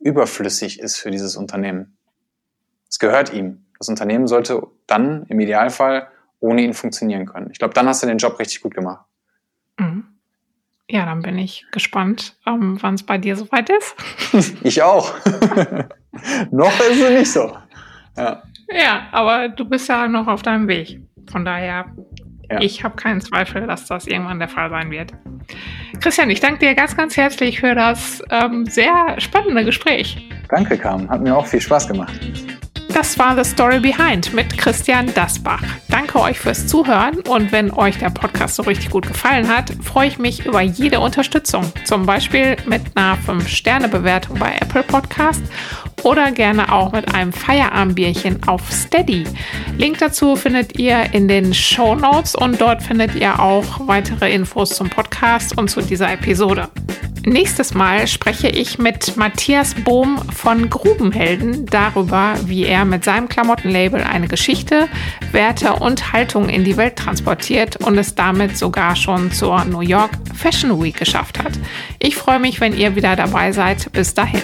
[0.02, 1.98] überflüssig ist für dieses Unternehmen.
[2.90, 3.66] Es gehört ihm.
[3.80, 6.08] Das Unternehmen sollte dann im Idealfall
[6.40, 7.50] ohne ihn funktionieren können.
[7.52, 9.06] Ich glaube, dann hast du den Job richtig gut gemacht.
[9.80, 10.06] Mhm.
[10.90, 13.96] Ja, dann bin ich gespannt, ähm, wann es bei dir soweit ist.
[14.64, 15.14] ich auch.
[16.52, 17.58] noch ist es nicht so.
[18.18, 18.44] Ja.
[18.69, 21.02] Ja, aber du bist ja noch auf deinem Weg.
[21.31, 21.85] Von daher,
[22.49, 22.60] ja.
[22.61, 25.14] ich habe keinen Zweifel, dass das irgendwann der Fall sein wird.
[25.99, 30.30] Christian, ich danke dir ganz, ganz herzlich für das ähm, sehr spannende Gespräch.
[30.49, 31.10] Danke, Carmen.
[31.10, 32.14] Hat mir auch viel Spaß gemacht.
[32.94, 35.64] Das war The Story Behind mit Christian Dasbach.
[35.90, 40.10] Danke euch fürs Zuhören und wenn euch der Podcast so richtig gut gefallen hat, freue
[40.10, 41.65] ich mich über jede Unterstützung.
[41.85, 45.41] Zum Beispiel mit einer 5-Sterne-Bewertung bei Apple Podcast
[46.04, 49.26] oder gerne auch mit einem Feierabendbierchen auf Steady.
[49.78, 54.72] Link dazu findet ihr in den Show Notes und dort findet ihr auch weitere Infos
[54.72, 56.70] zum Podcast und zu dieser Episode.
[57.26, 64.04] Nächstes Mal spreche ich mit Matthias Bohm von Grubenhelden darüber, wie er mit seinem Klamottenlabel
[64.04, 64.90] eine Geschichte,
[65.32, 70.12] Werte und Haltung in die Welt transportiert und es damit sogar schon zur New York
[70.36, 71.54] Fashion Week geschafft hat.
[72.00, 73.90] Ich freue mich, wenn ihr wieder dabei seid.
[73.94, 74.42] Bis dahin.